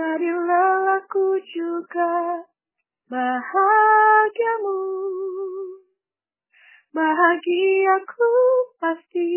Jadi 0.00 0.32
lelahku 0.32 1.36
juga 1.44 2.40
bahagiamu. 3.12 4.80
Bahagiaku 6.88 8.32
pasti 8.80 9.28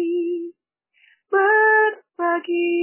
berbagi. 1.27 2.79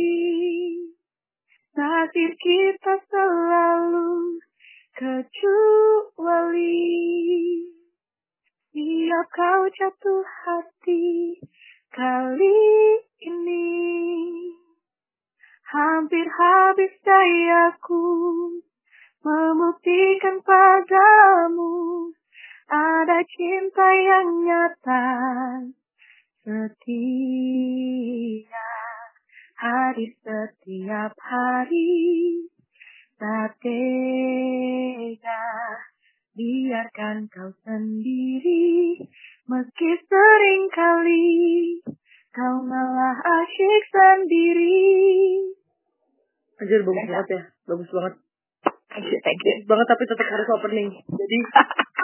Nasib 1.72 2.36
kita 2.36 3.00
selalu 3.08 4.44
kecuali. 4.92 6.84
Siap 8.76 9.28
kau 9.32 9.64
jatuh 9.72 10.20
hati 10.20 11.32
kali 11.96 12.60
ini. 13.24 13.72
Hampir 15.70 16.26
habis 16.26 16.90
dayaku 17.06 18.02
membuktikan 19.22 20.42
padamu 20.42 22.10
ada 22.66 23.22
cinta 23.30 23.86
yang 23.94 24.42
nyata 24.42 25.06
setia 26.42 26.90
hari 29.62 30.10
setiap 30.26 31.14
hari. 31.22 32.02
Tak 33.14 33.62
tega 33.62 35.46
biarkan 36.34 37.30
kau 37.30 37.54
sendiri 37.62 38.98
meski 39.46 39.90
sering 40.10 40.66
kali 40.74 41.78
kau 42.34 42.58
malah 42.66 43.22
asyik 43.22 43.82
sendiri 43.94 45.59
Anjir 46.60 46.80
bagus 46.84 47.06
banget 47.08 47.28
ya 47.32 47.42
bagus 47.64 47.88
banget 47.88 48.14
Thank 48.90 49.06
you, 49.06 49.22
thank 49.22 49.40
you. 49.46 49.54
Banget 49.70 49.86
tapi 49.86 50.02
tetap 50.04 50.28
harus 50.28 50.48
opening 50.60 50.88
jadi 50.92 51.38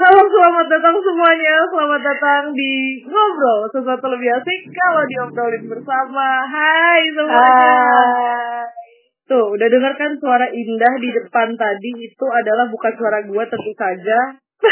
halo 0.01 0.21
selamat 0.33 0.67
datang 0.73 0.97
semuanya 0.97 1.55
selamat 1.69 2.01
datang 2.01 2.43
di 2.57 3.05
ngobrol 3.05 3.69
sesuatu 3.69 4.07
lebih 4.17 4.33
asik 4.33 4.61
kalau 4.73 5.03
diobrolin 5.05 5.65
bersama 5.69 6.29
hai 6.49 7.03
semuanya 7.13 7.45
Hai. 7.45 8.85
Tuh, 9.27 9.59
udah 9.59 9.67
dengarkan 9.67 10.23
suara 10.23 10.47
indah 10.55 10.95
di 11.03 11.11
depan 11.11 11.59
tadi 11.59 11.91
itu 11.99 12.27
adalah 12.31 12.71
bukan 12.71 12.93
suara 12.95 13.19
gua 13.27 13.43
tentu 13.51 13.75
saja. 13.75 14.39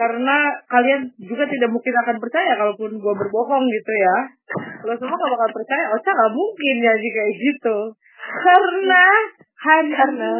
Karena 0.00 0.52
kalian 0.68 1.16
juga 1.16 1.48
tidak 1.48 1.72
mungkin 1.72 1.96
akan 2.04 2.20
percaya 2.20 2.60
kalaupun 2.60 3.00
gua 3.00 3.16
berbohong 3.16 3.64
gitu 3.64 3.92
ya. 3.96 4.16
Kalau 4.84 4.94
semua 5.00 5.16
gak 5.16 5.32
bakal 5.32 5.48
percaya, 5.48 5.84
Ocha 5.96 6.12
gak 6.12 6.34
mungkin 6.36 6.76
ya 6.84 6.92
jika 6.92 7.16
kayak 7.24 7.34
gitu. 7.40 7.76
Karena 8.26 9.04
hari 9.56 9.90
Karena? 9.94 10.34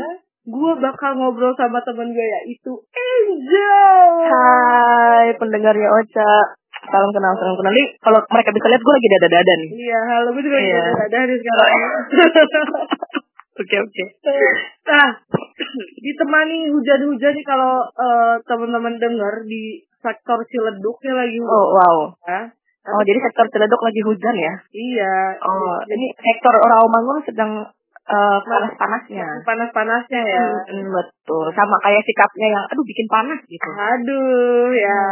gua 0.46 0.72
bakal 0.78 1.18
ngobrol 1.18 1.54
sama 1.58 1.82
temen 1.82 2.10
gue 2.10 2.26
yaitu 2.26 2.72
Angel. 2.94 4.10
Hai, 4.30 5.34
pendengarnya 5.38 5.88
Ocha. 5.90 6.32
Salam 6.86 7.10
kenal, 7.10 7.34
salam 7.34 7.56
kenal. 7.58 7.72
Nih, 7.74 7.98
kalau 7.98 8.22
mereka 8.30 8.50
bisa 8.54 8.66
lihat 8.70 8.82
gue 8.82 8.94
lagi 8.94 9.08
dada-dada 9.10 9.52
nih. 9.58 9.70
Iya, 9.74 10.00
halo 10.06 10.28
gue 10.38 10.42
juga 10.44 10.58
yeah. 10.62 11.04
ada 11.06 11.18
nih 11.26 11.36
sekarang. 11.42 11.80
Oke, 13.56 13.72
oke. 13.80 14.04
Nah, 14.84 15.16
ditemani 15.96 16.68
hujan-hujan 16.76 17.32
nih 17.32 17.46
kalau 17.48 17.88
eh, 17.88 18.36
teman-teman 18.44 19.00
dengar 19.00 19.48
di 19.48 19.80
sektor 19.96 20.44
Ciledug 20.44 21.00
lagi 21.00 21.40
hujan. 21.40 21.56
Oh, 21.56 21.68
wow. 21.72 21.96
ya. 22.28 22.52
Oh, 22.86 23.02
jadi 23.02 23.18
sektor 23.18 23.46
Ciledug 23.50 23.82
lagi 23.82 24.00
hujan 24.06 24.36
ya? 24.38 24.54
Iya. 24.70 25.16
Oh, 25.42 25.76
ini 25.90 26.06
sektor 26.14 26.54
Rawamangun 26.54 27.18
sedang 27.26 27.50
eh, 28.06 28.38
panas-panasnya. 28.46 29.26
panas-panasnya 29.42 30.22
ya. 30.22 30.46
Hmm, 30.70 30.86
betul. 30.94 31.46
Sama 31.50 31.76
kayak 31.82 32.02
sikapnya 32.06 32.46
yang, 32.54 32.64
aduh 32.70 32.86
bikin 32.86 33.06
panas 33.10 33.40
gitu. 33.50 33.68
Aduh 33.74 34.70
ya. 34.70 35.02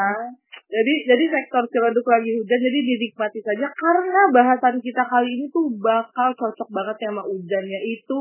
Jadi 0.71 0.95
jadi 1.07 1.25
sektor 1.31 1.63
Ciledug 1.71 2.07
lagi 2.07 2.31
hujan 2.35 2.61
jadi 2.63 2.79
dinikmati 2.95 3.39
saja 3.43 3.67
karena 3.75 4.23
bahasan 4.31 4.79
kita 4.79 5.03
kali 5.07 5.29
ini 5.29 5.47
tuh 5.51 5.71
bakal 5.79 6.35
cocok 6.35 6.69
banget 6.71 6.97
sama 7.03 7.23
hujannya 7.27 7.81
itu 7.85 8.19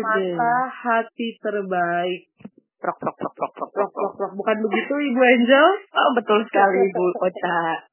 mata 0.00 0.56
hati 0.68 1.36
terbaik. 1.40 2.28
Prok, 2.80 2.96
prok, 3.00 3.16
prok, 3.16 3.32
prok, 3.32 3.52
prok, 3.56 3.70
Prok, 3.72 3.90
prok, 3.96 4.12
prok. 4.20 4.32
Bukan 4.36 4.56
begitu 4.68 4.92
Ibu 4.92 5.20
Angel? 5.24 5.68
Oh, 5.96 6.10
betul 6.12 6.44
sekali, 6.44 6.92
Bu 6.92 7.04
Ocha. 7.16 7.88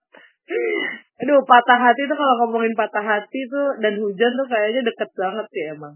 Aduh, 1.22 1.38
patah 1.46 1.78
hati 1.78 2.10
tuh 2.10 2.18
kalau 2.18 2.34
ngomongin 2.42 2.74
patah 2.74 3.06
hati 3.06 3.46
tuh 3.46 3.78
dan 3.78 3.94
hujan 3.94 4.32
tuh 4.34 4.48
kayaknya 4.50 4.82
deket 4.90 5.10
banget 5.14 5.46
sih 5.54 5.64
emang. 5.70 5.94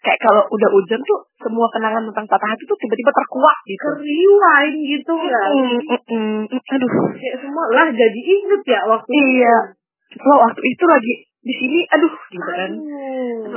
Kayak 0.00 0.20
kalau 0.24 0.42
udah 0.48 0.68
hujan 0.72 1.00
tuh, 1.04 1.28
semua 1.44 1.68
kenangan 1.68 2.08
tentang 2.08 2.24
patah 2.24 2.48
hati 2.56 2.64
tuh 2.64 2.78
tiba-tiba 2.80 3.12
terkuak 3.12 3.58
gitu. 3.68 3.84
Keriwain 4.00 4.74
gitu 4.80 5.12
kan. 5.12 5.50
Mm, 5.52 5.80
mm, 5.84 6.02
mm. 6.08 6.40
Aduh, 6.56 6.90
Kayak 7.12 7.36
semua 7.44 7.64
lah 7.68 7.88
jadi 7.92 8.20
inget 8.24 8.62
ya 8.64 8.80
waktu 8.88 9.12
Iya. 9.12 9.56
Lo 10.24 10.34
waktu 10.40 10.60
itu 10.64 10.84
lagi 10.88 11.14
di 11.42 11.54
sini, 11.58 11.82
aduh, 11.90 12.14
gitu 12.30 12.38
kan. 12.54 12.70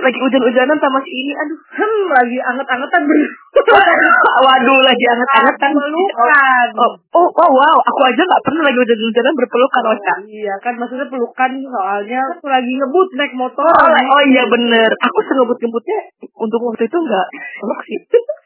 Lagi 0.02 0.18
hujan-hujanan 0.18 0.78
sama 0.82 0.98
si 1.06 1.12
ini, 1.14 1.34
aduh. 1.38 1.58
Hmm, 1.70 2.04
lagi 2.18 2.38
anget-angetan 2.42 3.02
bener. 3.06 3.32
Waduh, 4.46 4.80
lagi 4.82 5.06
anget-angetan. 5.06 5.70
Pelukan. 5.70 6.68
Oh, 6.82 6.92
oh, 7.14 7.30
oh, 7.30 7.50
wow, 7.54 7.78
aku 7.86 8.00
aja 8.10 8.22
nggak 8.26 8.42
pernah 8.42 8.62
lagi 8.66 8.78
hujan-hujanan 8.82 9.34
berpelukan, 9.38 9.84
Ocha. 9.94 10.14
Iya 10.26 10.56
kan 10.66 10.74
maksudnya 10.82 11.06
pelukan 11.14 11.52
soalnya 11.62 12.20
aku 12.34 12.46
lagi 12.50 12.72
ngebut 12.74 13.10
naik 13.22 13.34
motor. 13.38 13.70
Oh, 13.70 13.90
oh 13.94 14.22
iya 14.34 14.44
bener. 14.50 14.90
Aku 14.90 15.20
sengebut-ngebutnya 15.30 16.00
untuk 16.42 16.60
waktu 16.66 16.90
itu 16.90 16.98
nggak 16.98 17.28
peluk 17.62 17.80
sih. 17.86 18.02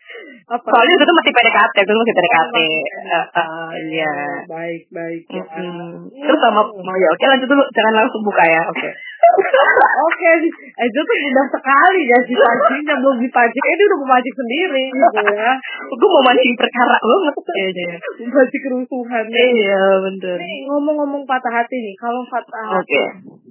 Apa? 0.50 0.66
Soalnya 0.66 0.96
itu 0.98 1.14
masih 1.14 1.32
PDKT, 1.32 1.76
itu 1.86 1.94
masih 1.94 2.16
PDKT. 2.18 2.34
Oh, 2.34 2.50
masih 2.50 2.68
Eh, 3.00 3.26
eh, 3.40 3.70
Iya. 3.94 4.14
Baik, 4.50 4.82
baik 4.90 5.24
ya. 5.30 5.46
Mm-mm. 5.46 6.10
Terus 6.10 6.40
sama, 6.42 6.62
oh 6.66 6.96
ya 6.98 7.08
oke 7.14 7.26
lanjut 7.30 7.48
dulu, 7.48 7.64
jangan 7.70 7.94
langsung 8.04 8.22
buka 8.26 8.44
ya, 8.44 8.62
oke. 8.68 8.90
Oke, 9.20 10.32
itu 10.80 11.00
tuh 11.04 11.18
mudah 11.28 11.46
sekali 11.52 12.02
ya 12.08 12.18
si 12.24 12.34
pancingnya 12.34 12.96
belum 13.04 13.18
dipancing, 13.20 13.64
eh 13.68 13.76
dia 13.76 13.86
udah 13.92 14.00
memancing 14.00 14.36
sendiri 14.36 14.84
gitu 14.96 15.20
ya. 15.36 15.52
Gue 15.92 16.10
mau 16.10 16.24
mancing 16.24 16.56
perkara 16.56 16.96
banget 17.04 17.36
kayaknya. 17.44 17.84
ya. 17.84 17.98
Memancing 18.24 18.64
kerusuhan. 18.64 19.26
Iya, 19.28 19.84
bener. 20.08 20.38
Nih, 20.40 20.60
ngomong-ngomong 20.72 21.24
patah 21.28 21.52
hati 21.52 21.76
nih, 21.84 21.96
kalau 22.00 22.24
patah 22.32 22.80
hati 22.80 22.80
Oke. 22.80 23.04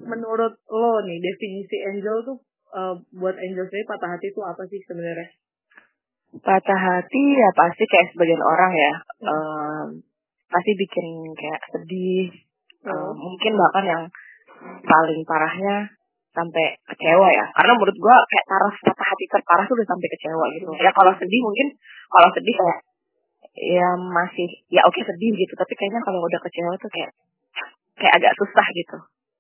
menurut 0.08 0.54
lo 0.72 0.92
nih 1.04 1.18
definisi 1.20 1.76
angel 1.84 2.16
tuh 2.24 2.38
eh, 2.72 2.94
buat 3.20 3.36
angel 3.36 3.64
sendiri 3.68 3.84
patah 3.84 4.08
hati 4.16 4.26
itu 4.32 4.40
apa 4.40 4.62
sih 4.72 4.80
sebenarnya? 4.88 5.28
Patah 6.40 6.80
hati 6.80 7.22
ya 7.36 7.48
pasti 7.52 7.84
kayak 7.88 8.12
sebagian 8.16 8.40
orang 8.40 8.72
ya. 8.72 8.92
em, 9.20 9.86
pasti 10.48 10.72
bikin 10.76 11.06
kayak 11.36 11.60
sedih. 11.76 12.28
Hmm. 12.78 13.10
mungkin 13.10 13.52
bahkan 13.58 13.84
yang 13.84 14.02
paling 14.64 15.20
parahnya 15.24 15.90
sampai 16.32 16.78
kecewa 16.86 17.28
ya. 17.34 17.46
Karena 17.54 17.72
menurut 17.74 17.96
gua 17.98 18.16
kayak 18.28 18.46
taraf 18.46 18.74
patah 18.78 19.06
hati 19.10 19.24
terparah 19.26 19.64
tuh 19.66 19.74
udah 19.74 19.88
sampai 19.88 20.08
kecewa 20.14 20.44
gitu. 20.54 20.70
Ya 20.78 20.90
kalau 20.94 21.12
sedih 21.18 21.40
mungkin 21.42 21.66
kalau 22.08 22.28
sedih 22.34 22.54
kayak 22.54 22.78
ya 23.58 23.88
masih 23.98 24.48
ya 24.70 24.86
oke 24.86 25.00
sedih 25.02 25.32
gitu. 25.34 25.52
Tapi 25.58 25.72
kayaknya 25.74 26.00
kalau 26.04 26.22
udah 26.22 26.40
kecewa 26.42 26.72
tuh 26.78 26.90
kayak 26.94 27.10
kayak 27.98 28.12
agak 28.22 28.32
susah 28.38 28.66
gitu. 28.76 28.98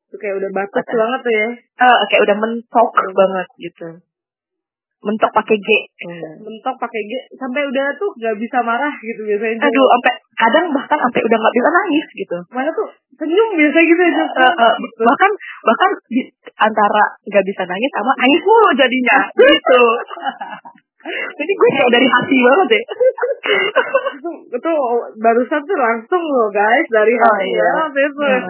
Itu 0.08 0.16
kayak 0.18 0.34
udah 0.42 0.50
batas 0.50 0.86
banget 0.88 1.20
tuh 1.22 1.34
ya. 1.34 1.48
Eh 1.54 1.96
kayak 2.10 2.22
udah 2.26 2.36
mentok 2.40 2.90
banget 3.14 3.48
gitu. 3.62 3.88
Mentok 4.98 5.30
pakai 5.30 5.54
G. 5.54 5.68
Hmm. 6.02 6.42
Mentok 6.42 6.74
pakai 6.74 7.02
G 7.06 7.12
sampai 7.38 7.62
udah 7.62 7.86
tuh 8.02 8.10
gak 8.18 8.34
bisa 8.34 8.58
marah 8.66 8.90
gitu 8.98 9.22
biasanya. 9.22 9.62
Aduh, 9.62 9.86
sampai 9.94 10.14
kadang 10.34 10.66
bahkan 10.74 10.98
sampai 10.98 11.20
udah 11.22 11.38
nggak 11.38 11.54
bisa 11.54 11.68
nangis 11.70 12.06
gitu. 12.18 12.36
Mana 12.50 12.70
tuh 12.74 12.88
senyum 13.14 13.48
biasa 13.54 13.78
gitu 13.78 14.02
aja. 14.02 14.24
Eh, 14.26 14.54
eh, 14.58 14.74
bahkan 15.06 15.30
bahkan 15.62 15.90
di, 16.10 16.22
antara 16.58 17.04
nggak 17.30 17.46
bisa 17.46 17.62
nangis 17.62 17.90
sama 17.94 18.12
nangis 18.18 18.42
mulu 18.42 18.70
jadinya 18.74 19.18
gitu. 19.38 19.82
Jadi 21.08 21.52
gue 21.54 21.70
kayak 21.78 21.92
dari 21.94 22.08
hati 22.10 22.36
banget 22.42 22.68
ya. 22.74 22.82
itu, 24.18 24.30
itu 24.50 24.72
barusan 25.22 25.62
tuh 25.62 25.78
langsung 25.78 26.22
loh 26.26 26.50
guys 26.50 26.86
dari 26.90 27.14
Oh, 27.14 27.22
hati 27.22 27.48
iya. 27.54 27.70
ya, 27.70 27.84
besok. 27.94 28.42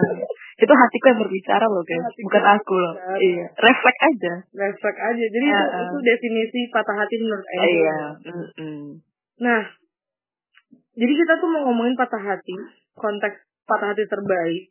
Itu 0.59 0.73
hatiku 0.75 1.05
yang 1.15 1.19
berbicara 1.23 1.65
loh 1.71 1.83
guys, 1.87 2.03
Hatiku 2.03 2.23
bukan 2.27 2.43
aku 2.43 2.75
loh. 2.75 2.93
Iya, 3.15 3.45
refleks 3.55 4.01
aja. 4.03 4.33
Refleks 4.51 4.99
aja. 4.99 5.25
Jadi 5.31 5.47
Ah, 5.47 5.63
itu, 5.63 5.79
itu 5.79 5.97
definisi 6.03 6.59
patah 6.67 6.95
hati 6.99 7.15
menurut 7.15 7.47
Angel. 7.47 7.71
Iya. 7.71 7.99
mm-mm. 8.27 8.83
Nah, 9.39 9.61
jadi 10.99 11.13
kita 11.15 11.33
tuh 11.39 11.47
mau 11.47 11.63
ngomongin 11.71 11.95
patah 11.95 12.19
hati, 12.19 12.55
konteks 12.99 13.39
patah 13.63 13.95
hati 13.95 14.03
terbaik. 14.03 14.63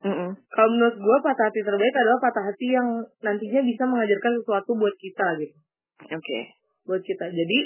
Mm-mm. 0.00 0.30
Kalau 0.32 0.68
menurut 0.76 0.96
gue 0.96 1.16
patah 1.24 1.48
hati 1.48 1.60
terbaik 1.64 1.94
adalah 1.96 2.20
patah 2.20 2.44
hati 2.44 2.66
yang 2.72 2.88
nantinya 3.24 3.60
bisa 3.64 3.84
mengajarkan 3.88 4.32
sesuatu 4.44 4.76
buat 4.76 4.96
kita 5.00 5.40
gitu. 5.40 5.56
Oke. 6.04 6.38
Buat 6.84 7.00
kita. 7.00 7.32
Jadi 7.32 7.58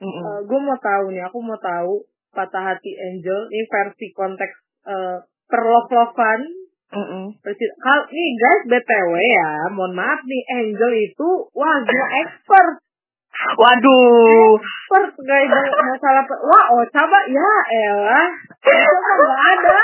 Mm-mm. 0.00 0.48
gue 0.48 0.60
mau 0.64 0.80
tahu 0.80 1.12
nih, 1.12 1.28
aku 1.28 1.44
mau 1.44 1.60
tahu 1.60 2.08
patah 2.32 2.72
hati 2.72 2.92
Angel 2.96 3.52
ini 3.52 3.64
versi 3.68 4.06
konteks 4.16 4.54
uh, 4.88 5.18
perlov-lovan. 5.48 6.57
Mm-mm. 6.88 7.36
Versi, 7.44 7.66
kal 7.84 8.00
nih 8.08 8.28
guys, 8.40 8.62
BTW 8.64 9.12
ya, 9.20 9.50
mohon 9.76 9.92
maaf 9.92 10.24
nih 10.24 10.42
Angel 10.56 10.92
itu 10.96 11.28
wah 11.52 11.76
gila 11.84 12.06
expert. 12.24 12.80
Waduh. 13.38 14.58
per 14.88 15.02
gak 15.14 15.40
ada 15.46 15.60
masalah 15.84 16.24
per, 16.26 16.38
wah 16.42 16.64
oh 16.74 16.82
coba 16.90 17.18
ya 17.28 17.52
elah 17.70 18.28
itu 18.66 18.94
mah 18.98 19.14
nggak 19.14 19.42
ada 19.52 19.78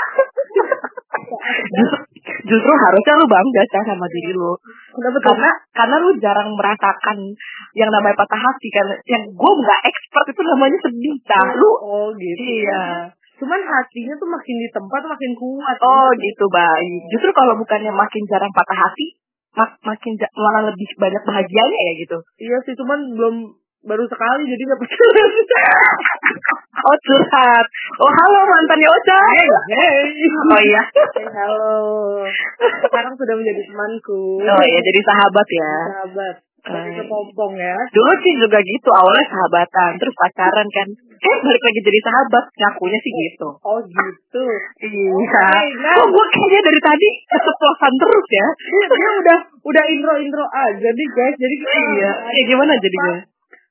Justru, 2.25 2.73
harusnya 2.73 3.13
lu 3.21 3.25
bangga 3.29 3.63
Cah, 3.69 3.83
sama 3.85 4.05
diri 4.09 4.33
lu. 4.33 4.57
kenapa 4.97 5.19
Karena 5.21 5.51
karena 5.77 5.95
lu 6.01 6.09
jarang 6.17 6.49
merasakan 6.57 7.17
yang 7.77 7.89
namanya 7.93 8.17
patah 8.17 8.41
hati 8.41 8.67
kan. 8.73 8.85
Yang 9.05 9.23
gue 9.33 9.51
nggak 9.61 9.81
expert 9.93 10.25
itu 10.33 10.41
namanya 10.41 10.77
sedih 10.81 11.15
Cah. 11.21 11.47
Lu 11.53 11.69
oh 11.85 12.09
gitu 12.17 12.41
iya. 12.41 13.13
Cuman 13.35 13.61
hatinya 13.61 14.15
tuh 14.15 14.29
makin 14.29 14.55
di 14.57 14.69
tempat 14.71 15.01
makin 15.03 15.31
kuat 15.35 15.77
Oh 15.79 16.09
gitu 16.15 16.45
baik. 16.47 17.01
Justru 17.11 17.29
kalau 17.31 17.53
bukannya 17.55 17.91
makin 17.91 18.23
jarang 18.27 18.51
patah 18.51 18.77
hati, 18.79 19.19
mak 19.55 19.75
makin 19.83 20.13
malah 20.33 20.71
lebih 20.71 20.89
banyak 20.95 21.23
bahagianya 21.23 21.79
ya 21.87 21.93
gitu. 21.99 22.17
iya 22.39 22.57
sih 22.63 22.75
cuman 22.75 22.99
belum 23.15 23.35
baru 23.85 24.01
sekali 24.09 24.49
jadi 24.49 24.61
gak 24.65 24.79
pacaran 24.81 25.29
Oh 26.85 26.97
curhat. 27.01 27.65
Oh 27.97 28.11
halo 28.11 28.39
mantannya 28.45 28.89
Ocha. 28.89 29.19
hey 29.29 29.47
Oh 30.51 30.59
iya. 30.59 30.81
hey 31.15 31.27
halo 31.29 32.25
sekarang 32.81 33.13
sudah 33.13 33.35
menjadi 33.37 33.61
temanku 33.67 34.41
Oh 34.41 34.63
iya 34.65 34.79
jadi 34.81 34.99
sahabat 35.05 35.47
ya. 35.49 35.71
sahabat 35.93 36.35
Kepompong 36.65 37.53
ya 37.53 37.77
Dulu 37.93 38.11
sih 38.25 38.33
juga 38.41 38.57
gitu 38.61 38.89
awalnya 38.89 39.25
sahabatan, 39.29 39.91
terus 40.01 40.15
pacaran 40.17 40.67
kan. 40.73 40.87
Eh 41.15 41.37
balik 41.45 41.63
lagi 41.63 41.79
jadi 41.85 41.99
sahabat, 42.01 42.45
ngakunya 42.57 42.99
sih 42.99 43.13
gitu. 43.13 43.47
oh 43.61 43.79
gitu 43.85 44.43
Iya. 44.81 45.13
Nah. 45.79 45.95
Kok 46.01 46.07
gue 46.09 46.25
kayaknya 46.33 46.59
dari 46.65 46.81
tadi 46.81 47.09
keceplosan 47.29 47.93
terus 48.01 48.27
ya? 48.33 48.47
dia, 48.51 48.85
dia 48.89 49.11
udah 49.21 49.39
udah 49.61 49.83
intro 49.89 50.13
intro 50.17 50.45
aja 50.49 50.89
nih 50.89 51.07
guys 51.13 51.35
jadi 51.37 51.55
kita 51.55 51.77
Iya. 51.95 52.11
Ya 52.33 52.41
gimana 52.49 52.73
jadinya? 52.77 53.15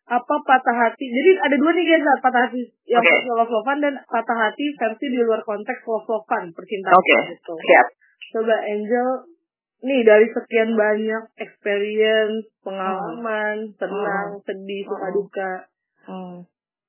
apa 0.04 0.36
patah 0.44 0.76
hati 0.76 1.08
jadi 1.08 1.40
ada 1.40 1.56
dua 1.56 1.72
nih 1.72 1.84
guys 1.88 2.04
patah 2.20 2.44
hati 2.44 2.60
yang 2.84 3.00
Oke. 3.00 3.08
versi 3.08 3.30
love 3.32 3.48
lovean 3.48 3.78
dan 3.80 3.94
patah 4.04 4.36
hati 4.36 4.76
versi 4.76 5.06
di 5.08 5.16
luar 5.24 5.40
konteks 5.40 5.80
love 5.88 6.04
lovean 6.04 6.52
percintaan 6.52 6.92
Oke. 6.92 7.16
gitu 7.32 7.56
Siap. 7.56 7.86
coba 8.36 8.56
Angel 8.68 9.08
nih 9.84 10.00
dari 10.00 10.26
sekian 10.32 10.72
banyak 10.74 11.22
experience 11.36 12.48
pengalaman 12.64 13.68
senang 13.76 14.40
sedih 14.42 14.82
suka 14.88 15.06
Hmm. 15.06 15.14
duka 15.14 15.52
Hmm. 16.04 16.36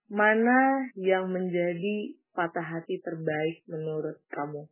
mana 0.07 0.59
yang 0.95 1.27
menjadi 1.27 1.95
patah 2.31 2.63
hati 2.63 2.99
terbaik 2.99 3.63
menurut 3.65 4.19
kamu 4.27 4.67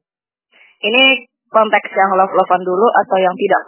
Ini 0.79 1.03
konteks 1.47 1.89
yang 1.89 2.11
love 2.11 2.33
lovean 2.33 2.59
dulu 2.59 2.87
atau 2.97 3.15
yang 3.15 3.31
tidak? 3.31 3.61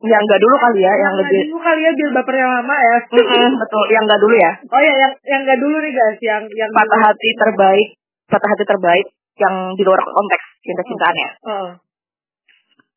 Yang 0.00 0.22
enggak 0.24 0.40
dulu 0.40 0.56
kali 0.56 0.80
ya, 0.80 0.92
yang 0.94 1.12
nggak 1.12 1.28
lebih. 1.28 1.42
dulu 1.50 1.58
kali 1.60 1.80
ya 1.82 1.90
biar 1.92 2.10
baper 2.16 2.34
yang 2.38 2.52
lama 2.54 2.76
ya 2.78 2.96
Mm-mm, 3.12 3.50
betul, 3.60 3.84
yang 3.90 4.02
enggak 4.06 4.20
dulu 4.22 4.34
ya. 4.38 4.52
oh 4.62 4.80
ya 4.80 4.94
yang 4.96 5.12
yang 5.26 5.40
nggak 5.44 5.58
dulu 5.60 5.76
nih 5.76 5.92
guys 5.92 6.18
yang 6.22 6.42
yang 6.48 6.70
Patah 6.72 7.00
hati 7.02 7.28
terbaik, 7.36 7.88
patah 8.24 8.48
hati 8.48 8.64
terbaik 8.64 9.06
yang 9.36 9.54
di 9.74 9.82
luar 9.84 10.00
konteks 10.00 10.44
cinta-cintaannya. 10.62 11.28
oh. 11.44 11.68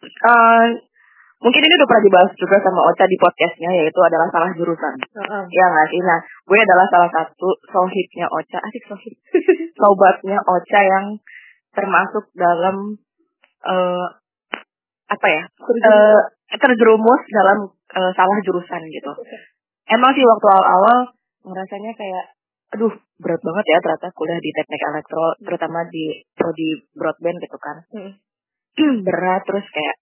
Eh, 0.05 0.65
mungkin 1.45 1.61
ini 1.61 1.73
udah 1.77 1.87
pernah 1.87 2.05
dibahas 2.09 2.31
juga 2.33 2.57
sama 2.57 2.81
Ocha 2.89 3.05
di 3.05 3.17
podcastnya 3.21 3.69
yaitu 3.69 3.99
adalah 4.01 4.27
salah 4.33 4.49
jurusan. 4.57 4.95
Heeh. 4.97 5.43
Ya 5.53 5.65
nggak 5.69 5.87
sih? 5.93 6.01
Nah, 6.01 6.19
gue 6.25 6.57
adalah 6.57 6.85
salah 6.89 7.09
satu 7.13 7.53
sohibnya 7.69 8.25
Ocha, 8.33 8.57
asik 8.57 8.83
sohib, 8.89 9.13
sobatnya 9.77 10.41
Ocha 10.41 10.79
yang 10.81 11.05
termasuk 11.77 12.33
dalam 12.33 12.97
eh 13.61 14.07
apa 15.05 15.27
ya? 15.29 15.43
eh 15.45 16.17
terjerumus 16.57 17.21
dalam 17.29 17.69
eh, 17.93 18.11
salah 18.17 18.37
jurusan 18.41 18.81
gitu. 18.89 19.11
Emang 19.95 20.17
sih 20.17 20.25
waktu 20.25 20.47
awal-awal 20.49 21.13
ngerasanya 21.45 21.93
kayak 21.93 22.25
aduh 22.73 22.89
berat 23.21 23.39
banget 23.45 23.65
ya 23.69 23.77
ternyata 23.79 24.09
kuliah 24.17 24.41
di 24.41 24.49
teknik 24.49 24.81
elektro 24.89 25.37
terutama 25.39 25.85
di 25.87 26.25
prodi 26.33 26.83
broadband 26.97 27.37
gitu 27.39 27.57
kan 27.61 27.77
Hmm. 27.93 28.11
berat 29.07 29.45
terus 29.47 29.63
kayak 29.71 29.95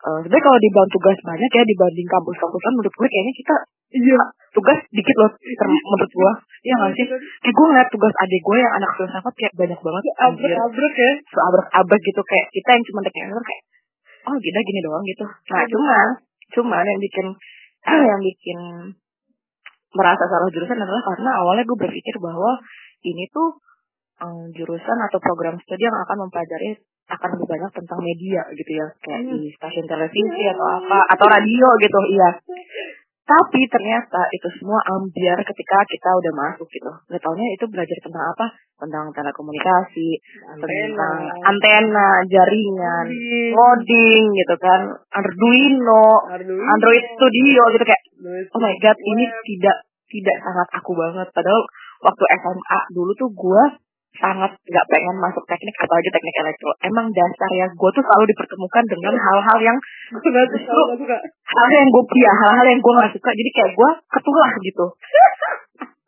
eh 0.00 0.18
sebenarnya 0.24 0.44
kalau 0.48 0.58
dibantu 0.64 0.92
tugas 0.96 1.18
banyak 1.20 1.50
ya 1.52 1.62
dibanding 1.68 2.08
kampus-kampusan 2.08 2.72
menurut 2.72 2.94
gue 2.96 3.08
kayaknya 3.12 3.34
kita 3.36 3.54
iya. 4.00 4.22
tugas 4.56 4.78
dikit 4.88 5.16
loh 5.20 5.30
ter- 5.36 5.68
menurut 5.68 6.10
gue. 6.10 6.32
Iya 6.60 6.74
nggak 6.80 6.92
sih? 6.96 7.06
Kayak 7.44 7.54
gue 7.56 7.66
ngeliat 7.68 7.88
tugas 7.92 8.14
adik 8.16 8.40
gue 8.40 8.56
yang 8.56 8.72
anak 8.80 8.90
filsafat 8.96 9.34
kayak 9.36 9.52
banyak 9.60 9.80
banget 9.80 10.02
anjir. 10.24 10.50
abrek 10.56 10.94
ya. 10.96 11.12
So 11.28 11.38
abrek-abrek 11.44 12.00
gitu 12.00 12.22
kayak 12.24 12.46
kita 12.48 12.68
yang 12.72 12.84
cuma 12.88 13.00
teknik 13.04 13.44
kayak 13.44 13.62
oh 14.24 14.36
gila 14.40 14.60
gini 14.64 14.80
doang 14.80 15.04
gitu. 15.04 15.24
Nah 15.28 15.62
cuman 15.68 16.08
cuman 16.50 16.84
yang 16.88 17.00
bikin 17.04 17.26
yang 18.10 18.20
bikin 18.24 18.58
merasa 19.90 20.24
salah 20.24 20.48
jurusan 20.48 20.78
adalah 20.80 21.02
karena 21.02 21.30
awalnya 21.44 21.64
gue 21.66 21.76
berpikir 21.76 22.14
bahwa 22.22 22.56
ini 23.04 23.26
tuh 23.28 23.58
em, 24.22 24.48
jurusan 24.54 24.98
atau 25.10 25.18
program 25.18 25.60
studi 25.60 25.84
yang 25.84 25.96
akan 26.08 26.28
mempelajari 26.28 26.78
akan 27.08 27.28
lebih 27.36 27.48
banyak 27.48 27.70
tentang 27.72 28.00
media 28.02 28.42
gitu 28.52 28.72
ya. 28.76 28.86
Kayak 29.00 29.20
di 29.32 29.38
stasiun 29.56 29.86
televisi 29.88 30.42
atau 30.52 30.66
apa 30.82 30.98
atau 31.16 31.26
radio 31.26 31.68
gitu 31.80 31.98
iya. 32.12 32.30
Tapi 33.30 33.62
ternyata 33.70 34.26
itu 34.34 34.48
semua 34.58 34.82
ambiar 34.90 35.38
ketika 35.46 35.78
kita 35.86 36.10
udah 36.18 36.32
masuk 36.34 36.66
gitu. 36.66 36.90
Nggak 37.06 37.22
taunya 37.22 37.46
itu 37.54 37.64
belajar 37.70 37.98
tentang 38.02 38.24
apa? 38.34 38.46
Tentang 38.74 39.06
telekomunikasi 39.14 40.08
tentang 40.58 41.16
antena 41.38 42.26
jaringan 42.26 43.06
coding. 43.54 44.24
gitu 44.34 44.54
kan. 44.58 44.80
Arduino 45.14 46.26
Arduino. 46.26 46.66
Android 46.74 47.04
Studio 47.14 47.62
gitu 47.78 47.84
kayak 47.86 48.02
oh 48.50 48.60
my 48.60 48.74
god 48.82 48.98
ini 48.98 49.24
tidak 49.46 49.76
tidak 50.10 50.36
sangat 50.42 50.68
aku 50.74 50.92
banget. 50.98 51.30
Padahal 51.30 51.62
waktu 52.02 52.24
SMA 52.42 52.80
dulu 52.90 53.14
tuh 53.14 53.30
gue 53.30 53.62
sangat 54.18 54.52
nggak 54.58 54.86
pengen 54.90 55.16
masuk 55.22 55.44
teknik 55.46 55.74
apalagi 55.78 56.10
teknik 56.10 56.36
elektro. 56.42 56.70
Emang 56.82 57.06
dasar 57.14 57.50
ya 57.54 57.66
gue 57.70 57.90
tuh 57.94 58.02
selalu 58.02 58.24
dipertemukan 58.34 58.84
dengan 58.90 59.14
hal-hal 59.14 59.58
yang 59.62 59.78
Justru- 60.50 60.90
hal-hal 61.46 61.78
yang 61.78 61.90
gue 61.94 62.02
ya 62.18 62.32
hal-hal 62.44 62.66
yang 62.66 62.80
gue 62.82 62.92
nggak 62.98 63.12
suka. 63.14 63.30
Jadi 63.30 63.50
kayak 63.54 63.70
gue 63.78 63.90
ketulah 64.10 64.50
gitu. 64.60 64.86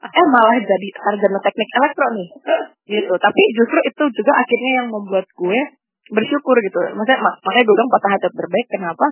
Eh 0.02 0.26
malah 0.28 0.58
jadi 0.58 0.88
sarjana 0.98 1.38
teknik 1.40 1.70
elektro 1.78 2.06
nih. 2.12 2.28
Gitu. 2.90 3.14
Tapi 3.16 3.42
justru 3.54 3.78
itu 3.86 4.04
juga 4.18 4.32
akhirnya 4.34 4.70
yang 4.82 4.88
membuat 4.90 5.24
gue 5.30 5.58
bersyukur 6.10 6.58
gitu. 6.58 6.78
Maksudnya 6.98 7.22
mak- 7.22 7.38
makanya 7.40 7.64
gue 7.70 7.76
bilang 7.78 7.92
patah 7.94 8.10
hati 8.10 8.28
terbaik 8.28 8.66
kenapa? 8.66 9.06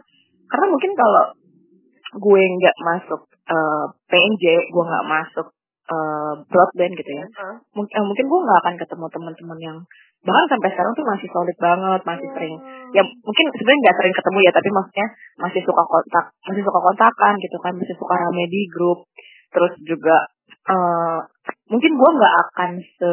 Karena 0.51 0.67
mungkin 0.67 0.93
kalau 0.99 1.25
gue 2.11 2.43
nggak 2.43 2.77
masuk 2.83 3.21
eh, 3.31 3.85
PNJ 4.11 4.45
gue 4.67 4.85
nggak 4.85 5.07
masuk 5.07 5.47
eh, 5.91 6.35
broadband 6.47 6.95
gitu 6.95 7.11
ya. 7.11 7.27
Hah? 7.39 7.57
mungkin 7.75 7.95
eh, 7.99 8.05
mungkin 8.07 8.25
gue 8.31 8.41
nggak 8.47 8.61
akan 8.63 8.75
ketemu 8.79 9.07
teman-teman 9.11 9.59
yang 9.59 9.79
bahkan 10.21 10.47
sampai 10.53 10.69
sekarang 10.77 10.93
tuh 10.93 11.07
masih 11.09 11.29
solid 11.33 11.57
banget 11.57 12.01
masih 12.05 12.29
sering. 12.37 12.55
Ya 12.93 13.03
mungkin 13.03 13.45
sebenarnya 13.57 13.81
nggak 13.89 13.97
sering 13.99 14.15
ketemu 14.15 14.39
ya 14.45 14.53
tapi 14.53 14.69
maksudnya 14.69 15.07
masih 15.41 15.61
suka 15.65 15.83
kontak 15.83 16.25
masih 16.45 16.63
suka 16.63 16.81
kontakan 16.81 17.35
gitu 17.41 17.57
kan 17.59 17.73
masih 17.75 17.97
suka 17.97 18.15
rame 18.15 18.45
di 18.53 18.61
grup. 18.69 18.99
Terus 19.51 19.73
juga 19.83 20.17
eh 20.69 21.19
mungkin 21.73 21.93
gue 21.97 22.11
nggak 22.21 22.35
akan 22.49 22.71
se 22.79 23.11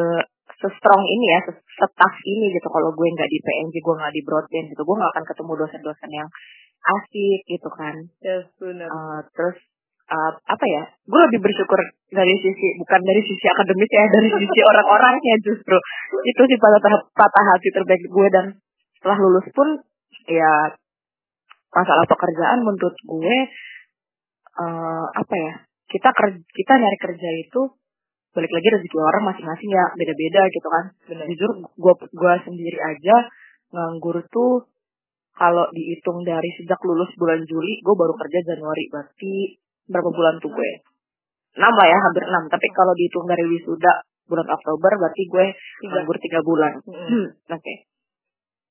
se 0.58 0.68
strong 0.76 1.02
ini 1.06 1.26
ya 1.32 1.40
se 1.48 1.86
tough 1.96 2.18
ini 2.28 2.52
gitu. 2.52 2.68
Kalau 2.68 2.92
gue 2.92 3.06
nggak 3.08 3.30
di 3.30 3.38
PNJ 3.40 3.74
gue 3.80 3.94
nggak 3.96 4.12
di 4.12 4.22
broadband 4.22 4.66
gitu 4.68 4.82
gue 4.84 4.96
nggak 5.00 5.12
akan 5.16 5.24
ketemu 5.24 5.52
dosen-dosen 5.64 6.10
yang 6.12 6.28
asik 6.78 7.40
gitu 7.48 7.68
kan. 7.72 7.94
Yes, 8.22 8.46
benar. 8.60 8.88
Eh, 8.88 9.20
terus 9.34 9.58
eh, 10.08 10.32
apa 10.34 10.64
ya 10.64 10.82
gue 11.04 11.20
lebih 11.30 11.40
bersyukur 11.44 11.80
dari 12.08 12.34
sisi 12.40 12.68
bukan 12.80 13.00
dari 13.04 13.20
sisi 13.20 13.46
akademis 13.48 13.90
ya 13.92 14.04
dari 14.08 14.28
sisi 14.32 14.60
orang-orangnya 14.64 15.36
justru. 15.44 15.76
Itu 16.24 16.42
sih 16.48 16.58
patah 16.58 17.04
patah 17.12 17.44
hati 17.54 17.68
terbaik 17.72 18.04
gue 18.08 18.26
dan 18.32 18.46
setelah 18.98 19.18
lulus 19.20 19.46
pun 19.52 19.68
ya 20.28 20.72
masalah 21.68 22.04
pekerjaan 22.08 22.64
menurut 22.64 22.96
gue 22.96 23.36
eh 24.58 25.04
apa 25.14 25.34
ya 25.36 25.52
kita 25.88 26.10
kerja 26.12 26.40
kita 26.40 26.72
nyari 26.76 26.98
kerja 26.98 27.28
itu 27.44 27.60
balik 28.36 28.52
lagi 28.52 28.68
rezeki 28.70 28.98
orang 29.00 29.24
masing-masing 29.34 29.70
ya 29.72 29.84
beda-beda 29.96 30.42
gitu 30.52 30.68
kan. 30.68 30.84
Jujur 31.28 31.50
gue 31.64 31.94
gua 32.16 32.34
sendiri 32.44 32.78
aja 32.78 33.16
nganggur 33.72 34.24
tuh 34.32 34.68
kalau 35.38 35.70
dihitung 35.70 36.26
dari 36.26 36.50
sejak 36.58 36.80
lulus 36.82 37.14
bulan 37.14 37.40
Juli 37.46 37.78
gue 37.78 37.94
baru 37.94 38.14
kerja 38.18 38.54
Januari 38.54 38.84
berarti 38.90 39.34
berapa 39.88 40.10
bulan 40.12 40.36
tuh 40.38 40.52
gue 40.52 40.70
enam 41.58 41.72
lah 41.74 41.86
ya 41.88 41.98
hampir 41.98 42.22
enam 42.28 42.44
tapi 42.46 42.66
kalau 42.70 42.92
dihitung 42.94 43.26
dari 43.26 43.44
wisuda 43.48 43.92
bulan 44.28 44.46
Oktober 44.46 44.90
berarti 45.00 45.22
gue 45.26 45.46
nganggur 45.88 46.16
tiga 46.20 46.40
bulan 46.44 46.72
Hmm, 46.84 47.26
oke 47.56 47.74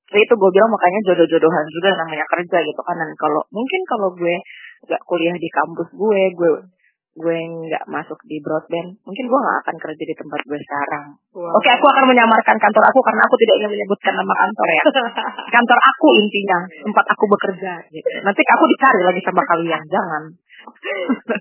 Jadi 0.08 0.24
itu 0.24 0.34
gue 0.40 0.50
bilang 0.56 0.72
makanya 0.72 1.00
jodoh-jodohan 1.12 1.66
juga 1.68 1.90
namanya 2.00 2.24
kerja 2.32 2.58
gitu 2.64 2.82
kan 2.86 2.96
dan 2.96 3.12
kalau 3.20 3.44
mungkin 3.52 3.82
kalau 3.84 4.08
gue 4.16 4.36
nggak 4.88 5.02
kuliah 5.04 5.36
di 5.36 5.50
kampus 5.52 5.90
gue 5.92 6.22
gue 6.32 6.52
gue 7.18 7.38
nggak 7.44 7.84
masuk 7.90 8.16
di 8.30 8.38
broadband 8.40 8.94
mungkin 9.04 9.26
gue 9.26 9.40
nggak 9.42 9.58
akan 9.66 9.76
kerja 9.84 10.04
di 10.06 10.16
tempat 10.16 10.40
gue 10.48 10.60
sekarang 10.64 11.06
Wow. 11.38 11.54
Oke, 11.54 11.70
aku 11.70 11.86
akan 11.86 12.06
menyamarkan 12.10 12.58
kantor 12.58 12.82
aku 12.90 12.98
karena 13.06 13.22
aku 13.22 13.36
tidak 13.38 13.56
ingin 13.62 13.70
menyebutkan 13.78 14.10
nama 14.18 14.34
kantor 14.42 14.68
ya. 14.74 14.84
kantor 15.54 15.80
aku 15.94 16.08
intinya, 16.18 16.60
tempat 16.82 17.06
aku 17.14 17.24
bekerja. 17.30 17.74
Gitu. 17.94 18.10
Nanti 18.26 18.42
aku 18.42 18.64
dicari 18.66 19.02
lagi 19.06 19.22
sama 19.22 19.46
kalian, 19.46 19.82
jangan. 19.86 20.24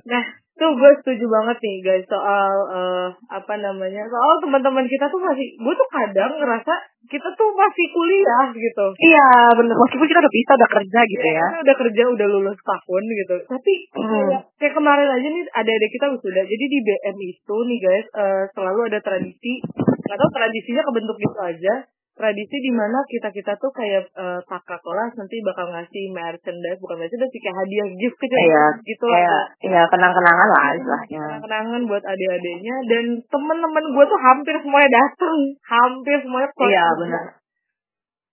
Nah, 0.07 0.23
tuh 0.57 0.73
gue 0.73 0.91
setuju 0.99 1.25
banget 1.29 1.57
nih 1.61 1.77
guys 1.85 2.07
soal 2.09 2.53
eh, 2.73 3.09
apa 3.29 3.55
namanya 3.61 4.09
soal 4.09 4.41
teman-teman 4.41 4.89
kita 4.89 5.05
tuh 5.07 5.21
masih 5.21 5.53
gue 5.53 5.75
tuh 5.77 5.89
kadang 5.93 6.33
ngerasa 6.33 6.75
kita 7.07 7.29
tuh 7.37 7.49
masih 7.53 7.87
kuliah 7.93 8.47
gitu 8.51 8.87
Iya, 8.97 9.29
bener. 9.53 9.77
Meskipun 9.77 10.09
kita 10.09 10.19
udah 10.19 10.33
bisa, 10.33 10.51
udah 10.57 10.71
kerja 10.73 11.01
gitu 11.07 11.27
ya. 11.29 11.47
Kita 11.53 11.63
udah 11.63 11.77
kerja 11.77 12.03
udah 12.09 12.27
lulus 12.33 12.59
tahun 12.59 13.03
gitu 13.05 13.37
tapi 13.47 13.73
Hmm. 13.93 14.09
kayak, 14.33 14.43
kayak 14.57 14.75
kemarin 14.75 15.09
aja 15.09 15.29
nih 15.29 15.45
ada 15.51 15.71
adik 15.71 15.91
kita 15.93 16.07
wisuda 16.09 16.43
jadi 16.43 16.65
di 16.67 16.79
BM 16.81 17.17
itu 17.21 17.57
nih 17.69 17.79
guys 17.79 18.07
eh, 18.17 18.45
selalu 18.57 18.81
ada 18.89 18.99
tradisi 19.05 19.61
nggak 20.07 20.17
tahu 20.17 20.31
tradisinya 20.33 20.83
kebentuk 20.87 21.17
gitu 21.19 21.39
aja 21.43 21.75
tradisi 22.17 22.57
di 22.59 22.73
mana 22.73 22.97
kita 23.05 23.29
kita 23.29 23.53
tuh 23.57 23.69
kayak 23.71 24.09
eh, 24.09 24.41
kakak 24.43 24.81
kelas 24.81 25.13
nanti 25.15 25.37
bakal 25.45 25.69
ngasih 25.69 26.05
merchandise 26.11 26.81
bukan 26.81 26.97
merchandise 26.97 27.29
sih 27.29 27.39
kayak 27.39 27.57
hadiah 27.61 27.87
gift 27.95 28.17
kecil 28.17 28.41
Iya, 28.41 28.65
gitu 28.83 29.05
lah 29.07 29.21
ya 29.61 29.83
kenang-kenangan 29.87 30.49
lah 30.49 30.67
istilahnya. 30.73 31.25
kenangan 31.45 31.81
buat 31.85 32.01
adik-adiknya 32.01 32.77
dan 32.89 33.05
temen-temen 33.23 33.85
gue 33.93 34.05
tuh 34.07 34.21
hampir 34.21 34.55
semuanya 34.57 34.91
datang 34.97 35.37
hampir 35.63 36.17
semuanya 36.19 36.49
keluar 36.53 36.73
Iya, 36.73 36.87
benar. 36.97 37.25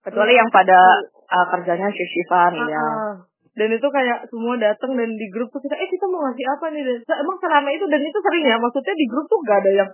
Kecuali 0.03 0.33
yang 0.33 0.49
pada 0.49 0.79
uh, 1.27 1.45
kerjanya 1.51 1.87
shift-shiftan 1.87 2.51
Ah, 2.55 2.67
ya. 2.67 2.79
ah. 2.79 3.13
dan 3.53 3.69
itu 3.69 3.87
kayak 3.87 4.27
semua 4.27 4.55
datang 4.57 4.95
dan 4.95 5.09
di 5.11 5.27
grup 5.27 5.47
tuh 5.47 5.59
kita 5.59 5.75
eh 5.75 5.85
kita 5.85 6.07
mau 6.07 6.23
ngasih 6.23 6.45
apa 6.49 6.65
nih 6.71 6.83
dan 6.83 7.19
emang 7.19 7.37
selama 7.37 7.69
itu 7.69 7.85
dan 7.85 8.01
itu 8.01 8.17
sering 8.17 8.43
ya 8.43 8.57
maksudnya 8.57 8.95
di 8.95 9.05
grup 9.05 9.27
tuh 9.27 9.39
gak 9.43 9.59
ada 9.61 9.71
yang 9.75 9.89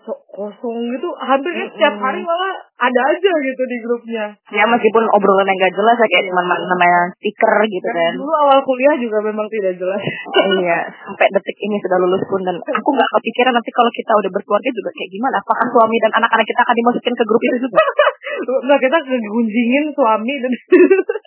so 0.00 0.16
kosong 0.26 0.78
gitu 0.88 1.08
hampir 1.20 1.52
kayak 1.52 1.70
setiap 1.70 1.92
Mm-mm. 1.92 2.00
hari 2.02 2.20
malah 2.20 2.52
ada 2.80 3.00
aja 3.06 3.32
gitu 3.38 3.62
di 3.62 3.76
grupnya 3.78 4.32
Ya 4.48 4.64
meskipun 4.64 5.04
obrolannya 5.06 5.52
gak 5.54 5.74
jelas 5.74 5.92
ya 5.94 6.06
kayak 6.06 6.22
Iya. 6.22 6.30
cuma 6.32 6.42
namanya 6.42 7.00
stiker 7.14 7.52
gitu 7.66 7.84
kan. 7.86 8.12
dulu 8.16 8.32
awal 8.34 8.58
kuliah 8.62 8.96
juga 8.96 9.18
memang 9.20 9.44
tidak 9.46 9.76
jelas 9.76 10.00
iya, 10.58 10.78
sampai 11.04 11.26
detik 11.30 11.56
ini 11.60 11.76
sudah 11.78 11.98
lulus 11.98 12.24
pun 12.24 12.40
dan 12.40 12.56
aku 12.56 12.88
nggak 12.88 13.10
kepikiran 13.12 13.52
nanti 13.52 13.70
kalau 13.70 13.90
kita 13.90 14.12
udah 14.14 14.30
berkeluarga 14.30 14.70
juga 14.70 14.90
kayak 14.90 15.10
gimana. 15.10 15.36
Apakah 15.38 15.66
suami 15.68 15.96
dan 15.98 16.12
anak-anak 16.14 16.46
kita 16.46 16.60
akan 16.60 16.74
dimasukin 16.74 17.14
ke 17.14 17.24
grup 17.24 17.42
itu 17.42 17.56
juga? 17.60 17.80
nah 18.68 18.78
kita 18.78 18.96
ngegunjingin 18.98 19.84
suami 19.92 20.34
dan 20.38 20.52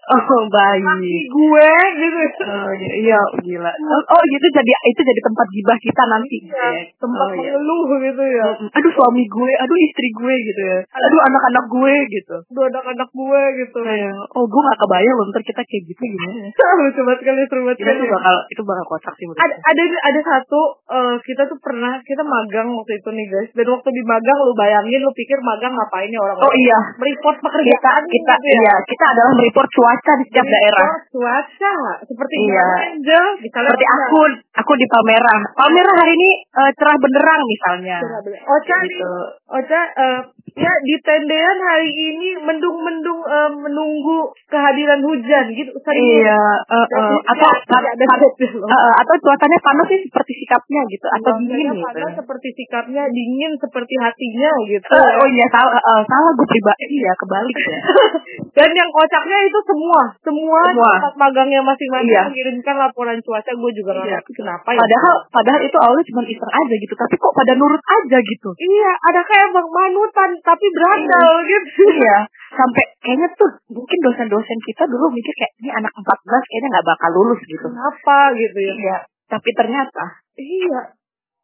Oh, 0.04 0.44
bayi. 0.46 0.84
laki 0.84 1.16
gue 1.26 1.70
gitu 1.96 2.20
Oh, 2.44 2.72
iya, 2.76 3.22
gila. 3.40 3.72
Oh, 3.72 4.04
oh, 4.10 4.22
gitu 4.28 4.48
jadi 4.52 4.72
itu 4.86 5.02
jadi 5.02 5.22
tempat 5.24 5.48
gibah 5.50 5.78
kita 5.80 6.04
nanti. 6.06 6.38
ya, 6.44 6.70
tempat 6.98 7.24
Oh, 7.24 7.32
iya. 7.34 7.52
mengeluh 7.54 7.88
gitu 8.02 8.24
ya 8.26 8.48
Mm, 8.54 8.70
Aduh 8.74 8.92
suami 8.92 9.24
gue, 9.24 9.52
aduh 9.56 9.78
istri 9.80 10.08
gue 10.12 10.34
gitu 10.34 10.62
ya. 10.64 10.80
Aduh 10.84 11.22
anak-anak 11.24 11.66
gue 11.68 11.94
gitu. 12.12 12.36
dua 12.50 12.66
anak-anak 12.68 13.10
gue 13.10 13.42
gitu 13.60 13.80
Iya. 13.84 14.12
Oh, 14.34 14.44
gue 14.44 14.62
gak 14.64 14.80
kebayang 14.80 15.14
loh 15.14 15.26
ntar 15.30 15.42
kita 15.42 15.62
kayak 15.62 15.84
gitu 15.86 16.02
gimana. 16.04 16.50
lucu 16.82 17.02
banget 17.02 17.20
kali 17.24 17.42
seru 17.46 17.62
banget 17.64 17.78
Itu 17.78 17.86
kali 17.86 18.00
tuh 18.00 18.10
bakal 18.10 18.36
itu 18.46 18.62
bakal 18.64 18.86
kocak 18.88 19.14
sih 19.14 19.26
ada 19.30 19.56
ada 19.64 19.84
ada 20.04 20.20
satu 20.22 20.60
eh, 20.90 21.16
kita 21.22 21.46
tuh 21.46 21.58
pernah 21.60 21.94
kita 22.02 22.22
magang 22.22 22.68
waktu 22.70 22.94
itu 22.96 23.10
nih 23.10 23.26
guys 23.26 23.50
dan 23.54 23.68
waktu 23.70 23.90
di 23.90 24.04
magang 24.04 24.38
lu 24.40 24.54
bayangin 24.54 25.00
lu 25.00 25.12
pikir 25.14 25.38
magang 25.40 25.72
ngapain 25.72 26.10
ya 26.10 26.20
orang 26.20 26.38
Oh 26.40 26.54
iya. 26.54 26.80
mereport 26.98 27.36
Kita 27.36 27.46
pekerjaan 27.46 28.04
kita 28.04 28.34
gitu 28.34 28.48
ya. 28.48 28.58
iya, 28.60 28.76
kita 28.84 29.06
adalah 29.08 29.32
mereport 29.34 29.70
cuaca 29.70 30.12
di 30.18 30.24
setiap 30.26 30.44
Mereport 30.44 30.56
daerah. 30.56 30.90
cuaca 31.08 31.74
seperti 32.04 32.36
Iya. 32.44 32.68
Angel 32.90 33.26
misalnya 33.40 33.70
Seperti 33.70 33.86
aku, 33.88 34.22
aku 34.56 34.72
di 34.74 34.86
Palmerah. 34.90 35.42
Palmerah 35.54 35.96
hari 35.96 36.14
ini 36.14 36.30
eh, 36.44 36.72
cerah 36.74 36.98
benderang 36.98 37.42
misalnya. 37.44 37.98
Kayak 38.04 38.53
nih 38.62 38.78
gitu. 38.90 39.12
Ocha 39.50 39.82
eh, 39.98 40.20
ya 40.54 40.74
di 40.82 40.96
tendean 41.02 41.58
hari 41.64 41.90
ini 41.90 42.30
mendung-mendung 42.38 43.22
eh, 43.22 43.52
menunggu 43.54 44.20
kehadiran 44.48 45.02
hujan 45.02 45.46
gitu 45.52 45.74
sering 45.82 46.02
Iya, 46.24 46.44
Jadi, 46.70 47.16
atau 47.26 47.48
ada 47.50 48.06
eh, 48.38 48.94
atau 49.02 49.16
cuacanya 49.20 49.60
panas 49.60 49.86
sih 49.90 50.00
seperti 50.04 50.34
sikapnya 50.40 50.82
gitu 50.88 51.08
atau 51.10 51.32
dingin 51.40 51.50
Cuacanya 51.50 51.74
gitu. 51.74 51.86
panas 51.90 52.14
seperti 52.16 52.48
sikapnya 52.54 53.04
dingin 53.10 53.52
seperti 53.58 53.94
hatinya 53.98 54.52
gitu 54.68 54.86
Eh, 54.88 55.12
oh 55.18 55.28
iya 55.28 55.46
salah 55.50 55.74
eh, 55.74 56.02
salah 56.06 56.32
gue 56.34 56.48
pribadi 56.48 56.98
ya 57.00 57.14
kebalik 57.16 57.58
ya. 57.58 57.80
Dan 58.58 58.70
yang 58.70 58.90
kocaknya 58.94 59.38
itu 59.50 59.60
semua, 59.66 60.02
semua, 60.22 60.62
Semua. 60.70 60.92
tempat 61.02 61.14
magangnya 61.18 61.62
masing-masing 61.66 62.14
Iya. 62.14 62.24
mengirimkan 62.30 62.76
laporan 62.78 63.18
cuaca. 63.26 63.52
Gue 63.54 63.72
juga 63.74 63.98
nggak 63.98 64.06
Iya. 64.06 64.18
ngerti 64.22 64.32
kenapa 64.38 64.68
ya. 64.70 64.80
Padahal 64.80 65.16
padahal 65.34 65.62
itu 65.66 65.78
awalnya 65.82 66.06
cuma 66.14 66.22
iseng 66.30 66.52
aja 66.54 66.76
gitu, 66.78 66.94
tapi 66.94 67.16
kok 67.18 67.34
pada 67.34 67.54
nurut 67.58 67.82
aja 67.82 68.18
gitu. 68.22 68.50
iya, 68.56 68.92
ada 69.10 69.22
kayak 69.26 69.48
bang 69.50 69.70
manutan 69.70 70.30
tapi 70.44 70.66
berandal 70.76 71.32
gitu. 71.48 71.82
iya, 71.88 72.28
sampai 72.52 72.84
kayaknya 73.00 73.28
tuh 73.40 73.50
mungkin 73.72 74.00
dosen-dosen 74.04 74.60
kita 74.68 74.84
dulu 74.92 75.08
mikir 75.10 75.34
kayak 75.40 75.54
ini 75.64 75.70
anak 75.72 75.92
14 75.96 76.04
kayaknya 76.52 76.70
nggak 76.78 76.88
bakal 76.92 77.10
lulus 77.16 77.40
gitu. 77.48 77.66
Kenapa 77.66 78.36
gitu 78.36 78.60
ya? 78.60 78.74
Iya, 78.76 78.98
tapi 79.32 79.50
ternyata 79.56 80.24
Iya. 80.34 80.82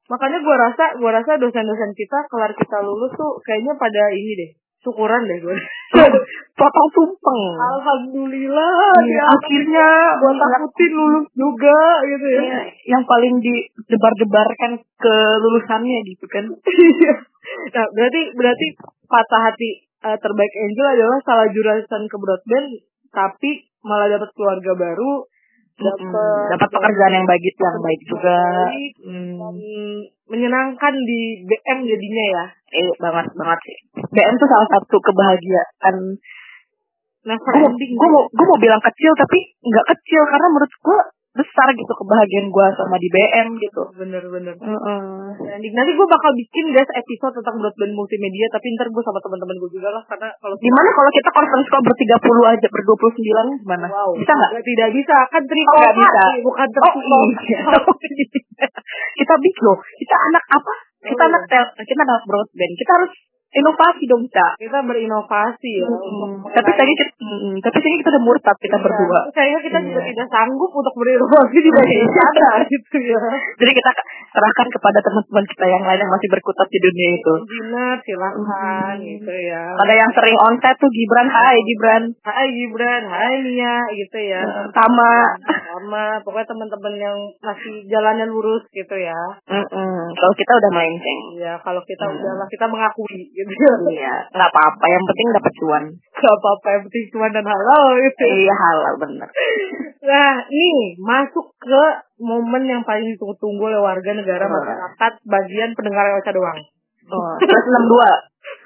Makanya 0.10 0.42
gue 0.42 0.56
rasa, 0.58 0.86
gue 0.98 1.12
rasa 1.14 1.38
dosen-dosen 1.38 1.94
kita 1.94 2.26
kelar 2.34 2.50
kita 2.58 2.82
lulus 2.82 3.14
tuh 3.14 3.38
kayaknya 3.46 3.78
pada 3.78 4.10
ini 4.10 4.34
deh, 4.42 4.52
syukuran 4.82 5.22
deh 5.30 5.38
gue. 5.38 5.54
potong 6.58 6.90
tumpeng. 6.98 7.42
Alhamdulillah, 7.62 8.98
Iya, 9.06 9.14
ya. 9.14 9.24
akhirnya 9.30 9.88
Gue 10.18 10.34
takutin 10.34 10.92
lulus 10.98 11.26
juga 11.38 11.78
gitu 12.10 12.26
ya. 12.26 12.42
Iya, 12.42 12.60
yang 12.98 13.04
paling 13.06 13.38
didebar-debarkan 13.38 14.72
ke 14.82 15.16
lulusannya 15.46 15.98
gitu 16.10 16.26
kan. 16.26 16.46
Nah, 17.74 17.86
berarti 17.96 18.22
berarti 18.36 18.68
patah 19.08 19.42
hati 19.52 19.70
eh, 20.06 20.18
terbaik 20.20 20.54
Angel 20.54 20.88
adalah 21.00 21.18
salah 21.24 21.48
jurusan 21.50 22.04
ke 22.08 22.18
broadband 22.20 22.68
tapi 23.10 23.52
malah 23.82 24.08
dapat 24.12 24.30
keluarga 24.36 24.72
baru, 24.76 25.12
dapat 25.80 26.48
dapat 26.52 26.70
pekerjaan 26.70 27.14
yang 27.16 27.28
baik 27.28 27.44
yang 27.44 27.80
baik 27.82 28.02
juga. 28.06 28.40
baik, 28.70 28.94
Hmm. 29.02 30.00
menyenangkan 30.30 30.94
di 30.94 31.22
BM 31.48 31.80
jadinya 31.88 32.26
ya. 32.38 32.46
Eh, 32.70 32.92
banget 33.02 33.26
banget 33.34 33.60
sih. 33.66 33.78
BM 34.14 34.36
tuh 34.38 34.50
salah 34.52 34.70
satu 34.78 34.98
kebahagiaan. 35.02 35.96
Never 37.20 37.52
Gue 37.76 38.10
mau 38.16 38.24
gue 38.32 38.46
mau 38.48 38.60
bilang 38.60 38.80
kecil 38.80 39.12
tapi 39.12 39.40
nggak 39.60 39.86
kecil 39.92 40.22
karena 40.24 40.48
menurut 40.56 40.72
gue 40.72 41.00
besar 41.30 41.68
gitu 41.72 41.94
kebahagiaan 41.94 42.50
gue 42.50 42.66
sama 42.74 42.96
di 42.98 43.08
BM 43.08 43.48
gitu. 43.62 43.82
Bener-bener. 43.94 44.56
Heeh. 44.58 45.30
Ending. 45.56 45.74
Nanti 45.78 45.92
gue 45.94 46.08
bakal 46.10 46.32
bikin 46.34 46.66
guys 46.74 46.90
episode 46.92 47.34
tentang 47.38 47.56
broadband 47.62 47.94
multimedia 47.94 48.50
tapi 48.50 48.74
ntar 48.74 48.90
gue 48.90 49.04
sama 49.06 49.20
teman-teman 49.22 49.56
gue 49.62 49.72
juga 49.72 49.90
lah 49.94 50.04
karena 50.10 50.30
kalau 50.42 50.56
Gimana 50.58 50.90
kalau 50.90 51.12
kita 51.14 51.30
conference 51.30 51.68
call 51.70 51.84
bertiga 51.86 52.18
puluh 52.20 52.46
aja 52.50 52.68
ber 52.68 52.82
29 52.82 53.62
gimana? 53.62 53.88
Wow. 53.88 54.12
Bisa 54.18 54.32
nggak? 54.34 54.52
Tidak 54.62 54.90
bisa. 54.92 55.18
Kan 55.30 55.42
Oh, 55.50 55.78
nggak 55.78 55.96
bisa. 55.98 56.22
bukan 56.42 56.68
Oh, 56.68 56.74
terpilih. 56.76 57.30
iya. 57.46 57.60
kita 59.20 59.34
bikin 59.40 59.64
loh. 59.64 59.78
Kita 59.80 60.16
anak 60.18 60.44
apa? 60.50 60.74
Kita 61.00 61.24
Oh, 61.24 61.30
anak 61.32 61.44
tel, 61.48 61.66
kita 61.80 62.02
anak 62.04 62.22
broadband. 62.28 62.74
Kita 62.76 62.92
harus 63.00 63.12
inovasi 63.50 64.04
dong, 64.06 64.24
Cak. 64.30 64.52
Kita 64.62 64.80
berinovasi 64.86 65.72
ya. 65.82 65.88
Untuk 65.90 66.54
Tapi 66.54 66.70
kayaknya 66.76 66.96
kita, 67.02 67.12
mm-mm. 67.20 67.54
tapi 67.62 67.78
kayaknya 67.82 68.00
kita 68.06 68.10
udah 68.14 68.24
murtad 68.24 68.58
kita 68.62 68.78
Iya, 68.78 68.84
berdua. 68.86 69.20
Kayaknya 69.34 69.60
kita 69.66 69.78
juga 69.90 70.02
Iya. 70.02 70.08
tidak 70.14 70.28
sanggup 70.30 70.72
untuk 70.72 70.94
berinovasi 70.96 71.58
di 71.60 71.72
sana 71.74 72.50
gitu 72.70 72.98
ya. 73.02 73.22
Jadi 73.58 73.72
kita 73.74 73.92
serahkan 74.30 74.68
kepada 74.70 75.00
teman-teman 75.02 75.46
kita 75.50 75.66
yang 75.66 75.84
lain 75.84 76.00
yang 76.00 76.12
masih 76.14 76.30
berkutat 76.30 76.68
di 76.70 76.80
dunia 76.80 77.10
itu. 77.18 77.34
Engineer 77.40 77.98
silahkan 78.06 78.94
Hmm. 78.96 79.02
gitu 79.02 79.34
ya. 79.34 79.64
Pada 79.76 79.94
yang 79.94 80.12
sering 80.14 80.38
onset 80.46 80.76
tuh 80.78 80.90
Gibran, 80.90 81.28
hai 81.28 81.58
Gibran. 81.60 82.04
Hai 82.22 82.48
Gibran, 82.54 83.02
hai 83.10 83.34
Nia 83.42 83.76
gitu 83.94 84.20
ya. 84.22 84.42
Eh, 84.46 84.68
Sama. 84.74 85.14
Sama 85.50 86.04
pokoknya 86.22 86.48
teman-teman 86.48 86.94
yang 86.96 87.18
masih 87.42 87.86
jalannya 87.90 88.26
lurus 88.30 88.64
gitu 88.70 88.96
ya. 88.96 89.18
Mm-mm. 89.50 89.94
Kalau 90.14 90.34
kita 90.38 90.52
udah 90.54 90.72
melenceng. 90.72 91.20
Iya, 91.40 91.54
kalau 91.66 91.82
kita 91.84 92.06
Hmm. 92.06 92.16
udahlah 92.16 92.48
kita 92.48 92.66
mengakui 92.70 93.20
gitu 93.40 93.52
ya. 93.56 93.74
Iya, 93.96 94.16
nggak 94.36 94.50
apa-apa. 94.52 94.84
Yang 94.86 95.04
penting 95.08 95.28
dapat 95.32 95.54
cuan. 95.60 95.84
Gak 96.20 96.36
apa-apa 96.36 96.68
yang 96.76 96.84
penting 96.88 97.06
cuan 97.16 97.32
dan 97.32 97.46
halal 97.48 97.86
gitu. 97.96 98.24
Iya 98.28 98.56
halal 98.56 98.94
bener. 99.00 99.30
Nah, 100.04 100.34
nih 100.48 100.80
masuk 101.00 101.48
ke 101.56 101.84
momen 102.20 102.64
yang 102.68 102.84
paling 102.84 103.08
ditunggu-tunggu 103.16 103.64
oleh 103.72 103.80
warga 103.80 104.12
negara 104.12 104.44
Oh. 104.44 104.52
masyarakat 104.52 105.14
bagian 105.24 105.72
pendengar 105.80 106.12
Ewa 106.12 106.22
doang. 106.28 106.60
Oh, 107.10 107.34
plus 107.40 107.66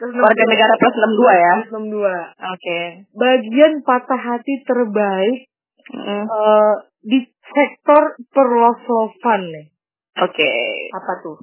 62. 0.04 0.20
Warga 0.20 0.44
negara 0.50 0.74
plus 0.76 0.96
62 0.98 1.32
ya. 1.32 1.56
62. 1.70 2.18
Oke. 2.54 2.80
Bagian 3.14 3.74
patah 3.82 4.20
hati 4.20 4.54
terbaik 4.66 5.48
Mm, 5.84 6.24
eh, 6.24 6.74
di 7.04 7.20
sektor 7.44 8.16
perlosovan 8.32 9.52
nih. 9.52 9.68
Oke. 10.16 10.52
Apa 10.96 11.14
tuh? 11.20 11.38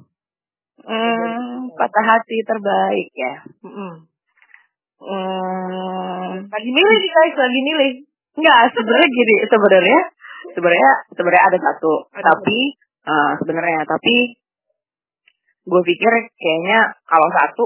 Hmm, 0.81 1.69
patah 1.77 2.05
hati 2.05 2.37
terbaik 2.41 3.09
ya. 3.13 3.33
Hmm, 5.01 6.45
Lagi 6.51 6.69
milih 6.69 6.97
nih 7.01 7.11
guys, 7.11 7.35
lagi 7.37 7.59
milih. 7.65 7.91
Enggak, 8.37 8.59
sebenarnya 8.73 9.07
gini, 9.09 9.35
sebenarnya 9.49 9.99
sebenarnya 10.55 10.91
sebenarnya 11.13 11.43
ada 11.51 11.59
satu, 11.59 11.93
Ada 12.15 12.23
tapi 12.33 12.59
eh, 13.05 13.31
sebenarnya 13.41 13.81
tapi 13.85 14.15
gue 15.61 15.81
pikir 15.85 16.11
kayaknya 16.41 16.89
kalau 17.05 17.29
satu 17.29 17.65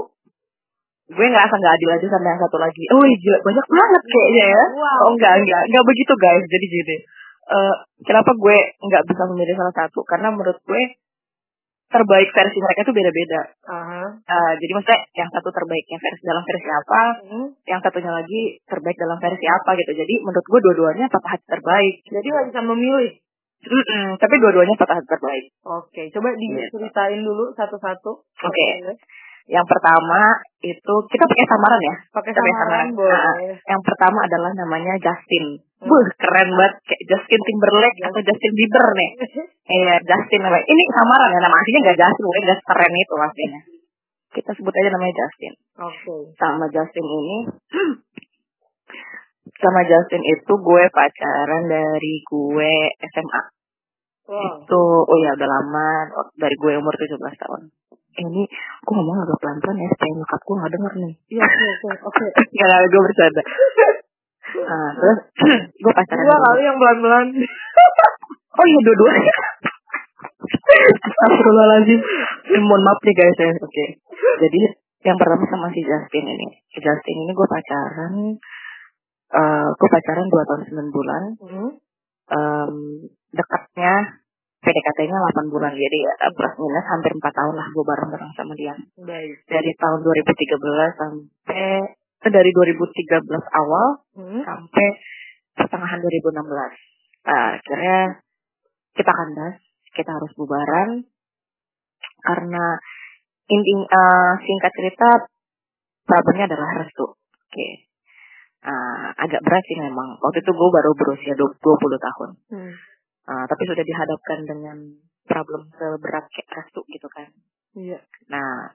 gue 1.06 1.22
ngerasa 1.22 1.54
nggak 1.54 1.74
adil 1.78 1.90
aja 1.94 2.06
sama 2.10 2.26
yang 2.34 2.40
satu 2.42 2.56
lagi. 2.58 2.82
Oh 2.90 3.02
iya, 3.06 3.16
gila 3.16 3.38
banyak 3.46 3.66
banget 3.70 4.02
kayaknya 4.10 4.44
ya. 4.50 4.64
Wow. 4.74 4.98
Oh 5.06 5.10
enggak 5.14 5.32
enggak 5.38 5.62
enggak 5.70 5.84
begitu 5.86 6.12
guys. 6.18 6.44
Jadi 6.44 6.66
gini, 6.66 6.96
uh, 7.54 7.74
kenapa 8.02 8.30
gue 8.34 8.56
nggak 8.90 9.02
bisa 9.06 9.22
memilih 9.30 9.54
salah 9.54 9.74
satu 9.86 10.02
karena 10.02 10.28
menurut 10.34 10.58
gue 10.66 10.82
terbaik 11.86 12.28
versi 12.34 12.58
mereka 12.58 12.80
itu 12.82 12.92
beda-beda. 12.94 13.42
Uh-huh. 13.62 14.08
Uh, 14.26 14.52
jadi 14.58 14.72
maksudnya 14.74 15.00
yang 15.14 15.28
satu 15.30 15.48
terbaiknya 15.54 15.98
versi 16.02 16.22
dalam 16.26 16.42
versi 16.42 16.68
apa, 16.68 17.02
uh-huh. 17.22 17.46
yang 17.66 17.80
satunya 17.82 18.12
lagi 18.12 18.40
terbaik 18.66 18.98
dalam 18.98 19.18
versi 19.22 19.46
apa 19.46 19.70
gitu. 19.78 19.92
Jadi 19.94 20.14
menurut 20.26 20.46
gue 20.46 20.60
dua-duanya 20.66 21.06
patah 21.06 21.38
hati 21.38 21.46
terbaik. 21.46 21.94
Jadi 22.10 22.26
nggak 22.26 22.46
bisa 22.50 22.60
memilih. 22.66 23.12
Mm-mm, 23.66 24.14
tapi 24.20 24.34
dua-duanya 24.38 24.74
patah 24.78 24.98
hati 24.98 25.08
terbaik. 25.10 25.44
Oke, 25.66 26.02
coba 26.14 26.28
diceritain 26.34 27.20
dulu 27.22 27.54
satu-satu. 27.54 28.12
Oke. 28.22 28.50
Okay. 28.50 28.94
Yang 29.46 29.66
pertama 29.70 30.42
itu 30.58 30.94
kita 31.06 31.22
pakai 31.22 31.46
samaran 31.46 31.80
ya. 31.86 31.94
Pakai 32.10 32.32
samaran, 32.34 32.58
samaran. 32.58 32.88
Boleh. 32.98 33.14
Nah, 33.14 33.38
yang 33.62 33.82
pertama 33.86 34.18
adalah 34.26 34.50
namanya 34.58 34.94
Justin. 34.98 35.62
Buh, 35.76 36.06
keren 36.16 36.48
banget 36.56 36.74
kayak 36.88 37.02
Justin 37.04 37.40
Timberlake 37.44 38.00
atau 38.08 38.20
Justin 38.24 38.52
Bieber 38.56 38.86
nih. 38.96 39.10
Iya, 39.66 39.98
Justin 39.98 40.46
namanya. 40.46 40.62
Ini 40.62 40.82
samaran 40.94 41.34
ya 41.34 41.40
nama 41.42 41.56
aslinya 41.58 41.80
nggak 41.82 41.98
Justin, 41.98 42.24
udah 42.30 42.42
gak 42.46 42.60
keren 42.70 42.92
itu 42.94 43.14
aslinya. 43.18 43.60
Kita 44.30 44.50
sebut 44.54 44.74
aja 44.78 44.88
namanya 44.94 45.14
Justin. 45.18 45.52
Oke. 45.82 45.90
Okay. 46.06 46.20
Sama 46.38 46.64
Justin 46.70 47.06
ini 47.06 47.38
sama 49.66 49.80
Justin 49.90 50.22
itu 50.22 50.52
gue 50.54 50.82
pacaran 50.94 51.64
dari 51.66 52.14
gue 52.22 52.72
SMA. 53.10 53.42
Wow. 54.30 54.38
Itu 54.38 54.82
oh 55.02 55.18
ya 55.18 55.34
udah 55.34 55.48
lama 55.50 55.88
dari 56.38 56.54
gue 56.54 56.72
umur 56.78 56.94
17 56.94 57.18
tahun 57.18 57.62
ini 58.16 58.42
gue 58.48 58.94
ngomong 58.96 59.18
agak 59.28 59.38
pelan-pelan 59.44 59.76
ya 59.76 59.88
supaya 59.92 60.12
nyokap 60.16 60.40
gue 60.40 60.56
gak 60.56 60.72
denger 60.72 60.92
nih. 61.04 61.14
Iya, 61.36 61.44
iya, 61.44 61.72
iya. 61.74 61.94
Oke. 62.00 62.24
Gak, 62.56 62.80
gue 62.88 63.00
bercanda. 63.02 63.42
Nah, 64.54 64.90
terus 64.94 65.18
gue 65.82 65.92
pacaran. 65.92 66.22
Gue 66.22 66.38
kali 66.38 66.62
yang 66.62 66.78
pelan-pelan. 66.78 67.26
oh 68.58 68.64
iya, 68.66 68.78
dua-duanya. 68.86 69.36
Astagfirullahaladzim. 70.86 72.00
Eh, 72.54 72.62
mohon 72.62 72.82
maaf 72.86 73.00
nih 73.02 73.14
guys 73.14 73.38
ya. 73.38 73.50
Oke. 73.50 73.66
Okay. 73.66 73.88
Jadi 74.46 74.60
yang 75.06 75.16
pertama 75.18 75.44
sama 75.50 75.68
si 75.74 75.82
Justin 75.82 76.24
ini. 76.26 76.48
Si 76.70 76.78
Justin 76.78 77.16
ini 77.26 77.32
gue 77.34 77.48
pacaran. 77.48 78.14
Uh, 79.26 79.68
gue 79.74 79.88
pacaran 79.90 80.26
2 80.30 80.48
tahun 80.48 80.62
9 80.70 80.96
bulan. 80.96 81.22
Um, 82.26 82.76
dekatnya 83.30 84.22
PDKT-nya 84.66 85.14
8 85.46 85.46
bulan 85.54 85.78
jadi 85.78 85.98
ya 86.02 86.26
plus 86.34 86.54
minus 86.58 86.86
hampir 86.90 87.14
4 87.14 87.22
tahun 87.22 87.54
lah 87.54 87.66
gue 87.70 87.84
bareng-bareng 87.86 88.32
sama 88.34 88.52
dia. 88.58 88.74
Baik. 88.98 89.46
Dari 89.46 89.72
tahun 89.78 89.98
2013 90.02 90.98
sampai 90.98 91.54
eh, 91.54 91.82
dari 92.30 92.50
2013 92.50 93.26
awal 93.32 93.86
hmm. 94.16 94.42
sampai 94.44 94.86
pertengahan 95.56 96.00
2016. 96.00 96.36
Nah, 97.26 97.46
akhirnya 97.58 97.98
kita 98.96 99.12
kandas, 99.12 99.56
kita 99.92 100.10
harus 100.12 100.32
bubaran 100.36 101.04
karena 102.26 102.64
inti 103.46 103.72
uh, 103.86 104.34
singkat 104.42 104.72
cerita 104.74 105.08
problemnya 106.06 106.50
adalah 106.50 106.82
restu. 106.82 107.06
Oke. 107.14 107.50
Okay. 107.50 107.72
Uh, 108.66 109.14
agak 109.22 109.46
berat 109.46 109.62
sih 109.62 109.78
memang. 109.78 110.18
Waktu 110.18 110.42
itu 110.42 110.50
gue 110.50 110.70
baru 110.74 110.90
berusia 110.98 111.34
20 111.38 111.54
tahun. 111.78 112.30
Hmm 112.50 112.74
Uh, 113.26 113.42
tapi 113.50 113.66
sudah 113.66 113.82
dihadapkan 113.82 114.38
dengan 114.46 114.78
problem 115.26 115.66
seberat 115.74 116.30
kayak 116.30 116.62
restu 116.62 116.86
gitu 116.86 117.10
kan. 117.10 117.26
Iya. 117.74 117.98
Nah, 118.30 118.70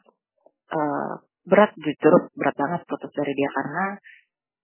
uh, 0.75 1.13
berat 1.48 1.71
jujur 1.74 2.13
berat 2.38 2.55
banget 2.55 2.81
putus 2.86 3.12
dari 3.17 3.33
dia 3.33 3.50
karena 3.50 3.86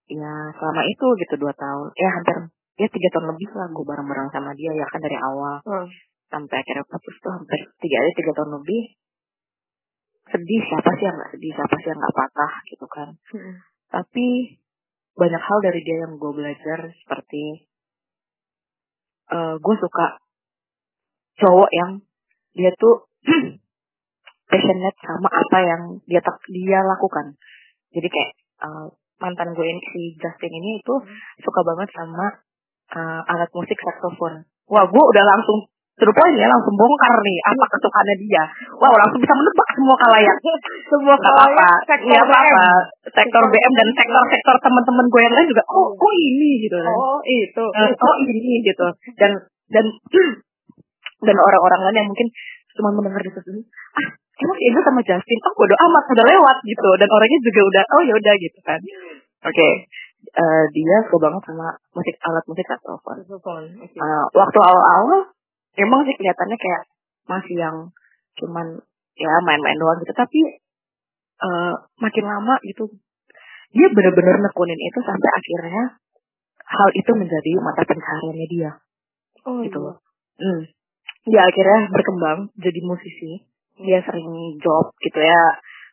ya 0.08 0.34
selama 0.56 0.82
itu 0.88 1.08
gitu 1.20 1.36
dua 1.42 1.54
tahun, 1.58 1.92
ya 2.00 2.10
hampir 2.16 2.36
ya 2.78 2.88
tiga 2.88 3.10
tahun 3.18 3.34
lebih 3.34 3.50
lah 3.58 3.68
gue 3.74 3.86
bareng-bareng 3.86 4.30
sama 4.30 4.54
dia 4.54 4.72
ya 4.78 4.86
kan 4.86 5.02
dari 5.02 5.18
awal 5.18 5.58
hmm. 5.66 5.90
sampai 6.30 6.56
akhirnya 6.62 6.86
putus 6.86 7.16
tuh 7.20 7.34
hampir 7.34 7.60
tiga 7.82 7.98
ya 8.06 8.12
tiga 8.14 8.32
tahun 8.38 8.62
lebih 8.62 8.82
sedih 10.30 10.62
siapa 10.62 10.90
sih 10.94 11.06
yang 11.10 11.18
sedih 11.34 11.52
siapa 11.58 11.76
sih 11.82 11.90
yang 11.90 11.98
nggak 11.98 12.16
patah 12.16 12.54
gitu 12.70 12.86
kan 12.86 13.10
hmm. 13.34 13.54
tapi 13.90 14.28
banyak 15.18 15.42
hal 15.42 15.60
dari 15.66 15.82
dia 15.82 15.98
yang 16.06 16.14
gue 16.22 16.32
belajar 16.38 16.80
seperti 16.94 17.66
uh, 19.34 19.36
eh, 19.36 19.56
gue 19.58 19.76
suka 19.82 20.08
cowok 21.42 21.70
yang 21.74 21.92
dia 22.54 22.72
tuh 22.78 23.10
passionate 24.48 24.98
sama 25.04 25.30
apa 25.30 25.58
yang 25.62 25.82
dia 26.08 26.24
tak 26.24 26.40
dia 26.48 26.80
lakukan. 26.84 27.36
Jadi 27.92 28.08
kayak 28.08 28.32
uh, 28.64 28.88
mantan 29.20 29.54
gue 29.54 29.66
ini 29.68 29.82
si 29.92 30.02
Justin 30.18 30.52
ini 30.52 30.80
itu 30.80 30.96
hmm. 30.96 31.40
suka 31.44 31.62
banget 31.68 31.90
sama 31.94 32.26
uh, 32.96 33.22
alat 33.32 33.52
musik 33.52 33.78
saxophone. 33.78 34.48
Wah, 34.68 34.88
gue 34.88 35.04
udah 35.04 35.24
langsung 35.24 35.68
terus 35.98 36.14
ya 36.38 36.46
langsung 36.46 36.78
bongkar 36.78 37.10
nih 37.26 37.38
apa 37.42 37.64
kesukaannya 37.74 38.16
dia. 38.22 38.44
Wow, 38.78 38.94
langsung 38.94 39.18
bisa 39.18 39.34
menebak 39.34 39.70
semua 39.74 39.96
kalayak. 39.98 40.38
semua 40.94 41.16
kalayak. 41.18 41.78
Iya 42.06 42.18
apa 42.22 42.36
apa. 42.38 42.68
Sektor 43.10 43.44
BM 43.50 43.74
dan 43.74 43.88
sektor-sektor 43.98 44.56
teman-teman 44.62 45.06
gue 45.10 45.22
yang 45.26 45.34
lain 45.34 45.48
juga. 45.50 45.64
Oh, 45.74 45.90
oh 45.98 46.14
ini 46.14 46.52
gitu. 46.70 46.78
Oh 46.78 47.18
itu. 47.26 47.66
oh 47.82 48.16
ini 48.30 48.62
gitu. 48.62 48.88
Dan 49.18 49.32
dan 49.74 49.86
dan 51.26 51.36
orang-orang 51.36 51.82
lain 51.90 51.98
yang 52.06 52.10
mungkin 52.14 52.28
cuma 52.78 52.94
mendengar 52.94 53.22
di 53.26 53.34
sini 53.34 53.62
ah 53.98 54.08
emang 54.38 54.58
itu 54.62 54.80
sama 54.86 55.02
Justin 55.02 55.40
oh 55.46 55.54
bodo 55.58 55.76
amat 55.76 56.04
udah 56.14 56.26
lewat 56.26 56.58
gitu 56.66 56.90
dan 57.02 57.10
orangnya 57.10 57.40
juga 57.42 57.62
udah 57.66 57.84
oh 57.90 58.02
ya 58.06 58.14
udah 58.14 58.34
gitu 58.38 58.60
kan 58.62 58.80
oke 58.82 59.54
okay. 59.54 59.72
uh, 60.38 60.42
eh, 60.42 60.66
dia 60.74 60.98
suka 61.10 61.18
banget 61.30 61.42
sama 61.50 61.68
musik 61.94 62.16
alat 62.22 62.44
musik 62.46 62.66
saxophone 62.70 63.22
okay. 63.82 64.00
uh, 64.00 64.26
waktu 64.38 64.60
awal-awal 64.62 65.34
emang 65.78 66.02
sih 66.06 66.16
kelihatannya 66.18 66.58
kayak 66.58 66.82
masih 67.28 67.56
yang 67.58 67.78
cuman 68.38 68.78
ya 69.18 69.32
main-main 69.42 69.78
doang 69.82 69.98
gitu 70.06 70.14
tapi 70.14 70.62
uh, 71.42 71.74
makin 71.98 72.26
lama 72.26 72.56
gitu 72.62 72.86
dia 73.74 73.88
benar-benar 73.92 74.38
nekunin 74.42 74.80
itu 74.80 75.00
sampai 75.04 75.30
akhirnya 75.34 75.84
hal 76.68 76.90
itu 76.94 77.12
menjadi 77.18 77.52
mata 77.64 77.82
pencahariannya 77.84 78.48
dia 78.48 78.72
oh, 79.48 79.60
gitu 79.66 79.80
iya. 79.82 79.94
hmm. 80.46 80.62
dia 81.28 81.42
akhirnya 81.48 81.80
berkembang 81.90 82.40
jadi 82.56 82.80
musisi 82.86 83.48
dia 83.82 84.00
sering 84.06 84.30
job 84.62 84.86
gitu 85.02 85.20
ya 85.22 85.44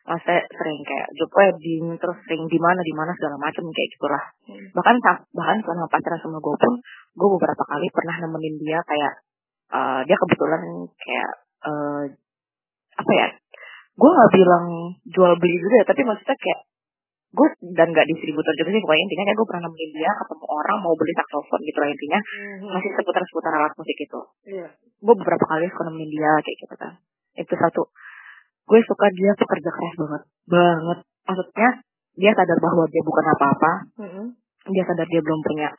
masa 0.05 0.37
sering 0.53 0.79
kayak 0.85 1.09
job 1.17 1.29
wedding 1.33 1.97
terus 1.97 2.17
sering 2.29 2.45
di 2.45 2.59
mana 2.61 2.77
di 2.85 2.93
mana 2.93 3.09
segala 3.17 3.41
macam 3.41 3.65
kayak 3.73 3.89
gitulah 3.97 4.23
hmm. 4.45 4.69
bahkan 4.77 4.95
bahkan 5.33 5.57
selama 5.65 5.89
pacaran 5.89 6.19
sama 6.21 6.37
gue 6.37 6.55
pun 6.61 6.73
gue 7.17 7.29
beberapa 7.41 7.63
kali 7.65 7.87
pernah 7.89 8.15
nemenin 8.21 8.55
dia 8.61 8.79
kayak 8.85 9.13
uh, 9.73 10.01
dia 10.05 10.13
kebetulan 10.13 10.61
kayak 10.93 11.31
uh, 11.65 12.03
apa 13.01 13.11
ya 13.17 13.27
gue 13.97 14.09
nggak 14.13 14.31
bilang 14.37 14.65
jual 15.09 15.33
beli 15.41 15.57
juga 15.57 15.75
ya 15.81 15.85
tapi 15.89 16.01
maksudnya 16.05 16.37
kayak 16.37 16.59
gue 17.35 17.47
dan 17.75 17.91
gak 17.91 18.07
distributor 18.07 18.53
juga 18.55 18.71
sih 18.71 18.79
pokoknya 18.79 19.03
intinya 19.11 19.23
kayak 19.27 19.37
gue 19.43 19.47
pernah 19.51 19.63
nemenin 19.67 19.91
dia 19.91 20.11
ketemu 20.23 20.45
orang 20.47 20.77
mau 20.79 20.93
beli 20.95 21.13
saksofon 21.19 21.59
gitu 21.67 21.77
lah 21.83 21.89
intinya 21.91 22.19
mm-hmm. 22.23 22.71
masih 22.71 22.89
seputar-seputar 22.95 23.51
alat 23.59 23.73
musik 23.75 23.97
itu 23.99 24.21
yeah. 24.47 24.69
gue 24.79 25.15
beberapa 25.19 25.43
kali 25.43 25.67
suka 25.67 25.83
nemenin 25.91 26.11
dia 26.15 26.31
kayak 26.39 26.57
gitu 26.63 26.75
kan 26.79 26.93
itu 27.35 27.53
satu. 27.55 27.91
Gue 28.65 28.81
suka 28.81 29.07
dia 29.13 29.31
tuh 29.37 29.47
kerja 29.47 29.69
keras 29.69 29.95
banget. 29.99 30.21
Banget. 30.49 30.99
Maksudnya 31.27 31.69
dia 32.15 32.31
sadar 32.33 32.57
bahwa 32.57 32.83
dia 32.89 33.03
bukan 33.03 33.25
apa-apa. 33.29 33.71
Mm-hmm. 34.01 34.27
dia 34.65 34.81
sadar 34.81 35.05
dia 35.05 35.21
belum 35.21 35.45
punya 35.45 35.69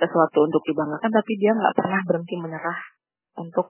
sesuatu 0.00 0.48
untuk 0.48 0.64
dibanggakan 0.64 1.12
tapi 1.12 1.36
dia 1.36 1.52
nggak 1.52 1.76
pernah 1.76 2.00
berhenti 2.08 2.34
menyerah 2.40 2.80
untuk 3.36 3.68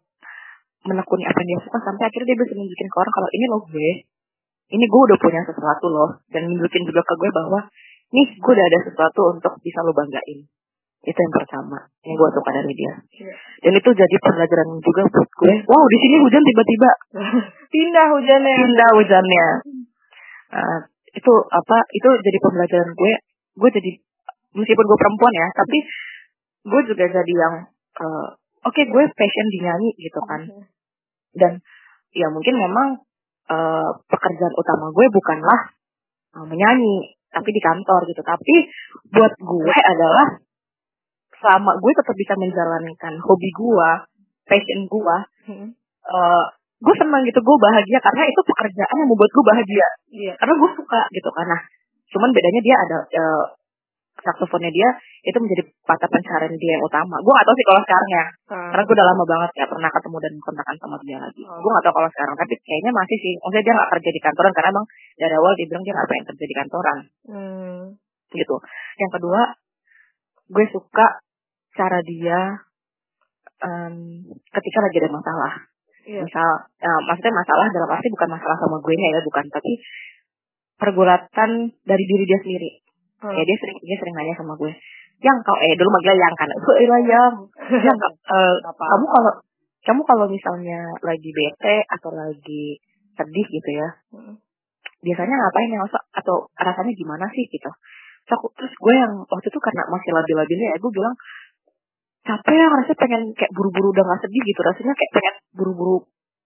menekuni 0.86 1.26
apa 1.26 1.42
yang 1.42 1.58
dia 1.58 1.60
suka 1.66 1.78
sampai 1.82 2.06
akhirnya 2.06 2.32
dia 2.32 2.38
bisa 2.38 2.54
nunjukin 2.54 2.86
ke 2.86 2.96
orang 3.02 3.14
kalau 3.18 3.30
ini 3.34 3.46
loh 3.50 3.62
gue. 3.66 3.90
Ini 4.64 4.84
gue 4.86 5.00
udah 5.10 5.18
punya 5.18 5.40
sesuatu 5.44 5.86
loh. 5.90 6.10
Dan 6.30 6.48
nunjukin 6.48 6.82
juga 6.86 7.02
ke 7.02 7.14
gue 7.18 7.30
bahwa 7.34 7.60
nih 8.14 8.26
gue 8.38 8.52
udah 8.54 8.66
ada 8.70 8.78
sesuatu 8.86 9.20
untuk 9.34 9.52
bisa 9.58 9.82
lo 9.82 9.90
banggain 9.90 10.46
itu 11.04 11.18
yang 11.20 11.34
pertama 11.36 11.78
yang 12.00 12.16
gue 12.16 12.28
suka 12.32 12.50
dari 12.50 12.72
dia. 12.72 12.94
Iya. 13.20 13.34
dan 13.68 13.72
itu 13.76 13.90
jadi 13.92 14.16
pelajaran 14.24 14.68
juga 14.80 15.02
buat 15.12 15.30
gue. 15.36 15.54
Wow 15.68 15.84
di 15.88 15.98
sini 16.00 16.16
hujan 16.24 16.42
tiba-tiba. 16.42 16.90
Pindah 17.74 18.06
hujannya. 18.16 18.54
Pindah 18.56 18.90
hujannya. 18.96 19.46
Uh, 20.54 20.80
itu 21.12 21.32
apa 21.52 21.76
itu 21.92 22.08
jadi 22.24 22.38
pembelajaran 22.40 22.90
gue. 22.96 23.12
Gue 23.60 23.70
jadi 23.70 23.90
meskipun 24.56 24.84
gue 24.88 24.98
perempuan 24.98 25.34
ya 25.36 25.48
tapi 25.52 25.78
gue 26.64 26.80
juga 26.88 27.04
jadi 27.04 27.34
yang 27.36 27.54
uh, 28.00 28.28
oke 28.64 28.72
okay, 28.72 28.88
gue 28.88 29.02
passion 29.12 29.46
di 29.52 29.58
nyanyi 29.60 29.90
gitu 30.00 30.20
kan. 30.24 30.40
Iya. 30.44 30.64
dan 31.34 31.52
ya 32.14 32.30
mungkin 32.30 32.54
memang 32.54 33.02
uh, 33.50 33.90
pekerjaan 34.06 34.54
utama 34.54 34.94
gue 34.94 35.06
bukanlah 35.10 35.60
uh, 36.38 36.46
menyanyi 36.46 37.18
tapi 37.34 37.50
di 37.50 37.60
kantor 37.60 38.06
gitu. 38.06 38.22
Tapi 38.22 38.54
buat 39.10 39.34
gue 39.34 39.74
adalah 39.74 40.43
selama 41.40 41.70
gue 41.78 41.92
tetap 41.94 42.14
bisa 42.14 42.34
menjalankan 42.38 43.14
hobi 43.22 43.50
gue 43.50 43.90
passion 44.44 44.80
gue 44.86 45.16
hmm. 45.50 45.68
uh, 46.10 46.44
gue 46.84 46.94
senang 47.00 47.22
gitu 47.24 47.40
gue 47.40 47.56
bahagia 47.58 47.98
karena 48.02 48.22
itu 48.28 48.40
pekerjaan 48.44 48.96
yang 49.00 49.08
membuat 49.08 49.30
gue 49.32 49.44
bahagia 49.44 49.86
yeah. 50.12 50.34
karena 50.36 50.54
gue 50.58 50.70
suka 50.76 51.00
gitu 51.10 51.28
karena 51.32 51.56
cuman 52.12 52.30
bedanya 52.30 52.60
dia 52.62 52.76
ada 52.76 52.98
uh, 53.08 53.44
saksofonnya 54.24 54.70
dia 54.70 54.88
itu 55.24 55.38
menjadi 55.40 55.62
mata 55.88 56.06
pencarian 56.08 56.54
dia 56.56 56.72
yang 56.76 56.84
utama. 56.84 57.16
Gue 57.20 57.32
gak 57.32 57.46
tahu 57.48 57.56
sih 57.56 57.66
kalau 57.66 57.80
sekarang 57.84 58.10
ya, 58.12 58.24
Ah. 58.52 58.68
karena 58.72 58.82
gue 58.84 58.94
udah 58.94 59.06
lama 59.08 59.24
banget 59.24 59.50
ya 59.56 59.64
pernah 59.68 59.90
ketemu 59.90 60.16
dan 60.20 60.32
kontakan 60.40 60.76
sama 60.80 60.96
dia 61.00 61.18
lagi. 61.20 61.42
Oh. 61.48 61.58
Gue 61.60 61.70
gak 61.72 61.84
tahu 61.88 61.94
kalau 61.96 62.10
sekarang, 62.12 62.34
tapi 62.36 62.54
kayaknya 62.60 62.92
masih 62.92 63.16
sih. 63.20 63.34
Maksudnya 63.40 63.64
dia 63.64 63.74
gak 63.74 63.90
kerja 63.96 64.10
di 64.12 64.20
kantoran 64.20 64.52
karena 64.52 64.68
emang 64.76 64.86
dari 65.16 65.34
awal 65.34 65.52
dia 65.56 65.66
bilang 65.66 65.82
dia 65.84 65.92
gak 65.96 66.08
pengen 66.08 66.24
kerja 66.28 66.44
di 66.44 66.54
kantoran 66.54 66.98
Hmm. 67.24 67.82
gitu. 68.32 68.56
Yang 69.00 69.10
kedua, 69.18 69.40
gue 70.44 70.64
suka 70.70 71.06
cara 71.74 71.98
dia 72.02 72.38
em, 73.60 73.94
ketika 74.30 74.78
lagi 74.82 74.96
ada 75.02 75.10
masalah. 75.10 75.52
Iya. 76.04 76.20
Misal, 76.20 76.48
ya, 76.78 76.92
maksudnya 77.08 77.32
masalah 77.32 77.66
dalam 77.72 77.88
arti 77.88 78.08
bukan 78.12 78.30
masalah 78.36 78.56
sama 78.60 78.76
gue 78.78 78.92
ya, 78.92 79.20
bukan, 79.24 79.44
tapi 79.48 79.72
pergulatan 80.76 81.50
dari 81.86 82.04
diri 82.04 82.24
dia 82.28 82.38
sendiri. 82.44 82.70
Hmm. 83.24 83.32
Ya 83.32 83.42
dia 83.46 83.56
sering 83.56 83.78
dia 83.80 83.96
sering 83.96 84.14
nanya 84.14 84.34
sama 84.36 84.52
gue, 84.60 84.68
yang 85.24 85.38
kau 85.40 85.56
eh 85.56 85.72
dulu 85.78 85.88
manggil 85.88 86.12
yang 86.12 86.34
kan, 86.36 86.48
eh 86.82 86.86
lah 86.90 87.00
yang, 87.00 87.34
yang 87.72 87.98
eh, 88.04 88.54
Apa? 88.68 88.84
kamu 88.84 89.06
kalau 89.08 89.32
kamu 89.84 90.00
kalau 90.04 90.26
misalnya 90.28 90.80
lagi 91.00 91.30
bete 91.32 91.76
atau 91.88 92.10
lagi 92.12 92.64
sedih 93.16 93.46
gitu 93.48 93.70
ya, 93.72 93.88
Hmm. 94.12 94.36
biasanya 95.00 95.34
ngapain 95.40 95.72
ya 95.72 95.80
Masa- 95.80 96.06
atau 96.12 96.52
rasanya 96.52 96.92
gimana 96.92 97.24
sih 97.32 97.44
gitu 97.48 97.70
terus, 98.24 98.40
aku, 98.40 98.48
terus 98.56 98.72
gue 98.72 98.94
yang 98.96 99.12
waktu 99.20 99.46
itu 99.52 99.60
karena 99.60 99.84
masih 99.92 100.10
labil-labilnya 100.16 100.68
ya 100.72 100.76
gue 100.80 100.92
bilang 100.96 101.12
capek 102.24 102.54
ya 102.56 102.66
rasanya 102.72 102.96
pengen 102.96 103.22
kayak 103.36 103.52
buru-buru 103.52 103.92
udah 103.92 104.04
gak 104.08 104.20
sedih 104.24 104.42
gitu. 104.48 104.60
Rasanya 104.64 104.94
kayak 104.96 105.12
pengen 105.12 105.34
buru-buru 105.52 105.96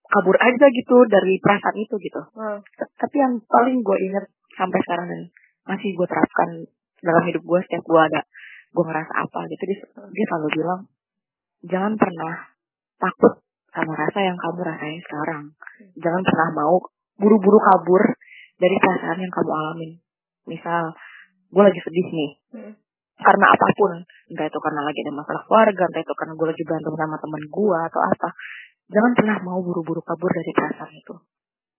kabur 0.08 0.36
aja 0.40 0.66
gitu 0.72 0.96
dari 1.06 1.38
perasaan 1.38 1.76
itu 1.78 1.94
gitu. 2.02 2.20
Hmm. 2.34 2.58
Tapi 2.74 3.16
yang 3.16 3.38
paling 3.46 3.78
gue 3.84 3.98
inget 4.02 4.24
sampai 4.58 4.78
sekarang 4.82 5.06
dan 5.06 5.22
masih 5.68 5.94
gue 5.94 6.06
terapkan 6.08 6.48
dalam 6.98 7.22
hidup 7.28 7.42
gue 7.44 7.58
setiap 7.68 7.84
gue 7.86 8.00
ada 8.00 8.20
gue 8.68 8.84
ngerasa 8.84 9.12
apa 9.14 9.40
gitu 9.48 9.62
dia, 9.70 9.78
dia 10.12 10.24
selalu 10.28 10.48
bilang 10.60 10.80
jangan 11.64 11.92
pernah 11.94 12.34
takut 12.98 13.40
sama 13.70 13.92
rasa 13.94 14.18
yang 14.24 14.34
kamu 14.34 14.60
rasain 14.64 15.00
sekarang. 15.04 15.44
Jangan 16.02 16.22
pernah 16.26 16.48
mau 16.56 16.82
buru-buru 17.20 17.58
kabur 17.62 18.02
dari 18.58 18.76
perasaan 18.80 19.18
yang 19.22 19.32
kamu 19.32 19.52
alamin. 19.54 19.92
Misal 20.48 20.96
gue 21.52 21.62
lagi 21.62 21.80
sedih 21.84 22.06
nih. 22.10 22.32
Hmm. 22.56 22.72
Karena 23.18 23.46
apa 23.50 23.66
pun 23.74 23.92
entah 24.31 24.46
itu 24.46 24.59
karena 24.62 24.81
lagi 24.87 24.98
ada 25.02 25.12
masalah 25.18 25.42
keluarga 25.44 25.83
entah 25.90 26.02
itu 26.02 26.14
karena 26.14 26.33
gue 26.38 26.46
lagi 26.48 26.62
berantem 26.62 26.94
sama 26.94 27.16
teman 27.18 27.42
gue 27.50 27.78
atau 27.90 28.00
apa 28.07 28.28
jangan 28.88 29.12
pernah 29.18 29.37
mau 29.42 29.59
buru-buru 29.61 30.00
kabur 30.07 30.31
dari 30.31 30.52
perasaan 30.54 30.92
itu 30.94 31.14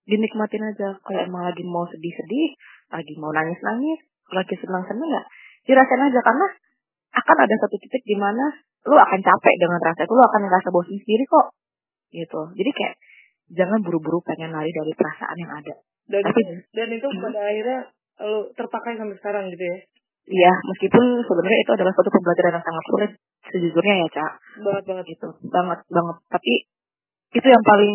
dinikmatin 0.10 0.64
aja 0.68 0.90
kalau 1.00 1.20
emang 1.24 1.44
lagi 1.48 1.64
mau 1.64 1.88
sedih-sedih 1.88 2.50
lagi 2.92 3.14
mau 3.18 3.32
nangis-nangis 3.32 4.00
lagi 4.30 4.56
senang-senang 4.60 5.10
ya 5.10 5.24
dirasain 5.66 6.02
aja 6.02 6.20
karena 6.22 6.48
akan 7.10 7.38
ada 7.46 7.56
satu 7.66 7.76
titik 7.82 8.04
di 8.06 8.18
mana 8.20 8.46
lu 8.86 8.96
akan 8.96 9.20
capek 9.20 9.56
dengan 9.60 9.80
rasa 9.82 10.06
itu 10.06 10.14
lu 10.14 10.24
akan 10.24 10.42
ngerasa 10.48 10.68
bosan 10.72 10.98
sendiri 11.02 11.26
kok 11.26 11.48
gitu 12.14 12.42
jadi 12.58 12.72
kayak 12.74 12.96
jangan 13.54 13.80
buru-buru 13.82 14.22
pengen 14.26 14.54
lari 14.54 14.70
dari 14.70 14.94
perasaan 14.94 15.38
yang 15.38 15.52
ada 15.54 15.76
Dan 16.10 16.22
tapi 16.26 16.42
dan 16.74 16.90
itu 16.90 17.06
Hmm. 17.06 17.22
pada 17.22 17.42
akhirnya 17.46 17.80
lu 18.26 18.50
terpakai 18.58 18.98
sampai 18.98 19.16
sekarang 19.22 19.46
gitu 19.54 19.62
ya. 19.64 19.78
Iya, 20.30 20.54
meskipun 20.70 21.26
sebenarnya 21.26 21.60
itu 21.66 21.72
adalah 21.74 21.92
suatu 21.98 22.14
pembelajaran 22.14 22.54
yang 22.62 22.66
sangat 22.66 22.84
sulit 22.86 23.12
sejujurnya 23.50 23.96
ya, 24.06 24.08
Cak. 24.14 24.32
Banget 24.62 24.84
banget. 24.86 25.06
Gitu, 25.10 25.28
banget 25.50 25.80
banget. 25.90 26.18
Tapi 26.30 26.54
itu 27.34 27.48
yang 27.50 27.64
paling 27.66 27.94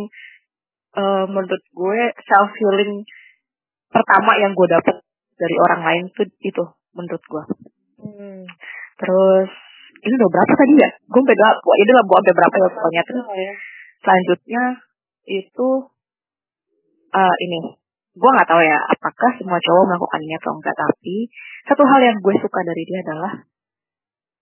eh, 0.98 1.24
menurut 1.30 1.62
gue 1.62 2.00
self 2.26 2.50
healing 2.58 3.06
pertama 3.90 4.34
yang 4.42 4.50
gue 4.50 4.66
dapet 4.66 4.98
dari 5.38 5.56
orang 5.70 5.80
lain 5.86 6.04
tuh 6.10 6.26
itu 6.42 6.64
menurut 6.94 7.22
gue. 7.22 7.44
Hmm. 8.02 8.42
Terus 8.98 9.50
ini 10.02 10.14
udah 10.18 10.30
berapa 10.34 10.52
tadi 10.58 10.74
ya? 10.74 10.90
Gue 11.06 11.22
beda, 11.22 11.48
ini 11.62 11.92
lah 11.94 12.04
buat 12.06 12.22
berapa 12.26 12.56
ya 12.58 12.68
pokoknya. 12.74 13.02
Terus 13.06 13.22
Nah, 13.22 13.38
ya. 13.38 13.54
selanjutnya 14.02 14.62
itu 15.30 15.68
eh 17.14 17.34
ini 17.46 17.58
gue 18.14 18.30
nggak 18.30 18.46
tahu 18.46 18.62
ya 18.62 18.78
apakah 18.94 19.30
semua 19.34 19.58
cowok 19.58 19.84
melakukannya 19.90 20.36
atau 20.38 20.52
enggak 20.54 20.76
tapi 20.78 21.16
satu 21.66 21.82
hal 21.82 22.00
yang 22.00 22.16
gue 22.22 22.34
suka 22.38 22.60
dari 22.62 22.82
dia 22.86 22.98
adalah 23.02 23.32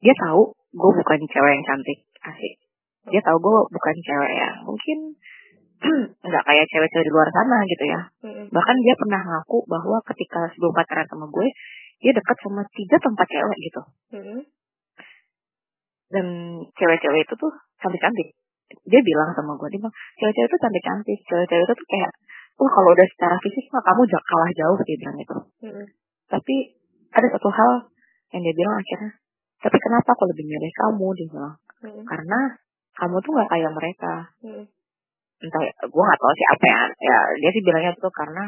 dia 0.03 0.15
tahu 0.19 0.43
gue 0.53 0.91
bukan 0.99 1.19
cewek 1.31 1.53
yang 1.57 1.65
cantik 1.65 1.99
asik. 2.27 2.55
Dia 3.09 3.23
tahu 3.23 3.37
gue 3.39 3.59
bukan 3.71 3.97
cewek 4.03 4.33
yang 4.35 4.57
mungkin 4.67 4.99
nggak 6.29 6.45
kayak 6.47 6.67
cewek-cewek 6.71 7.07
di 7.07 7.13
luar 7.13 7.29
sana 7.31 7.59
gitu 7.67 7.85
ya. 7.87 8.01
Bahkan 8.51 8.77
dia 8.83 8.95
pernah 8.99 9.21
ngaku 9.23 9.59
bahwa 9.67 9.99
ketika 10.11 10.51
sebelum 10.55 10.75
pacaran 10.75 11.07
sama 11.07 11.27
gue 11.31 11.49
dia 12.03 12.13
dekat 12.13 12.37
sama 12.43 12.63
tiga 12.75 12.97
tempat 12.99 13.27
cewek 13.31 13.59
gitu. 13.63 13.83
Dan 16.13 16.27
cewek-cewek 16.77 17.21
itu 17.25 17.35
tuh 17.39 17.53
cantik-cantik. 17.79 18.29
Dia 18.91 19.01
bilang 19.07 19.31
sama 19.39 19.55
gue 19.55 19.69
dia 19.71 19.81
bilang 19.81 19.97
cewek-cewek 20.19 20.49
itu 20.51 20.59
cantik-cantik 20.59 21.19
cewek-cewek 21.31 21.65
itu 21.67 21.75
tuh 21.79 21.89
kayak 21.89 22.13
wah 22.63 22.71
kalau 22.71 22.89
udah 22.95 23.07
secara 23.11 23.37
fisik 23.43 23.67
mah 23.75 23.83
kamu 23.83 24.07
kalah 24.07 24.51
jauh 24.55 24.79
dia 24.87 24.97
bilang 25.03 25.19
itu 25.19 25.37
Hmm. 25.67 25.85
tapi 26.31 26.55
ada 27.11 27.27
satu 27.35 27.51
hal 27.51 27.73
yang 28.33 28.41
dia 28.47 28.55
bilang 28.55 28.79
akhirnya 28.79 29.13
tapi 29.63 29.77
kenapa 29.79 30.09
aku 30.15 30.25
lebih 30.31 30.47
milih 30.47 30.71
kamu 30.71 31.07
dia 31.19 31.27
bilang 31.35 31.55
Hmm. 31.83 32.05
karena 32.07 32.41
kamu 32.95 33.17
tuh 33.19 33.31
nggak 33.35 33.51
kayak 33.51 33.73
mereka 33.75 34.15
Hmm. 34.47 34.65
entah 35.43 35.63
gue 35.67 36.03
nggak 36.07 36.21
tahu 36.23 36.33
sih 36.39 36.47
apa 36.55 36.65
ya 36.71 36.81
ya 37.03 37.19
dia 37.43 37.51
sih 37.51 37.63
bilangnya 37.67 37.93
tuh 37.99 38.15
karena 38.15 38.45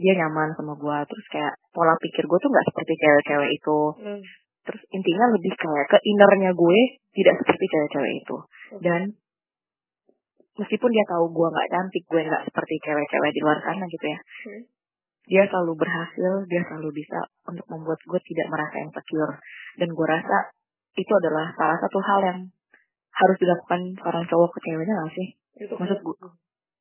dia 0.00 0.12
nyaman 0.16 0.48
sama 0.56 0.72
gue 0.80 0.96
terus 1.12 1.26
kayak 1.28 1.52
pola 1.76 1.92
pikir 2.00 2.24
gue 2.24 2.38
tuh 2.40 2.48
nggak 2.48 2.66
seperti 2.72 2.92
cewek-cewek 2.96 3.50
itu 3.52 3.78
Hmm. 4.00 4.22
terus 4.64 4.82
intinya 4.92 5.26
lebih 5.36 5.52
kayak 5.56 5.86
ke 5.92 5.98
innernya 6.04 6.50
gue 6.56 6.80
tidak 7.12 7.34
seperti 7.44 7.64
cewek-cewek 7.68 8.12
itu 8.24 8.36
dan 8.80 9.00
meskipun 10.60 10.90
dia 10.92 11.04
tahu 11.08 11.24
gue 11.32 11.48
nggak 11.48 11.68
cantik 11.72 12.04
gue 12.04 12.20
nggak 12.28 12.44
seperti 12.44 12.74
cewek-cewek 12.84 13.30
di 13.32 13.40
luar 13.40 13.58
sana 13.64 13.84
gitu 13.88 14.06
ya. 14.06 14.20
Hmm. 14.20 14.62
dia 15.30 15.46
selalu 15.46 15.78
berhasil 15.78 16.32
dia 16.50 16.62
selalu 16.66 16.90
bisa 16.90 17.18
untuk 17.46 17.62
membuat 17.70 18.00
gue 18.02 18.20
tidak 18.28 18.46
merasa 18.50 18.76
insecure. 18.82 19.34
Dan 19.78 19.94
gue 19.94 20.06
rasa 20.06 20.52
itu 20.98 21.12
adalah 21.22 21.54
salah 21.54 21.78
satu 21.78 21.98
hal 22.02 22.20
yang 22.26 22.38
harus 23.14 23.36
dilakukan 23.38 23.80
seorang 24.00 24.24
cowok 24.26 24.50
ke 24.54 24.58
ceweknya 24.66 24.94
gak 24.96 25.12
sih? 25.14 25.28
Itu 25.64 25.74
maksud 25.78 25.98
gue 26.02 26.16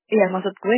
iya 0.10 0.26
maksud 0.34 0.56
gue 0.58 0.78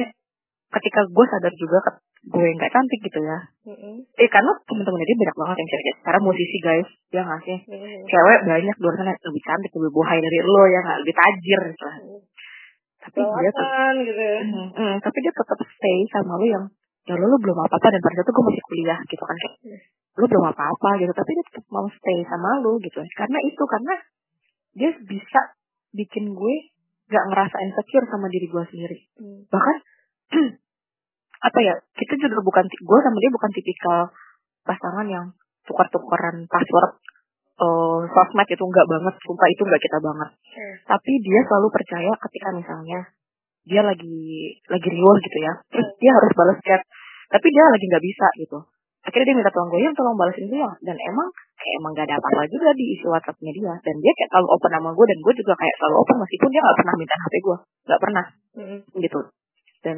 ketika 0.71 1.01
gue 1.07 1.25
sadar 1.27 1.53
juga 1.55 1.77
ke 1.83 1.91
gue 2.21 2.47
nggak 2.53 2.69
cantik 2.69 2.99
gitu 3.01 3.19
ya. 3.25 3.39
Hmm. 3.65 3.97
eh 4.05 4.29
karena 4.29 4.51
temen-temen 4.69 5.01
dia 5.01 5.17
banyak 5.17 5.37
banget 5.41 5.55
yang 5.57 5.69
cewek 5.73 5.95
sekarang 6.05 6.21
musisi 6.21 6.57
guys 6.61 6.89
ya 7.09 7.21
nggak 7.25 7.41
sih? 7.41 7.57
Hmm. 7.65 8.01
cewek 8.05 8.39
banyak 8.45 8.75
di 8.77 8.81
luar 8.85 8.95
sana 8.99 9.09
yang 9.09 9.21
lebih 9.25 9.43
cantik 9.47 9.71
lebih 9.73 9.91
bohai 9.95 10.19
dari 10.21 10.39
lo 10.45 10.63
ya 10.69 10.79
nggak? 10.85 10.97
Lebih 11.01 11.15
tajir 11.17 11.59
gitu. 11.73 11.85
Lah. 11.87 11.97
Hmm. 13.01 13.09
tapi 13.09 13.19
dia 13.41 13.51
tetap 13.51 13.93
gitu 13.97 14.21
ya. 14.21 14.39
Mm, 14.45 14.67
mm, 14.77 14.95
tapi 15.01 15.17
dia 15.25 15.33
tetap 15.33 15.57
stay 15.65 15.97
sama 16.13 16.33
lu 16.37 16.45
yang 16.45 16.65
ya 17.09 17.13
lu, 17.17 17.25
lu 17.25 17.37
belum 17.41 17.57
apa-apa 17.65 17.87
dan 17.89 18.01
pada 18.01 18.13
saat 18.13 18.25
itu 18.25 18.31
gue 18.31 18.45
masih 18.45 18.63
kuliah 18.69 18.99
gitu 19.09 19.23
kan 19.25 19.35
kayak 19.41 19.55
Hmm. 19.65 19.79
lu 20.21 20.25
belum 20.29 20.45
apa-apa 20.53 20.89
gitu 21.01 21.11
tapi 21.17 21.29
dia 21.33 21.45
tetap 21.49 21.65
mau 21.73 21.87
stay 21.89 22.19
sama 22.29 22.49
lu 22.61 22.77
gitu 22.77 22.99
karena 23.17 23.39
itu 23.41 23.63
karena 23.65 23.93
dia 24.77 24.91
bisa 25.01 25.41
bikin 25.91 26.31
gue 26.37 26.55
gak 27.11 27.25
ngerasa 27.27 27.57
insecure 27.65 28.07
sama 28.07 28.29
diri 28.29 28.47
gue 28.47 28.63
sendiri 28.69 28.97
Hmm. 29.17 29.41
bahkan 29.49 29.77
apa 31.47 31.59
ya 31.65 31.73
kita 31.97 32.13
juga 32.21 32.37
bukan 32.45 32.65
gue 32.69 32.99
sama 33.01 33.17
dia 33.17 33.31
bukan 33.33 33.49
tipikal 33.49 33.99
pasangan 34.61 35.07
yang 35.09 35.25
tukar-tukaran 35.65 36.45
password 36.45 37.01
eh 37.61 37.99
sosmed 38.09 38.47
itu 38.49 38.63
enggak 38.65 38.87
banget 38.89 39.13
sumpah 39.21 39.47
itu 39.53 39.61
enggak 39.65 39.81
kita 39.81 39.97
banget. 40.01 40.29
Hmm. 40.51 40.75
tapi 40.83 41.11
dia 41.23 41.39
selalu 41.47 41.67
percaya 41.71 42.11
ketika 42.27 42.49
misalnya 42.51 42.99
dia 43.63 43.81
lagi 43.85 44.17
lagi 44.67 44.87
riuh 44.89 45.17
gitu 45.21 45.37
ya 45.39 45.53
terus 45.69 45.87
dia 46.01 46.11
harus 46.11 46.31
balas 46.33 46.59
chat. 46.65 46.81
Tapi 47.31 47.47
dia 47.47 47.63
lagi 47.63 47.85
nggak 47.87 48.03
bisa 48.03 48.27
gitu. 48.43 48.59
Akhirnya 49.01 49.33
dia 49.33 49.37
minta 49.39 49.49
tolong 49.49 49.73
gue 49.73 49.81
yang 49.81 49.97
tolong 49.97 50.13
balasin 50.13 50.45
dia. 50.45 50.69
Dan 50.85 50.93
emang 50.93 51.27
kayak 51.57 51.73
emang 51.81 51.91
gak 51.97 52.05
ada 52.05 52.21
apa-apa 52.21 52.45
juga 52.53 52.69
di 52.77 52.85
isi 52.93 53.05
WhatsAppnya 53.09 53.49
dia. 53.49 53.73
Dan 53.81 53.95
dia 53.97 54.13
kayak 54.13 54.29
selalu 54.29 54.47
open 54.53 54.71
sama 54.77 54.89
gue 54.93 55.05
dan 55.09 55.17
gue 55.25 55.33
juga 55.41 55.53
kayak 55.57 55.75
selalu 55.81 55.95
open 56.05 56.17
meskipun 56.21 56.49
dia 56.53 56.61
nggak 56.61 56.77
pernah 56.77 56.95
minta 57.01 57.15
HP 57.17 57.33
gue. 57.41 57.57
Nggak 57.89 58.01
pernah. 58.01 58.25
Hmm. 58.51 58.79
gitu. 58.99 59.19
Dan 59.81 59.97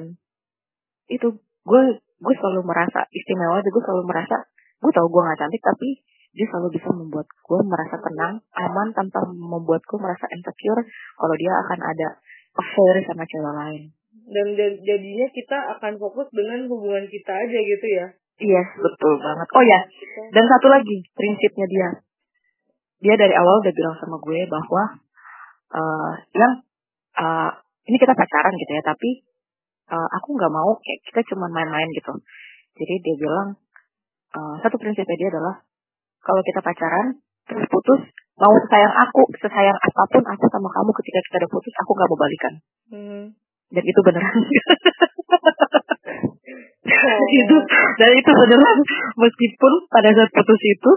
itu 1.11 1.27
gue 1.67 1.81
gue 1.99 2.33
selalu 2.39 2.61
merasa 2.63 3.03
istimewa 3.11 3.59
gue 3.59 3.83
selalu 3.83 4.03
merasa 4.07 4.37
gue 4.79 4.91
tau 4.91 5.07
gue 5.07 5.21
nggak 5.23 5.39
cantik 5.39 5.63
tapi 5.63 5.89
dia 6.33 6.45
selalu 6.49 6.69
bisa 6.73 6.89
membuat 6.89 7.29
gue 7.29 7.59
merasa 7.61 7.95
tenang 8.01 8.41
aman 8.57 8.87
tanpa 8.97 9.21
membuat 9.29 9.85
gue 9.85 9.99
merasa 10.01 10.25
insecure 10.33 10.81
kalau 11.17 11.35
dia 11.37 11.53
akan 11.53 11.79
ada 11.85 12.07
affair 12.57 12.95
sama 13.05 13.23
cewek 13.25 13.53
lain 13.53 13.83
Dan 14.23 14.47
jad- 14.57 14.81
jadinya 14.81 15.27
kita 15.29 15.57
akan 15.77 15.99
fokus 16.01 16.29
dengan 16.33 16.65
hubungan 16.69 17.05
kita 17.09 17.33
aja 17.33 17.59
gitu 17.59 17.87
ya. 17.91 18.07
Yes, 18.39 18.67
betul 18.79 19.19
banget. 19.19 19.47
Oh 19.51 19.63
ya, 19.65 19.79
dan 20.31 20.45
satu 20.47 20.71
lagi 20.71 21.05
prinsipnya 21.13 21.67
dia. 21.69 21.89
Dia 23.03 23.15
dari 23.19 23.35
awal 23.35 23.59
udah 23.61 23.73
bilang 23.75 23.95
sama 23.99 24.17
gue 24.17 24.39
bahwa 24.47 24.83
eh 25.75 26.13
yang 26.39 26.53
eh, 27.19 27.51
ini 27.89 27.97
kita 27.99 28.15
pacaran 28.15 28.53
gitu 28.57 28.71
ya, 28.73 28.83
tapi 28.85 29.09
eh, 29.91 30.07
aku 30.17 30.29
nggak 30.39 30.53
mau 30.53 30.71
kayak 30.79 30.99
kita 31.09 31.21
cuma 31.35 31.51
main-main 31.51 31.89
gitu. 31.91 32.13
Jadi 32.79 32.93
dia 33.03 33.15
bilang 33.19 33.59
eh, 34.33 34.55
satu 34.63 34.79
prinsipnya 34.79 35.17
dia 35.19 35.29
adalah 35.35 35.55
kalau 36.23 36.41
kita 36.41 36.59
pacaran 36.59 37.19
terus 37.45 37.67
putus 37.67 38.01
mau 38.33 38.55
sesayang 38.57 38.95
aku 38.97 39.21
sesayang 39.37 39.75
apa 39.75 40.01
pun 40.09 40.23
aku 40.25 40.45
sama 40.49 40.69
kamu 40.71 40.89
ketika 40.97 41.19
kita 41.21 41.35
udah 41.43 41.51
putus 41.51 41.73
aku 41.77 41.91
nggak 41.93 42.09
mau 42.09 42.19
balikan 42.19 42.53
Hmm. 42.89 43.23
dan 43.69 43.83
itu 43.83 43.99
beneran 44.01 44.37
Oh. 46.83 47.19
itu 47.41 47.55
dan 47.97 48.11
itu 48.13 48.31
beneran 48.33 48.77
meskipun 49.15 49.73
pada 49.87 50.09
saat 50.11 50.31
putus 50.31 50.61
itu 50.61 50.91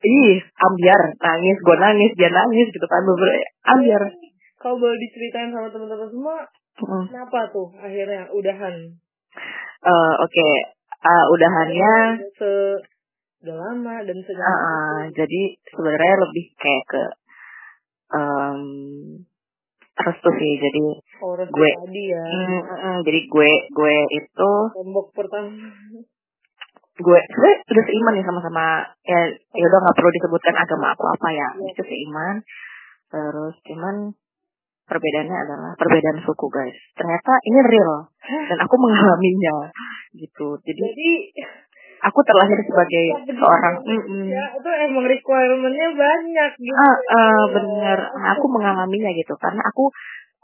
ih 0.00 0.38
ambiar 0.38 1.14
nangis 1.16 1.56
gue 1.58 1.76
nangis 1.78 2.10
dia 2.14 2.30
nangis 2.30 2.68
gitu 2.70 2.86
kan 2.86 3.02
bener 3.02 3.30
ambiar 3.66 4.02
Kalau 4.58 4.74
boleh 4.74 4.98
diceritain 4.98 5.54
sama 5.54 5.70
teman-teman 5.70 6.10
semua, 6.10 6.36
Mm. 6.78 7.10
kenapa 7.10 7.46
tuh 7.50 7.70
akhirnya 7.74 8.26
udahan? 8.30 8.74
Eh, 9.82 10.14
oke 10.18 10.48
Eh, 10.98 11.24
udahannya 11.30 11.94
se 12.34 12.50
udah 13.38 13.56
lama 13.56 13.94
dan 14.02 14.18
se 14.26 14.32
Ah, 14.34 14.50
ah, 14.50 14.98
jadi 15.14 15.40
sebenarnya 15.70 16.14
lebih 16.26 16.46
kayak 16.58 16.84
ke 16.90 17.02
em 18.12 18.60
restu 19.98 20.30
sih. 20.34 20.52
Jadi 20.58 20.82
Orang 21.22 21.48
gue. 21.50 21.70
tadi 21.74 22.02
ya. 22.06 22.22
mm, 22.22 22.46
mm, 22.46 22.78
mm, 22.78 22.96
jadi 23.02 23.20
gue 23.26 23.50
gue 23.70 23.96
itu 24.14 24.50
Tembok 24.74 25.06
pertama. 25.14 25.50
gue 26.98 27.20
gue 27.22 27.50
udah 27.62 27.84
seiman 27.86 28.14
nih 28.18 28.26
sama-sama 28.26 28.82
ya 29.06 29.20
ya 29.30 29.64
udah 29.70 29.78
nggak 29.86 29.96
perlu 30.02 30.10
disebutkan 30.10 30.54
agama 30.58 30.94
aku 30.94 31.04
apa 31.06 31.28
ya. 31.30 31.48
Itu 31.62 31.82
seiman. 31.86 32.42
Terus 33.08 33.54
cuman 33.64 33.94
perbedaannya 34.88 35.38
adalah 35.46 35.72
perbedaan 35.78 36.18
suku 36.24 36.46
guys. 36.50 36.74
Ternyata 36.96 37.32
ini 37.46 37.58
real 37.60 37.92
dan 38.50 38.58
aku 38.64 38.74
mengalaminya 38.80 39.70
gitu. 40.16 40.58
Jadi 40.64 40.80
Jadi 40.80 41.10
aku 41.98 42.20
terlahir 42.22 42.58
sebagai 42.62 43.06
seorang 43.26 43.74
mm, 43.82 44.02
mm. 44.06 44.26
ya 44.30 44.44
itu 44.54 44.70
emang 44.86 45.04
requirement-nya 45.06 45.88
banyak 45.94 46.50
gitu. 46.58 46.74
Ah, 46.74 46.96
ah, 47.14 47.44
bener. 47.50 47.98
Nah, 48.14 48.28
aku 48.38 48.46
mengalaminya 48.50 49.10
gitu 49.14 49.34
karena 49.38 49.62
aku 49.66 49.90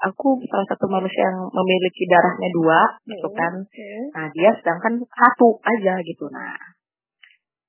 aku 0.02 0.42
salah 0.50 0.66
satu 0.66 0.86
manusia 0.90 1.22
yang 1.30 1.48
memiliki 1.48 2.04
darahnya 2.10 2.48
dua 2.52 2.80
gitu 3.06 3.28
kan. 3.32 3.52
Hmm. 3.62 4.04
Nah 4.12 4.26
dia 4.34 4.50
sedangkan 4.58 5.00
satu 5.06 5.58
aja 5.62 5.94
gitu. 6.02 6.24
Nah 6.28 6.54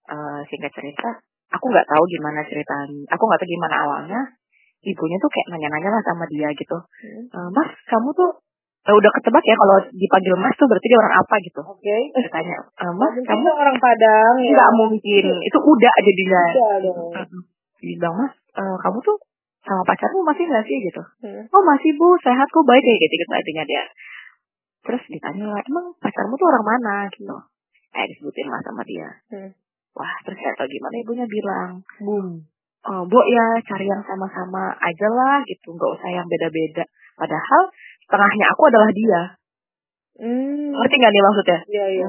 eh, 0.09 0.39
singkat 0.49 0.71
cerita, 0.73 1.21
aku 1.53 1.65
nggak 1.69 1.87
tahu 1.87 2.03
gimana 2.09 2.41
ceritanya. 2.45 3.05
Aku 3.13 3.23
nggak 3.25 3.39
tahu 3.39 3.49
gimana 3.49 3.75
awalnya. 3.85 4.21
Ibunya 4.85 5.17
tuh 5.17 5.31
kayak 5.33 5.47
nanya-nanya 5.49 5.89
lah 5.97 6.03
sama 6.05 6.25
dia 6.29 6.49
gitu. 6.53 6.77
Hmm. 6.77 7.25
"Eh, 7.25 7.49
mas, 7.57 7.69
kamu 7.89 8.09
tuh 8.13 8.31
eh, 8.85 8.93
udah 8.93 9.11
ketebak 9.17 9.43
ya 9.43 9.55
kalau 9.55 9.75
dipanggil 9.89 10.33
mas 10.37 10.53
tuh 10.55 10.65
berarti 10.65 10.85
dia 10.85 10.99
orang 10.99 11.15
apa 11.17 11.35
gitu. 11.41 11.61
Oke. 11.61 11.97
Dia 12.13 12.29
tanya, 12.29 12.57
"Eh, 12.61 12.91
mas 12.93 13.11
Mungkin 13.11 13.25
kamu 13.25 13.49
orang 13.51 13.77
Padang 13.77 14.33
ya. 14.39 14.49
nggak 14.53 14.71
mungkin. 14.77 15.25
Itu 15.41 15.57
udah 15.59 15.93
jadinya. 15.99 16.41
Iya 16.47 16.69
dong. 16.85 17.11
Bilang 17.81 18.13
mas 18.15 18.33
eh, 18.55 18.75
kamu 18.79 18.97
tuh 19.01 19.17
sama 19.65 19.81
pacarmu 19.81 20.21
masih 20.21 20.45
nggak 20.45 20.61
sih 20.61 20.77
gitu 20.79 21.01
Hmm. 21.25 21.41
oh 21.49 21.63
masih 21.65 21.97
bu 21.97 22.13
sehat 22.21 22.45
kok 22.45 22.61
baik 22.63 22.85
ya 22.85 22.95
gitu 22.95 23.13
gitu 23.17 23.33
artinya 23.33 23.65
dia 23.65 23.81
terus 24.85 25.01
ditanya 25.09 25.49
lah 25.49 25.57
emang 25.59 25.89
pacarmu 25.97 26.37
tuh 26.37 26.45
orang 26.45 26.61
mana 26.63 26.95
gitu 27.09 27.33
eh 27.91 28.05
disebutin 28.05 28.45
lah 28.45 28.61
sama 28.61 28.85
dia 28.85 29.09
Hmm. 29.33 29.49
wah 29.91 30.13
terus 30.21 30.37
saya 30.37 30.53
tahu 30.53 30.69
gimana 30.69 30.95
ibunya 30.95 31.25
bilang 31.25 31.81
Boom. 31.97 32.45
oh 32.85 33.01
bu 33.03 33.19
ya 33.25 33.45
cari 33.65 33.89
yang 33.89 34.05
sama-sama 34.05 34.69
aja 34.77 35.07
lah 35.09 35.41
gitu 35.43 35.73
nggak 35.73 35.91
usah 35.97 36.09
yang 36.13 36.29
beda-beda 36.29 36.85
padahal 37.17 37.63
setengahnya 38.05 38.45
aku 38.49 38.61
adalah 38.65 38.89
dia 38.91 39.21
Hmm. 40.15 40.71
ngerti 40.71 40.95
nggak 40.95 41.11
nih 41.11 41.21
maksudnya 41.21 41.59
Iya 41.67 41.85
iya. 41.91 42.05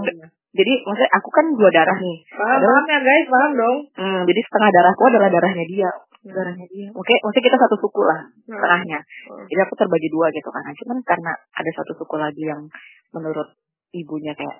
jadi 0.52 0.72
maksudnya 0.86 1.10
aku 1.10 1.28
kan 1.28 1.46
dua 1.52 1.70
darah 1.74 1.98
nih 1.98 2.22
Paham, 2.30 2.54
Adalah- 2.62 2.78
paham 2.78 2.86
ya 2.86 2.98
guys, 3.02 3.26
paham 3.26 3.50
dong. 3.52 3.76
hmm, 3.92 4.22
jadi 4.24 4.40
setengah 4.40 4.70
darahku 4.70 5.02
adalah 5.04 5.28
darahnya 5.28 5.64
dia 5.66 5.90
darahnya 6.26 6.66
dia 6.66 6.86
oke 6.90 7.14
maksudnya 7.18 7.44
kita 7.44 7.58
satu 7.58 7.76
suku 7.76 8.00
lah 8.02 8.20
setengahnya 8.42 8.98
Hmm. 9.26 9.42
Jadi 9.46 9.60
aku 9.60 9.74
terbagi 9.74 10.08
dua 10.08 10.26
gitu 10.30 10.48
kan. 10.48 10.62
Cuman 10.70 10.98
karena 11.02 11.32
ada 11.34 11.70
satu 11.72 11.92
suku 11.94 12.14
lagi 12.14 12.42
yang 12.42 12.62
menurut 13.10 13.48
ibunya 13.90 14.32
kayak, 14.32 14.58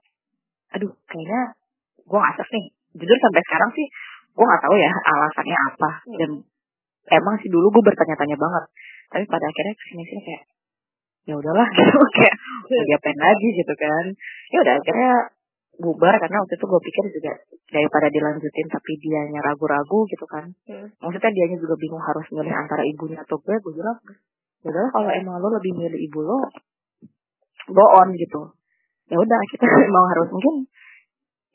aduh 0.73 0.91
kayaknya 1.07 1.55
gue 2.01 2.19
gak 2.19 2.33
asik 2.35 2.49
nih. 2.51 2.67
Jujur 2.95 3.19
sampai 3.21 3.43
sekarang 3.43 3.71
sih 3.71 3.87
gue 4.33 4.43
gak 4.45 4.63
tahu 4.63 4.75
ya 4.75 4.91
alasannya 4.91 5.59
apa. 5.65 5.91
Dan 6.17 6.31
emang 7.13 7.35
sih 7.39 7.47
dulu 7.47 7.71
gue 7.71 7.83
bertanya-tanya 7.85 8.35
banget. 8.35 8.65
Tapi 9.07 9.25
pada 9.25 9.45
akhirnya 9.45 9.75
ke 9.75 9.85
sini-sini 9.87 10.21
kayak, 10.25 10.43
ya 11.27 11.35
udahlah 11.35 11.67
gitu 11.77 11.99
kayak 12.15 12.35
mau 12.71 12.83
diapain 12.87 13.19
lagi 13.19 13.49
gitu 13.59 13.75
kan. 13.75 14.05
Ya 14.55 14.59
udah 14.63 14.75
akhirnya 14.79 15.13
bubar 15.77 16.15
karena 16.17 16.37
waktu 16.41 16.55
itu 16.57 16.65
gue 16.65 16.81
pikir 16.89 17.05
juga 17.21 17.33
daripada 17.69 18.07
dilanjutin 18.09 18.67
tapi 18.73 18.93
dianya 19.03 19.41
ragu-ragu 19.45 20.07
gitu 20.09 20.25
kan. 20.25 20.47
Hmm. 20.71 20.89
Maksudnya 21.03 21.31
dianya 21.35 21.57
juga 21.61 21.75
bingung 21.77 22.01
harus 22.01 22.27
milih 22.33 22.55
antara 22.55 22.83
ibunya 22.87 23.21
atau 23.21 23.37
gue. 23.37 23.55
Gue 23.61 23.73
bilang, 23.77 23.99
ya 24.65 24.69
udah 24.73 24.87
kalau 24.95 25.11
emang 25.13 25.37
lo 25.43 25.53
lebih 25.59 25.73
milih 25.77 26.01
ibu 26.01 26.21
lo 26.25 26.39
go 27.67 27.85
on 27.99 28.15
gitu 28.15 28.55
ya 29.11 29.19
udah 29.19 29.41
kita 29.51 29.67
emang 29.91 30.07
harus 30.15 30.29
mungkin 30.31 30.55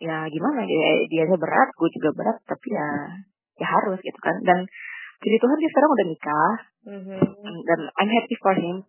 ya 0.02 0.26
gimana 0.28 0.66
ya 0.66 1.06
dianya 1.08 1.38
berat 1.38 1.70
gue 1.78 1.90
juga 1.94 2.10
berat 2.16 2.38
tapi 2.48 2.68
ya 2.74 2.88
ya 3.62 3.68
harus 3.68 4.00
gitu 4.02 4.20
kan 4.20 4.36
dan 4.44 4.66
jadi 5.22 5.38
Tuhan 5.38 5.58
dia 5.62 5.70
sekarang 5.72 5.92
udah 5.92 6.08
nikah 6.08 6.54
Mhm. 6.82 7.22
dan 7.70 7.80
I'm 7.94 8.10
happy 8.10 8.36
for 8.42 8.58
him 8.58 8.82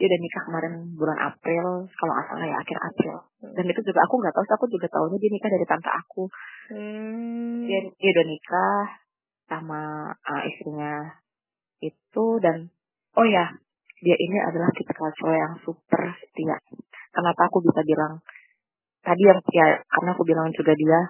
dia 0.00 0.06
udah 0.08 0.20
nikah 0.24 0.42
kemarin 0.48 0.72
bulan 0.96 1.18
April 1.20 1.66
kalau 1.94 2.12
nggak 2.16 2.26
salah 2.32 2.46
ya 2.48 2.56
akhir 2.58 2.78
April 2.80 3.16
dan 3.54 3.64
itu 3.68 3.80
juga 3.84 4.00
aku 4.02 4.14
nggak 4.18 4.34
tahu 4.34 4.44
aku 4.48 4.66
juga 4.72 4.86
tahunya 4.88 5.18
dia 5.20 5.30
nikah 5.30 5.50
dari 5.52 5.66
tante 5.68 5.90
aku 5.92 6.22
Hmm. 6.72 7.66
dia 7.68 7.78
dia 7.84 8.10
udah 8.16 8.26
nikah 8.26 8.82
sama 9.50 9.82
uh, 10.14 10.42
istrinya 10.48 11.20
itu 11.82 12.24
dan 12.40 12.72
oh 13.18 13.26
ya 13.26 13.52
dia 14.00 14.16
ini 14.16 14.38
adalah 14.40 14.72
tipikal 14.72 15.12
cowok 15.12 15.36
yang 15.36 15.54
super 15.60 16.02
setia 16.16 16.56
kenapa 17.12 17.46
aku 17.46 17.60
bisa 17.60 17.82
bilang 17.84 18.22
tadi 19.02 19.22
yang 19.22 19.38
ya 19.52 19.66
karena 19.84 20.10
aku 20.16 20.24
bilang 20.24 20.48
juga 20.54 20.72
dia 20.72 21.00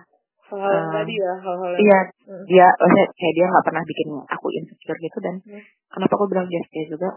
Hal-hal 0.52 0.68
eh, 0.68 0.88
tadi 0.92 1.14
ya, 1.16 1.32
hal-hal 1.40 1.72
iya 1.80 2.00
Hmm. 2.28 2.44
dia 2.44 2.66
maksudnya 2.76 3.06
kayak 3.14 3.34
dia 3.36 3.46
nggak 3.48 3.64
pernah 3.64 3.82
bikin 3.86 4.08
aku 4.26 4.46
insecure 4.52 4.98
gitu 5.00 5.18
dan 5.22 5.34
Hmm. 5.46 5.62
kenapa 5.92 6.12
aku 6.18 6.26
bilang 6.28 6.46
dia 6.50 6.60
setia 6.66 6.84
juga 6.90 7.08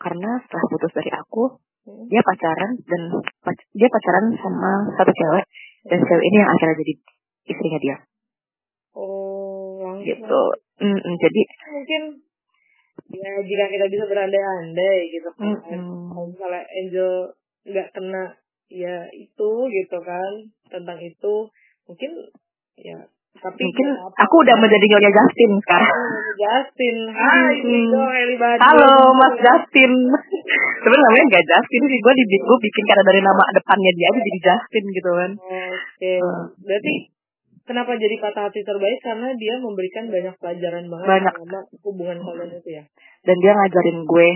karena 0.00 0.40
setelah 0.42 0.64
putus 0.68 0.92
dari 0.92 1.10
aku 1.12 1.44
Hmm. 1.80 2.04
dia 2.12 2.20
pacaran 2.20 2.76
dan 2.76 3.02
pac- 3.40 3.68
dia 3.72 3.88
pacaran 3.88 4.28
sama 4.36 4.84
satu 4.96 5.12
cewek 5.12 5.44
dan 5.88 6.00
cewek 6.04 6.24
ini 6.28 6.36
yang 6.36 6.50
akhirnya 6.52 6.76
jadi 6.76 6.92
istrinya 7.46 7.80
dia 7.80 7.96
Oh, 8.92 9.80
langsung. 9.80 10.04
gitu 10.04 10.42
Mm-mm, 10.76 11.14
jadi 11.16 11.40
Mungkin 11.72 12.02
ya 13.10 13.32
jika 13.40 13.64
kita 13.68 13.86
bisa 13.88 14.04
berandai-andai 14.06 14.98
gitu 15.08 15.28
kan. 15.34 15.56
mm-mm. 15.56 15.80
Kalau 16.10 16.26
misalnya 16.28 16.62
Angel 16.68 17.12
nggak 17.64 17.88
kena 17.92 18.24
ya 18.68 18.96
itu 19.12 19.48
gitu 19.66 19.98
kan 20.00 20.32
tentang 20.68 20.98
itu 21.00 21.34
mungkin 21.84 22.12
ya 22.76 22.98
tapi 23.32 23.62
mungkin 23.62 23.86
apa-apa. 23.94 24.16
aku 24.20 24.34
udah 24.42 24.56
menjadi 24.58 24.86
nyonya 24.90 25.10
Justin 25.12 25.50
sekarang 25.62 25.90
Oh, 25.94 26.30
Justin, 26.34 26.96
hai 27.08 27.54
Hmm. 27.60 27.92
Halo 28.58 28.90
Mas 29.14 29.34
Justin. 29.38 29.92
Sebenarnya 30.76 31.04
namanya 31.04 31.24
nggak 31.30 31.46
Justin 31.46 31.82
sih, 31.84 31.98
gue 32.00 32.14
dibikin 32.16 32.42
gue 32.42 32.58
bikin 32.60 32.84
karena 32.84 33.04
dari 33.04 33.20
nama 33.20 33.44
depannya 33.52 33.92
dia 33.94 34.06
aja 34.08 34.20
jadi 34.20 34.38
Justin 34.42 34.84
gitu 34.90 35.10
kan. 35.12 35.30
Oke, 35.38 36.12
Hmm. 36.18 36.44
berarti 36.58 36.92
kenapa 37.62 37.90
jadi 37.94 38.14
patah 38.18 38.42
hati 38.48 38.60
terbaik 38.60 38.98
karena 39.00 39.28
dia 39.34 39.54
memberikan 39.56 40.04
banyak 40.08 40.34
pelajaran 40.36 40.84
banget 40.88 41.06
Banyak. 41.06 41.34
hubungan 41.80 42.18
kalian 42.18 42.50
itu 42.52 42.70
ya. 42.72 42.82
Dan 43.22 43.36
dia 43.38 43.52
ngajarin 43.52 43.98
gue, 44.02 44.28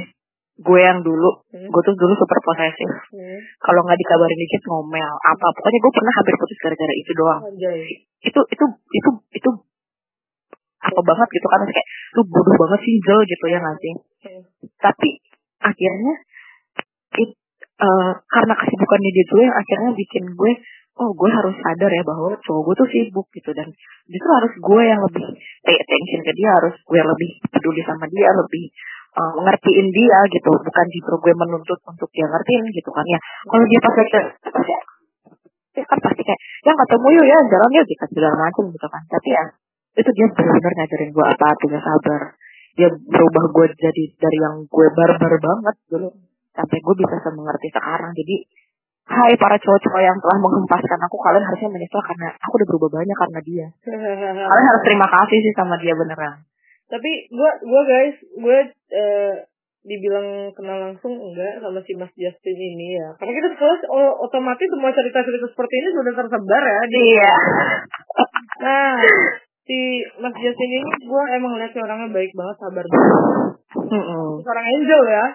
gue 0.54 0.80
yang 0.80 1.02
dulu, 1.02 1.42
Hmm. 1.50 1.66
gue 1.66 1.82
tuh 1.82 1.94
dulu 1.98 2.14
super 2.14 2.38
posesif. 2.46 2.90
Hmm. 3.10 3.38
Kalau 3.58 3.80
nggak 3.82 3.98
dikabarin 3.98 4.38
dikit 4.38 4.62
ngomel, 4.70 5.10
apa 5.18 5.46
pokoknya 5.50 5.78
gue 5.82 5.92
pernah 5.92 6.12
hampir 6.14 6.34
putus 6.38 6.58
gara-gara 6.62 6.94
itu 6.94 7.12
doang. 7.18 7.42
Anjay. 7.42 7.80
Itu 8.22 8.40
itu 8.46 8.64
itu 8.70 9.10
itu 9.34 9.50
apa 10.84 11.00
banget 11.00 11.28
gitu 11.32 11.46
kan 11.48 11.58
Maksudnya 11.64 11.76
kayak 11.80 11.88
lu 12.14 12.22
bodoh 12.28 12.54
banget 12.60 12.80
sih 12.86 12.94
Jel 13.02 13.20
gitu 13.26 13.44
ya 13.50 13.58
sih. 13.82 13.94
Hmm. 14.30 14.42
Tapi 14.78 15.08
akhirnya 15.58 16.14
it, 17.18 17.30
eh, 17.82 18.12
karena 18.30 18.54
kesibukannya 18.54 19.10
dia 19.10 19.24
tuh 19.26 19.40
yang 19.42 19.56
akhirnya 19.58 19.90
bikin 19.96 20.24
gue 20.38 20.52
oh 20.94 21.10
gue 21.10 21.30
harus 21.30 21.54
sadar 21.58 21.90
ya 21.90 22.04
bahwa 22.06 22.38
cowok 22.38 22.62
gue 22.70 22.74
tuh 22.78 22.88
sibuk 22.94 23.26
gitu 23.34 23.50
dan 23.50 23.66
justru 24.06 24.30
harus 24.30 24.52
gue 24.54 24.82
yang 24.86 25.00
lebih 25.02 25.26
pay 25.66 25.74
attention 25.74 26.20
ke 26.22 26.32
dia 26.38 26.50
harus 26.54 26.74
gue 26.78 27.00
lebih 27.02 27.30
peduli 27.50 27.82
sama 27.82 28.06
dia 28.06 28.30
lebih 28.30 28.70
eh, 29.14 29.34
ngertiin 29.42 29.88
dia 29.94 30.18
gitu 30.30 30.50
bukan 30.50 30.86
justru 30.90 31.14
gue 31.22 31.34
menuntut 31.38 31.78
untuk 31.86 32.08
dia 32.10 32.26
ngertiin 32.26 32.64
gitu 32.74 32.90
kan 32.90 33.04
ya 33.06 33.18
kalau 33.46 33.64
dia 33.66 33.80
pas 33.80 33.94
pasti 33.94 34.72
ya 35.74 35.84
kan 35.86 35.98
pasti 35.98 36.22
kayak 36.22 36.40
yang 36.66 36.76
ketemu 36.78 37.06
yuk 37.18 37.26
ya 37.26 37.38
jalan 37.50 37.70
yuk 37.74 37.84
gitu 37.86 38.04
segala 38.14 38.36
macam 38.38 38.64
gitu 38.70 38.86
kan 38.86 39.02
tapi 39.10 39.28
ya 39.34 39.44
itu 39.94 40.10
dia 40.10 40.26
benar-benar 40.34 40.72
ngajarin 40.74 41.10
gue 41.14 41.24
apa 41.24 41.44
artinya 41.54 41.80
sabar 41.82 42.22
dia 42.74 42.88
berubah 42.90 43.44
gue 43.54 43.66
jadi 43.78 44.02
dari 44.18 44.38
yang 44.42 44.56
gue 44.66 44.86
barbar 44.94 45.32
banget 45.38 45.76
dulu 45.90 46.08
sampai 46.54 46.78
gue 46.78 46.94
bisa 46.98 47.30
mengerti 47.34 47.68
sekarang 47.70 48.10
jadi 48.14 48.36
Hai 49.04 49.36
para 49.36 49.60
cowok-cowok 49.60 50.00
yang 50.00 50.16
telah 50.16 50.38
menghempaskan 50.40 50.96
aku, 50.96 51.20
kalian 51.20 51.44
harusnya 51.44 51.68
menyesal 51.68 52.00
karena 52.00 52.32
aku 52.40 52.56
udah 52.56 52.68
berubah 52.72 52.90
banyak 52.96 53.12
karena 53.12 53.40
dia. 53.44 53.66
Kalian 54.48 54.64
harus 54.72 54.82
terima 54.88 55.04
kasih 55.12 55.38
sih 55.44 55.52
sama 55.52 55.76
dia 55.76 55.92
beneran. 55.92 56.40
Tapi 56.88 57.10
gua 57.32 57.50
gua 57.64 57.82
guys, 57.88 58.16
gue 58.20 58.58
eh, 58.92 59.34
dibilang 59.84 60.48
kenal 60.56 60.80
langsung 60.80 61.12
enggak 61.12 61.60
sama 61.60 61.80
si 61.84 61.92
Mas 61.96 62.12
Justin 62.16 62.56
ini 62.56 62.96
ya. 62.96 63.12
Karena 63.20 63.32
kita 63.36 63.48
terus 63.56 63.80
otomatis 64.20 64.68
semua 64.68 64.92
cerita-cerita 64.92 65.46
seperti 65.52 65.74
ini 65.80 65.88
sudah 65.92 66.12
tersebar 66.16 66.62
ya 66.64 66.80
di 66.88 67.00
Iya. 67.16 67.34
Nah, 68.64 68.96
si 69.68 69.78
Mas 70.24 70.34
Justin 70.40 70.70
ini 70.72 70.90
gue 71.04 71.22
emang 71.36 71.60
lihat 71.60 71.72
si 71.76 71.80
orangnya 71.80 72.08
baik 72.12 72.32
banget, 72.32 72.56
sabar 72.60 72.84
banget. 72.84 73.12
Mm-mm. 73.74 74.28
Seorang 74.40 74.66
angel 74.66 75.02
ya. 75.08 75.26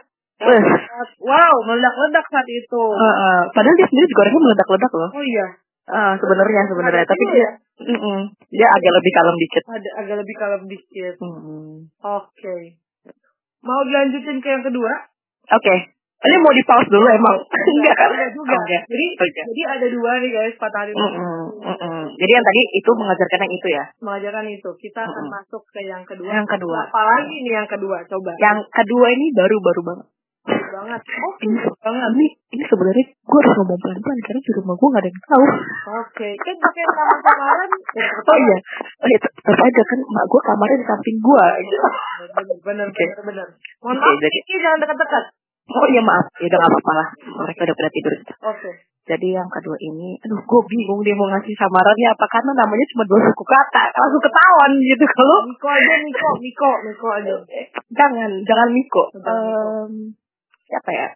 Wow, 1.20 1.56
meledak-ledak 1.68 2.26
saat 2.32 2.48
itu. 2.48 2.84
Heeh. 2.96 3.40
Padahal 3.52 3.76
dia 3.76 3.88
sendiri 3.92 4.08
juga 4.08 4.22
orangnya 4.26 4.42
meledak-ledak 4.50 4.92
loh. 4.96 5.10
Oh 5.14 5.26
iya, 5.26 5.48
Ah, 5.90 6.14
sebenarnya 6.22 6.62
sebenarnya, 6.70 7.06
tapi 7.10 7.24
dia, 7.34 7.42
ya? 7.42 7.50
Mm-mm. 7.82 8.20
dia 8.54 8.68
agak 8.70 8.92
lebih 8.94 9.12
kalem 9.18 9.36
dikit. 9.42 9.64
ada 9.66 9.90
agak 10.06 10.16
lebih 10.22 10.36
kalem 10.38 10.64
dikit. 10.70 11.16
Mm-mm. 11.18 11.90
Oke. 12.06 12.58
Mau 13.66 13.82
dilanjutin 13.84 14.38
ke 14.40 14.48
yang 14.54 14.64
kedua? 14.64 14.94
Oke, 15.50 15.76
ini 16.20 16.36
mau 16.44 16.52
di 16.52 16.64
pause 16.68 16.92
dulu 16.92 17.08
emang? 17.10 17.38
Enggak 17.80 17.96
kan? 17.96 18.10
Enggak 18.12 18.32
juga. 18.36 18.54
Enggak. 18.60 18.84
Jadi 18.92 19.06
Oke. 19.18 19.42
jadi 19.50 19.62
ada 19.72 19.88
dua 19.88 20.12
nih 20.20 20.30
guys, 20.36 20.56
patah 20.60 20.84
Mm-mm, 20.92 21.42
mm-mm. 21.64 22.00
Jadi 22.20 22.32
yang 22.36 22.46
tadi 22.46 22.62
itu 22.76 22.92
mengajarkan 22.92 23.40
yang 23.48 23.54
itu 23.56 23.68
ya. 23.72 23.84
mengajarkan 24.04 24.46
itu. 24.52 24.70
Kita 24.84 25.00
akan 25.08 25.24
Mm-mm. 25.26 25.36
masuk 25.40 25.64
ke 25.72 25.80
yang 25.88 26.04
kedua. 26.04 26.28
Yang 26.28 26.48
kedua. 26.60 26.80
Apalagi 26.92 27.36
nih 27.40 27.54
yang 27.56 27.70
kedua, 27.72 27.98
coba. 28.04 28.32
Yang 28.36 28.60
kedua 28.68 29.06
ini 29.16 29.26
baru-baru 29.32 29.82
banget. 29.88 30.08
Banget. 30.80 31.02
Oh, 31.04 31.34
Ini, 31.44 31.60
banget. 31.60 32.10
ini, 32.16 32.28
ini 32.56 32.64
sebenarnya 32.66 33.06
gue 33.12 33.40
harus 33.44 33.54
ngomong 33.60 33.80
pelan-pelan 33.80 34.20
karena 34.24 34.40
di 34.40 34.52
rumah 34.56 34.76
gue 34.76 34.88
gak 34.90 35.02
ada 35.04 35.10
yang 35.12 35.20
tahu. 35.28 35.46
Oke, 36.00 36.30
kan 36.40 36.56
pakai 36.56 36.84
kamar-kamaran. 36.88 37.70
Oh 38.24 38.38
iya, 38.40 38.58
oh 38.96 39.08
iya 39.08 39.18
tet- 39.20 39.36
tetap 39.36 39.60
aja 39.60 39.82
kan 39.84 40.00
mak 40.08 40.26
gue 40.26 40.42
kamarnya 40.42 40.78
di 40.80 40.88
samping 40.88 41.18
gue. 41.20 41.46
Bener, 42.32 42.58
bener, 42.64 42.88
bener. 43.20 43.48
Mohon 43.84 43.98
maaf, 44.00 44.16
jadi- 44.18 44.44
ini 44.48 44.58
jangan 44.58 44.80
dekat-dekat. 44.80 45.24
Oh 45.70 45.86
iya 45.92 46.02
maaf, 46.02 46.26
ya 46.40 46.48
udah 46.48 46.58
gak 46.58 46.72
apa-apa 46.72 46.92
lah. 46.96 47.08
Mereka 47.44 47.62
udah 47.68 47.76
pada 47.76 47.90
tidur. 47.92 48.14
Oke. 48.48 48.72
Jadi 49.10 49.28
yang 49.34 49.50
kedua 49.50 49.74
ini, 49.82 50.22
aduh 50.22 50.38
gue 50.38 50.62
bingung 50.70 51.02
dia 51.02 51.18
mau 51.18 51.26
ngasih 51.28 51.58
samarannya 51.58 52.08
apa 52.14 52.26
karena 52.30 52.52
namanya 52.56 52.86
cuma 52.94 53.04
dua 53.10 53.20
suku 53.26 53.42
kata, 53.42 53.84
langsung 53.90 54.22
ketahuan 54.22 54.72
gitu 54.78 55.02
kalau 55.10 55.38
Miko 55.50 55.66
aja, 55.68 55.94
Miko, 55.98 56.30
Miko, 56.38 56.72
Miko 56.86 57.08
aja. 57.18 57.36
jangan 57.90 58.30
jangan 58.46 58.70
Miko. 58.70 59.04
Jangan 59.18 59.34
Miko. 59.42 59.66
Em, 59.66 59.94
siapa 60.70 60.92
ya? 60.94 61.08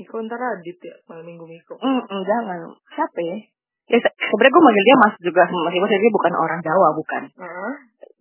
Miko 0.00 0.16
ntar 0.24 0.40
Adit 0.40 0.80
ya, 0.80 0.96
malam 1.04 1.28
minggu 1.28 1.44
Miko. 1.44 1.76
Mm, 1.76 2.00
mm, 2.08 2.22
jangan. 2.24 2.58
Siapa 2.96 3.18
ya? 3.20 3.36
Ya 3.92 3.98
se- 4.00 4.16
sebenarnya 4.16 4.54
gue 4.56 4.62
manggil 4.64 4.84
dia 4.88 4.96
Mas 4.96 5.14
juga, 5.20 5.42
meskipun 5.44 5.88
dia 5.92 6.12
bukan 6.16 6.32
orang 6.32 6.60
Jawa, 6.64 6.88
bukan. 6.96 7.22
Heeh. 7.28 7.72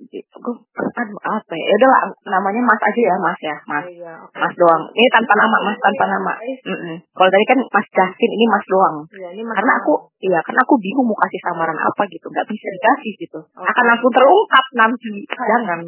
Gue 0.09 0.55
aduh 0.81 1.21
apa 1.21 1.53
ya? 1.53 1.65
Ya 1.69 1.75
udahlah 1.77 2.01
namanya 2.25 2.61
Mas 2.65 2.81
aja 2.81 3.01
ya, 3.01 3.15
Mas 3.21 3.39
ya, 3.41 3.55
Mas. 3.69 3.85
Iya, 3.85 4.13
oke. 4.25 4.33
Mas 4.33 4.53
doang. 4.57 4.83
Ini 4.97 5.07
tanpa 5.13 5.33
nama, 5.37 5.57
Mas 5.61 5.77
tanpa 5.77 6.05
nama. 6.09 6.33
Mm-mm. 6.41 6.95
Kalau 7.13 7.29
tadi 7.29 7.45
kan 7.45 7.59
Mas 7.61 7.87
Justin, 7.93 8.31
ini 8.33 8.45
Mas 8.49 8.65
doang. 8.65 8.95
Iya, 9.13 9.29
ini 9.37 9.41
Mas. 9.45 9.55
Karena 9.61 9.73
aku, 9.77 9.93
iya, 10.25 10.39
karena 10.41 10.61
aku 10.65 10.75
bingung 10.81 11.05
mau 11.05 11.17
kasih 11.21 11.41
samaran 11.45 11.77
apa 11.77 12.01
gitu, 12.09 12.25
nggak 12.31 12.47
bisa 12.49 12.67
dikasih 12.73 13.13
gitu. 13.21 13.39
Oke. 13.45 13.67
Akan 13.69 13.85
langsung 13.85 14.11
terungkap 14.11 14.65
nanti. 14.73 15.11
Jangan. 15.29 15.79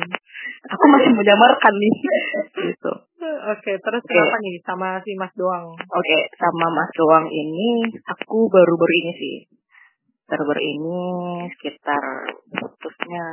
Aku 0.77 0.83
masih 0.93 1.11
menyamarkan 1.17 1.73
nih. 1.73 1.93
gitu. 2.69 2.93
Oke, 3.23 3.71
terus 3.79 4.01
Oke. 4.03 4.11
kenapa 4.11 4.37
nih 4.43 4.55
sama 4.67 4.89
si 5.01 5.11
Mas 5.15 5.33
doang? 5.39 5.71
Oke, 5.73 6.17
sama 6.35 6.67
Mas 6.75 6.91
doang 6.93 7.25
ini, 7.31 7.87
aku 8.03 8.51
baru-baru 8.51 8.93
ini 8.99 9.13
sih. 9.15 9.35
Baru-baru 10.23 10.61
ini 10.63 10.99
sekitar 11.51 12.03
putusnya 12.47 13.25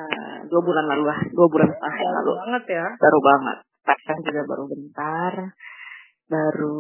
dua 0.51 0.61
bulan 0.61 0.85
lalu 0.91 1.05
lah, 1.07 1.21
dua 1.31 1.47
bulan 1.47 1.71
setengah 1.71 1.97
yang 1.97 2.13
Baru 2.13 2.23
lalu. 2.27 2.33
banget 2.43 2.65
ya. 2.75 2.87
Baru 2.99 3.19
banget. 3.23 3.57
Pacaran 3.81 4.19
juga 4.27 4.43
baru 4.45 4.65
bentar. 4.67 5.33
Baru 6.31 6.77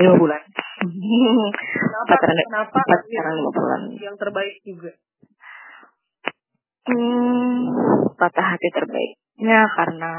lima 0.00 0.14
bulan. 0.16 0.42
Kenapa? 0.80 2.08
Pacaran 2.08 2.36
Kenapa? 2.40 2.78
pacaran 2.80 3.34
lima 3.36 3.50
bulan. 3.52 3.80
Yang 3.96 4.16
terbaik 4.16 4.56
juga. 4.64 4.92
Hmm, 6.90 7.70
patah 8.16 8.46
hati 8.56 8.68
terbaiknya 8.72 9.60
karena 9.76 10.12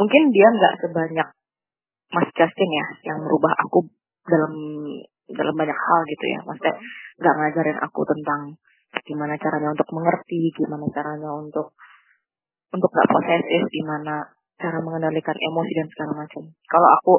mungkin 0.00 0.22
dia 0.32 0.48
nggak 0.48 0.74
sebanyak 0.80 1.28
Mas 2.10 2.28
Justin 2.32 2.70
ya 2.72 2.86
yang 3.12 3.18
merubah 3.20 3.52
aku 3.60 3.84
dalam 4.24 4.54
dalam 5.34 5.54
banyak 5.54 5.78
hal 5.78 6.00
gitu 6.08 6.24
ya. 6.30 6.38
Maksudnya 6.44 6.74
nggak 7.20 7.34
ngajarin 7.36 7.78
aku 7.80 8.00
tentang 8.06 8.40
gimana 9.06 9.34
caranya 9.38 9.68
untuk 9.70 9.88
mengerti, 9.94 10.50
gimana 10.54 10.84
caranya 10.90 11.30
untuk 11.34 11.74
untuk 12.70 12.90
nggak 12.90 13.08
posesif, 13.10 13.62
gimana 13.70 14.26
cara 14.60 14.78
mengendalikan 14.82 15.34
emosi 15.34 15.72
dan 15.74 15.86
segala 15.90 16.12
macam. 16.26 16.42
Kalau 16.68 16.88
aku 17.00 17.14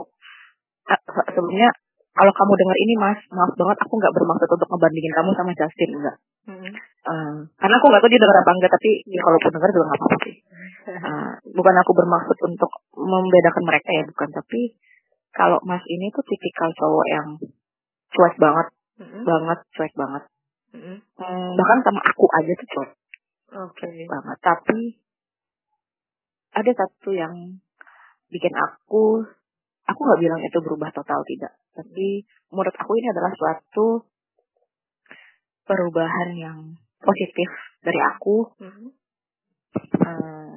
se- 0.88 1.06
sebelumnya 1.36 1.70
kalau 2.12 2.32
kamu 2.36 2.54
dengar 2.60 2.78
ini 2.78 2.94
Mas, 3.00 3.20
maaf 3.32 3.56
banget 3.56 3.78
aku 3.80 3.94
nggak 3.96 4.14
bermaksud 4.14 4.48
untuk 4.52 4.68
ngebandingin 4.68 5.14
kamu 5.16 5.30
sama 5.32 5.52
Justin 5.56 5.92
enggak. 5.96 6.18
Hmm. 6.42 6.74
Eh, 7.02 7.36
karena 7.62 7.76
aku 7.78 7.86
nggak 7.88 8.02
tahu 8.02 8.12
dia 8.12 8.22
dengar 8.22 8.38
apa 8.42 8.52
enggak 8.58 8.72
tapi 8.74 8.90
ya 9.10 9.22
kalaupun 9.22 9.52
dengar 9.58 9.70
juga 9.74 9.86
nggak 9.90 10.00
apa-apa 10.02 10.18
sih 10.26 10.36
Eh, 10.82 11.32
bukan 11.54 11.76
aku 11.78 11.92
bermaksud 11.94 12.38
untuk 12.50 12.72
membedakan 12.98 13.64
mereka 13.70 13.90
ya 13.94 14.04
bukan 14.10 14.30
tapi 14.34 14.74
kalau 15.30 15.62
Mas 15.62 15.86
ini 15.86 16.10
tuh 16.10 16.26
tipikal 16.26 16.74
cowok 16.74 17.06
yang 17.06 17.28
cuek 18.12 18.36
banget 18.38 18.68
Hmm. 19.02 19.24
banget 19.26 19.60
cuek 19.74 19.94
banget 19.96 20.24
Hmm. 20.72 20.98
Hmm, 21.20 21.50
bahkan 21.58 21.80
sama 21.84 22.02
aku 22.06 22.26
aja 22.32 22.52
tuh 22.56 22.68
cuek 22.70 22.92
Oke. 23.52 23.90
banget 24.08 24.38
tapi 24.40 24.80
ada 26.52 26.72
satu 26.72 27.10
yang 27.12 27.60
bikin 28.28 28.54
aku 28.54 29.24
aku 29.84 30.00
nggak 30.00 30.22
bilang 30.22 30.40
itu 30.40 30.58
berubah 30.60 30.92
total 30.92 31.20
tidak 31.26 31.56
tapi 31.72 32.24
menurut 32.48 32.76
aku 32.76 32.92
ini 32.96 33.08
adalah 33.10 33.32
suatu 33.32 34.08
perubahan 35.64 36.30
yang 36.36 36.60
positif 37.00 37.50
dari 37.82 38.00
aku 38.00 38.48
Hmm. 38.60 38.92
Eh, 40.02 40.56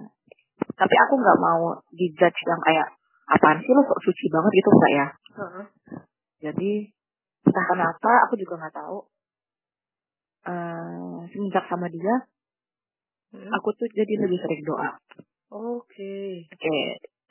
tapi 0.74 0.94
aku 1.06 1.14
nggak 1.14 1.38
mau 1.38 1.70
dijudge 1.90 2.40
yang 2.44 2.60
kayak 2.60 2.88
apaan 3.30 3.62
sih 3.62 3.70
lo 3.70 3.82
sok 3.82 4.02
suci 4.02 4.26
banget 4.26 4.52
gitu 4.52 4.68
enggak 4.70 4.92
ya 4.92 5.06
Heeh. 5.38 5.64
jadi 6.42 6.72
entah 7.44 7.64
kenapa 7.66 8.12
aku 8.24 8.34
juga 8.36 8.54
nggak 8.58 8.74
tahu 8.74 8.98
eh 10.44 11.18
semenjak 11.30 11.64
sama 11.66 11.88
dia 11.88 12.28
Hmm. 13.34 13.50
aku 13.50 13.74
tuh 13.74 13.90
jadi 13.90 14.14
lebih 14.22 14.38
sering 14.38 14.62
doa 14.62 14.94
Oke. 15.50 16.46
oke 16.46 16.76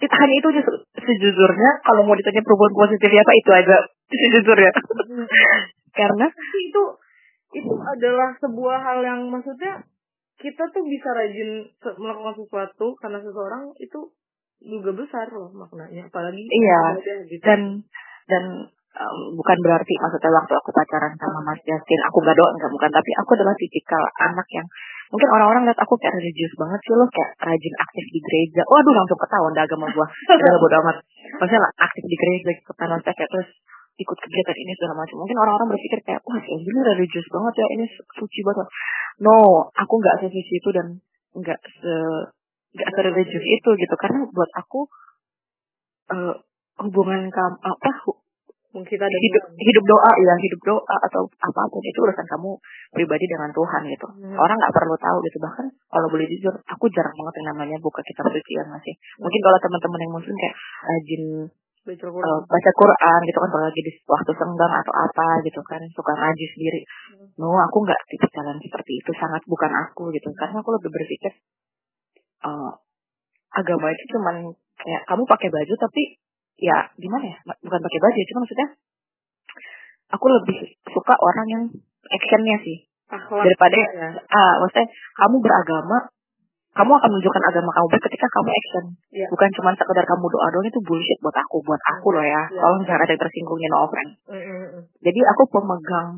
itu 0.03 0.11
hanya 0.11 0.35
itu 0.35 0.47
aja 0.51 0.61
se- 0.67 0.83
sejujurnya 0.99 1.79
kalau 1.79 2.03
mau 2.03 2.11
ditanya 2.11 2.43
perubahan 2.43 2.75
positifnya 2.75 3.23
apa 3.23 3.33
itu 3.33 3.51
aja 3.55 3.77
sejujurnya 4.11 4.71
Hmm. 5.07 5.27
karena 5.95 6.27
itu 6.59 6.83
itu 7.55 7.71
adalah 7.71 8.35
sebuah 8.35 8.77
hal 8.83 8.99
yang 8.99 9.31
maksudnya 9.31 9.79
kita 10.35 10.67
tuh 10.75 10.83
bisa 10.83 11.07
rajin 11.07 11.71
melakukan 11.95 12.35
sesuatu 12.35 12.99
karena 12.99 13.23
seseorang 13.23 13.71
itu 13.79 14.11
juga 14.59 14.91
besar 14.91 15.31
loh 15.31 15.55
maknanya 15.55 16.11
apalagi 16.11 16.43
Iya. 16.43 16.99
gitu. 17.31 17.43
dan 17.47 17.61
dan 18.27 18.43
em, 18.93 19.17
bukan 19.33 19.57
berarti 19.65 19.93
maksudnya 19.97 20.31
waktu 20.33 20.53
aku 20.53 20.69
pacaran 20.69 21.13
sama 21.17 21.39
Mas 21.41 21.59
Justin 21.65 21.99
aku 22.05 22.17
gak 22.21 22.37
doa 22.37 22.49
enggak 22.53 22.71
bukan. 22.71 22.89
Tapi 22.93 23.11
aku 23.17 23.29
adalah 23.37 23.55
tipikal 23.57 24.03
anak 24.21 24.47
yang 24.53 24.67
mungkin 25.13 25.29
orang-orang 25.29 25.69
lihat 25.69 25.79
aku 25.81 25.93
kayak 26.01 26.17
religius 26.17 26.53
banget 26.57 26.79
sih 26.85 26.93
lo 26.97 27.05
kayak 27.09 27.31
rajin 27.41 27.75
aktif 27.81 28.05
di 28.09 28.19
gereja. 28.21 28.61
Waduh 28.65 28.93
langsung 28.93 29.19
ketahuan 29.19 29.53
dah 29.53 29.63
agama 29.65 29.85
gua. 29.93 30.07
Udah 30.09 30.59
bodo 30.61 30.75
amat. 30.85 30.97
Maksudnya 31.37 31.61
lah, 31.61 31.71
aktif 31.85 32.03
di 32.05 32.17
gereja 32.17 32.49
gitu 32.53 32.71
maksudnya 32.73 33.13
kayak 33.13 33.29
terus 33.29 33.49
ikut 33.93 34.17
kegiatan 34.17 34.57
ini 34.57 34.71
segala 34.73 34.93
macam. 35.05 35.15
Mungkin 35.21 35.37
orang-orang 35.37 35.67
berpikir 35.77 35.99
kayak 36.01 36.21
wah 36.25 36.41
ini 36.41 36.79
religius 36.81 37.27
banget 37.29 37.53
ya 37.61 37.67
ini 37.77 37.85
su- 37.85 38.07
suci 38.17 38.39
banget. 38.41 38.67
No 39.21 39.69
aku 39.69 39.93
nggak 40.01 40.25
sesuci 40.25 40.53
itu 40.57 40.69
dan 40.73 40.97
nggak 41.37 41.59
se 41.61 41.93
nggak 42.73 42.89
religius 43.13 43.45
itu 43.45 43.69
gitu. 43.77 43.95
Karena 44.01 44.25
buat 44.33 44.49
aku 44.57 44.89
eh, 46.09 46.35
hubungan 46.81 47.29
kamu 47.29 47.57
apa 47.61 47.89
Mungkin 48.73 48.89
kita 48.89 49.05
ada 49.05 49.19
hidup 49.21 49.43
hidup 49.53 49.83
doa 49.85 50.11
ya 50.17 50.33
hidup 50.41 50.61
doa 50.65 50.95
atau 51.05 51.29
apa 51.29 51.61
pun 51.69 51.81
itu 51.85 51.99
urusan 52.01 52.25
kamu 52.25 52.57
pribadi 52.89 53.25
dengan 53.29 53.53
Tuhan 53.53 53.81
gitu. 53.85 54.07
Hmm. 54.09 54.33
orang 54.33 54.57
nggak 54.57 54.73
perlu 54.73 54.97
tahu 54.97 55.17
gitu. 55.29 55.37
Bahkan 55.37 55.65
kalau 55.93 56.07
boleh 56.09 56.25
jujur 56.25 56.53
aku 56.65 56.85
jarang 56.89 57.13
banget 57.13 57.33
yang 57.37 57.47
namanya 57.53 57.77
buka 57.77 58.01
kitab 58.01 58.25
suci 58.33 58.51
ya 58.57 58.65
masih 58.65 58.93
mungkin 59.21 59.41
kalau 59.45 59.57
teman-teman 59.61 59.99
yang 60.01 60.13
muslim 60.17 60.35
kayak 60.41 60.55
rajin 60.89 61.23
baca 61.83 61.99
eh, 61.99 62.09
Quran. 62.09 62.39
baca 62.49 62.71
Quran 62.73 63.19
gitu 63.29 63.37
kan 63.43 63.49
kalau 63.53 63.65
lagi 63.69 63.81
di 63.83 63.91
waktu 64.09 64.31
senggang 64.39 64.73
atau 64.73 64.93
apa 64.95 65.27
gitu 65.45 65.61
kan 65.61 65.81
suka 65.93 66.11
ngaji 66.17 66.45
sendiri. 66.57 66.81
No 67.37 67.53
aku 67.53 67.77
nggak 67.85 68.01
tipe 68.09 68.27
jalan 68.33 68.57
seperti 68.57 68.91
itu 68.97 69.11
sangat 69.21 69.45
bukan 69.45 69.69
aku 69.69 70.09
gitu. 70.09 70.33
Karena 70.33 70.65
aku 70.65 70.69
lebih 70.81 70.89
berpikir 70.89 71.31
eh, 72.41 72.71
agama 73.53 73.87
itu 73.93 74.03
cuman 74.17 74.35
kayak 74.81 75.01
kamu 75.05 75.23
pakai 75.29 75.49
baju 75.53 75.73
tapi 75.77 76.22
ya 76.57 76.77
gimana 76.95 77.25
ya 77.27 77.37
bukan 77.61 77.79
pakai 77.81 77.99
baju 77.99 78.19
cuma 78.29 78.39
maksudnya 78.45 78.67
aku 80.13 80.25
lebih 80.29 80.59
suka 80.85 81.13
orang 81.17 81.47
yang 81.49 81.63
actionnya 82.07 82.57
sih 82.61 82.77
Akhlak 83.09 83.45
daripada 83.45 83.77
ya. 83.77 84.09
ah 84.29 84.53
maksudnya 84.61 84.87
kamu 85.17 85.35
beragama 85.41 85.97
kamu 86.73 86.89
akan 86.89 87.09
menunjukkan 87.13 87.43
agama 87.53 87.69
kamu 87.69 87.87
ketika 88.01 88.27
kamu 88.33 88.49
action 88.49 88.85
Iya. 89.13 89.27
bukan 89.29 89.49
cuma 89.53 89.69
sekedar 89.77 90.05
kamu 90.05 90.25
doa 90.25 90.47
doang 90.49 90.65
itu 90.65 90.79
bullshit 90.81 91.19
buat 91.21 91.37
aku 91.37 91.61
buat 91.61 91.77
aku 91.77 92.07
loh 92.17 92.25
ya 92.25 92.41
Iya. 92.49 92.57
kalau 92.61 92.75
misalnya 92.81 93.05
ada 93.05 93.15
tersinggungnya 93.17 93.69
no 93.69 93.77
offense 93.85 94.13
Mm, 94.25 94.41
mm, 94.41 94.65
mm. 94.73 94.83
jadi 95.01 95.19
aku 95.33 95.43
pemegang 95.53 96.09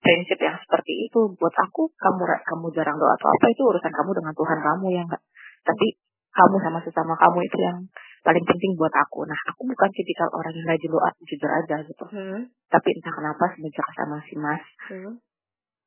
prinsip 0.00 0.38
yang 0.40 0.56
seperti 0.56 0.92
itu 1.04 1.20
buat 1.36 1.52
aku 1.52 1.92
kamu 1.92 2.22
kamu 2.24 2.66
jarang 2.72 2.96
doa 2.96 3.12
atau 3.12 3.28
apa 3.28 3.46
itu 3.52 3.60
urusan 3.60 3.92
kamu 3.92 4.10
dengan 4.16 4.32
Tuhan 4.32 4.58
kamu 4.64 4.86
ya 4.96 5.02
enggak 5.04 5.22
tapi 5.60 5.86
kamu 6.32 6.56
sama 6.64 6.78
sesama 6.80 7.12
kamu 7.20 7.38
itu 7.44 7.58
yang 7.60 7.78
paling 8.20 8.44
penting 8.44 8.76
buat 8.76 8.92
aku. 8.92 9.24
Nah 9.24 9.38
aku 9.48 9.64
bukan 9.64 9.88
tipikal 9.92 10.28
orang 10.32 10.52
yang 10.52 10.66
rajin 10.68 10.90
doa 10.92 11.08
jujur 11.24 11.50
aja 11.50 11.76
gitu. 11.84 12.04
Hmm, 12.12 12.40
tapi 12.68 12.88
entah 12.92 13.12
kenapa 13.12 13.44
semenjak 13.56 13.88
sama 13.96 14.20
si 14.28 14.34
Mas 14.36 14.64
hmm. 14.92 15.16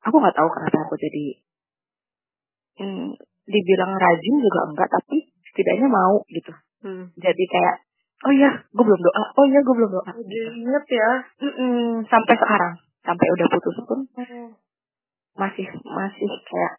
aku 0.04 0.16
nggak 0.18 0.36
tahu 0.36 0.50
kenapa 0.50 0.78
aku 0.90 0.96
jadi 0.98 1.26
hmm, 2.82 3.08
dibilang 3.46 3.94
rajin 3.96 4.36
juga 4.42 4.60
enggak 4.70 4.90
tapi 4.90 5.30
setidaknya 5.52 5.88
mau 5.90 6.26
gitu. 6.30 6.54
Hmm. 6.84 7.08
jadi 7.16 7.44
kayak 7.48 7.76
oh 8.28 8.34
iya 8.34 8.52
gue 8.60 8.84
belum 8.84 9.02
doa. 9.02 9.24
Oh 9.38 9.46
iya 9.46 9.60
gue 9.62 9.76
belum 9.78 9.92
doa. 9.94 10.12
Jadi 10.12 10.38
inget 10.64 10.86
ya. 10.90 11.12
Mm-mm, 11.44 12.04
sampai 12.08 12.36
sekarang. 12.36 12.74
Sampai 13.04 13.28
udah 13.36 13.48
putus 13.52 13.78
pun 13.84 14.00
Hmm. 14.16 14.50
masih 15.36 15.66
masih 15.84 16.30
kayak 16.50 16.74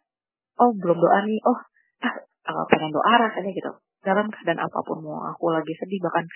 oh 0.59 0.75
belum 0.75 0.99
doa 0.99 1.19
nih. 1.25 1.39
Oh 1.47 1.59
ah 2.05 2.15
ah, 2.51 2.65
pengen 2.69 2.91
doa 2.93 3.13
rasanya 3.17 3.53
gitu 3.55 3.73
dalam 4.05 4.29
keadaan 4.29 4.61
apa 4.61 4.79
pun 4.85 5.01
mau 5.01 5.25
aku 5.33 5.51
lagi 5.51 5.73
sedih 5.73 6.01
bahkan 6.05 6.29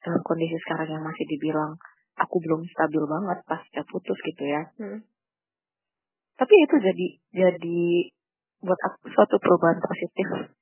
dalam 0.00 0.22
kondisi 0.22 0.56
sekarang 0.62 0.88
yang 0.96 1.02
masih 1.02 1.26
dibilang 1.26 1.74
aku 2.16 2.40
belum 2.40 2.62
stabil 2.64 3.02
banget 3.04 3.38
pasca 3.44 3.82
putus 3.90 4.18
gitu 4.22 4.44
ya. 4.46 4.62
Hmm. 4.80 5.04
tapi 6.36 6.52
itu 6.52 6.76
jadi 6.76 7.06
jadi 7.32 7.80
buat 8.60 8.80
aku 8.88 9.08
suatu 9.08 9.36
perubahan 9.40 9.80
positif 9.80 10.56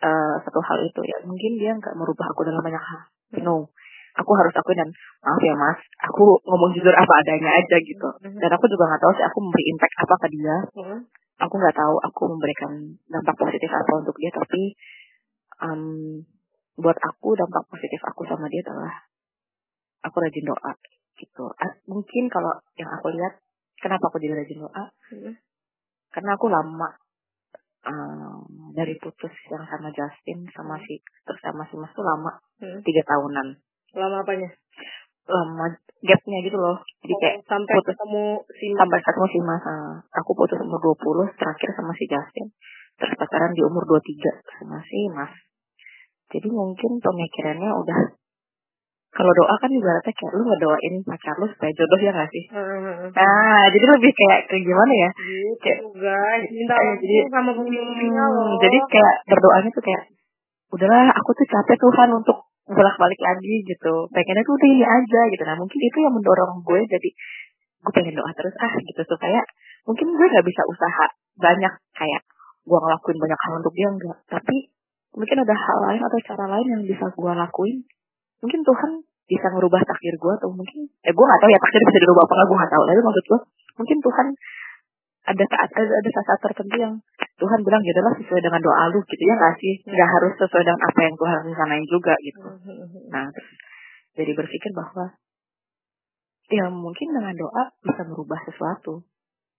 eh 0.00 0.34
satu 0.44 0.60
hal 0.64 0.78
itu 0.80 1.00
ya. 1.04 1.16
Mungkin 1.28 1.60
dia 1.60 1.76
nggak 1.76 1.92
merubah 1.92 2.26
aku 2.32 2.48
dalam 2.48 2.64
banyak 2.64 2.80
hal. 2.80 3.00
No. 3.44 3.68
Aku 4.18 4.32
harus 4.34 4.50
akuin 4.56 4.80
dan 4.80 4.90
maaf 5.22 5.40
ya 5.44 5.54
mas. 5.54 5.78
Aku 6.10 6.40
ngomong 6.42 6.72
jujur 6.74 6.92
apa 6.92 7.12
adanya 7.20 7.60
aja 7.60 7.76
gitu. 7.78 8.08
Hmm. 8.24 8.36
dan 8.40 8.50
aku 8.50 8.64
juga 8.66 8.88
nggak 8.90 9.02
tahu 9.04 9.12
sih 9.14 9.24
aku 9.28 9.38
memberi 9.44 9.64
impact 9.76 9.94
apa 10.00 10.14
ke 10.24 10.28
dia. 10.34 10.56
Hmm. 10.76 11.00
aku 11.40 11.54
nggak 11.56 11.72
tahu 11.72 11.94
aku 12.04 12.22
memberikan 12.36 12.72
dampak 13.08 13.32
positif 13.32 13.72
apa 13.72 13.92
untuk 13.96 14.12
dia 14.20 14.28
tapi 14.28 14.76
em, 15.62 15.82
buat 16.76 16.96
aku 16.96 17.36
dampak 17.36 17.64
positif 17.68 18.00
aku 18.04 18.24
sama 18.24 18.48
dia 18.48 18.64
adalah 18.64 18.94
aku 20.00 20.16
rajin 20.18 20.46
doa 20.46 20.72
gitu 21.16 21.44
mungkin 21.84 22.24
kalau 22.32 22.56
yang 22.74 22.88
aku 22.88 23.12
lihat 23.12 23.36
kenapa 23.76 24.08
aku 24.08 24.16
jadi 24.16 24.34
rajin 24.36 24.60
doa 24.60 24.84
Hmm. 25.10 25.34
karena 26.10 26.30
aku 26.34 26.46
lama 26.48 26.88
em, 27.84 28.40
dari 28.72 28.96
putus 28.96 29.32
yang 29.50 29.64
sama 29.66 29.88
Justin 29.90 30.48
sama 30.52 30.80
si 30.80 31.00
terus 31.24 31.40
sama 31.40 31.64
si 31.68 31.76
Mas 31.76 31.92
tuh 31.92 32.04
lama 32.04 32.32
Hmm. 32.60 32.80
tiga 32.80 33.02
tahunan 33.04 33.56
Lama 33.90 34.22
apanya? 34.22 34.46
lama 35.30 35.66
gapnya 36.00 36.38
gitu 36.42 36.56
loh 36.56 36.80
jadi 37.04 37.14
kayak 37.20 37.36
Oh, 37.38 37.44
sampai 37.46 37.76
putus. 37.78 37.92
ketemu 37.94 38.24
si 38.50 38.66
sampai 38.72 38.98
ketemu 38.98 39.26
si 39.28 39.38
Mas 39.40 39.62
ah, 39.62 39.94
aku 40.16 40.30
putus 40.32 40.58
umur 40.58 40.80
20 40.80 41.36
terakhir 41.36 41.68
sama 41.76 41.92
si 41.94 42.04
Justin 42.08 42.46
terus 42.96 43.14
pacaran 43.14 43.52
di 43.52 43.62
umur 43.62 43.84
23 43.84 44.56
sama 44.58 44.80
si 44.82 44.98
Mas 45.12 45.32
jadi 46.30 46.48
mungkin 46.48 46.90
pemikirannya 46.98 47.70
udah 47.74 48.00
kalau 49.10 49.32
doa 49.34 49.54
kan 49.58 49.66
ibaratnya 49.68 50.14
kayak 50.14 50.32
lu 50.38 50.46
ngedoain 50.46 50.94
pacar 51.02 51.34
lu 51.36 51.50
supaya 51.50 51.74
jodoh 51.74 51.98
ya 51.98 52.14
gak 52.14 52.30
sih? 52.30 52.44
Hmm. 52.46 53.10
nah 53.10 53.62
jadi 53.68 53.86
lebih 53.98 54.12
kayak 54.14 54.46
kayak 54.46 54.62
gimana 54.62 54.92
ya? 54.94 55.10
Gitu 55.58 55.86
guys, 55.98 56.46
minta 56.46 56.74
Kayak 56.78 56.94
waktu 56.94 57.04
jadi- 57.04 57.26
sama 57.28 57.50
Hmm, 57.50 57.66
loh. 58.14 58.54
jadi 58.62 58.78
kayak 58.86 59.14
berdoanya 59.26 59.70
tuh 59.74 59.82
kayak 59.82 60.02
udahlah 60.70 61.10
aku 61.10 61.30
tuh 61.34 61.46
capek 61.50 61.76
Tuhan 61.76 62.08
untuk 62.14 62.38
bolak 62.70 62.96
balik 62.96 63.18
lagi 63.18 63.54
gitu. 63.66 63.94
Pengennya 64.14 64.46
tuh 64.46 64.54
udah 64.54 64.68
ini 64.70 64.86
aja 64.86 65.20
gitu. 65.26 65.42
Nah 65.42 65.56
mungkin 65.58 65.78
itu 65.82 65.96
yang 65.98 66.14
mendorong 66.14 66.52
gue 66.62 66.80
jadi 66.86 67.08
gue 67.82 67.90
pengen 67.90 68.14
doa 68.14 68.30
terus 68.30 68.54
ah 68.62 68.72
gitu. 68.78 69.02
Supaya 69.10 69.42
mungkin 69.90 70.06
gue 70.06 70.26
nggak 70.30 70.46
bisa 70.46 70.62
usaha 70.70 71.06
banyak 71.34 71.72
kayak 71.98 72.22
gue 72.62 72.78
ngelakuin 72.78 73.18
banyak 73.18 73.38
hal 73.42 73.52
untuk 73.58 73.74
dia 73.74 73.88
enggak 73.90 74.18
tapi 74.30 74.70
mungkin 75.14 75.36
ada 75.42 75.54
hal 75.54 75.78
lain 75.90 76.02
atau 76.02 76.18
cara 76.22 76.44
lain 76.58 76.66
yang 76.78 76.82
bisa 76.86 77.06
gue 77.10 77.32
lakuin. 77.34 77.78
Mungkin 78.40 78.60
Tuhan 78.62 78.90
bisa 79.30 79.46
merubah 79.54 79.82
takdir 79.86 80.14
gue 80.18 80.32
atau 80.42 80.50
mungkin 80.50 80.90
eh 81.06 81.12
gue 81.14 81.24
nggak 81.24 81.40
tahu 81.42 81.50
ya 81.50 81.60
takdir 81.62 81.82
bisa 81.86 81.98
dirubah 82.02 82.22
apa 82.26 82.32
nggak 82.34 82.46
gue 82.50 82.56
nggak 82.58 82.72
tahu. 82.74 82.82
Tapi 82.86 83.00
maksud 83.02 83.24
gue 83.30 83.40
mungkin 83.78 83.98
Tuhan 84.02 84.26
ada 85.20 85.44
saat 85.46 85.68
ada, 85.76 85.92
ada 85.94 86.10
saat 86.10 86.40
tertentu 86.42 86.76
yang 86.80 86.94
Tuhan 87.38 87.58
bilang 87.62 87.82
ya 87.84 87.92
udahlah 87.96 88.14
sesuai 88.18 88.40
dengan 88.42 88.60
doa 88.60 88.84
lu 88.90 89.00
gitu 89.04 89.22
ya 89.22 89.34
nggak 89.36 89.54
sih? 89.60 89.74
Nggak 89.86 90.08
harus 90.08 90.32
sesuai 90.40 90.62
dengan 90.64 90.80
apa 90.80 90.98
yang 91.04 91.14
Tuhan 91.14 91.38
rencanain 91.46 91.86
juga 91.86 92.14
gitu. 92.24 92.40
Hmm. 92.40 92.88
nah 93.12 93.24
terus 93.30 93.50
jadi 94.18 94.32
berpikir 94.34 94.70
bahwa 94.74 95.14
ya 96.50 96.66
mungkin 96.66 97.08
dengan 97.14 97.34
doa 97.38 97.62
bisa 97.86 98.02
merubah 98.06 98.40
sesuatu. 98.46 99.06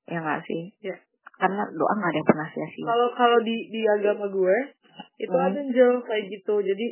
Ya 0.10 0.20
nggak 0.20 0.44
sih? 0.44 0.76
Ya. 0.84 0.98
karena 1.42 1.66
doa 1.74 1.94
nggak 1.98 2.12
ada 2.14 2.20
yang 2.22 2.30
pernah 2.30 2.48
sia-sia. 2.54 2.86
Kalau 2.86 3.08
kalau 3.18 3.40
di 3.42 3.56
di 3.74 3.82
agama 3.88 4.30
gue 4.30 4.58
itu 5.18 5.32
Hmm. 5.32 5.48
ada 5.48 5.60
Angel 5.60 5.94
kayak 6.02 6.24
gitu. 6.30 6.56
Jadi 6.60 6.88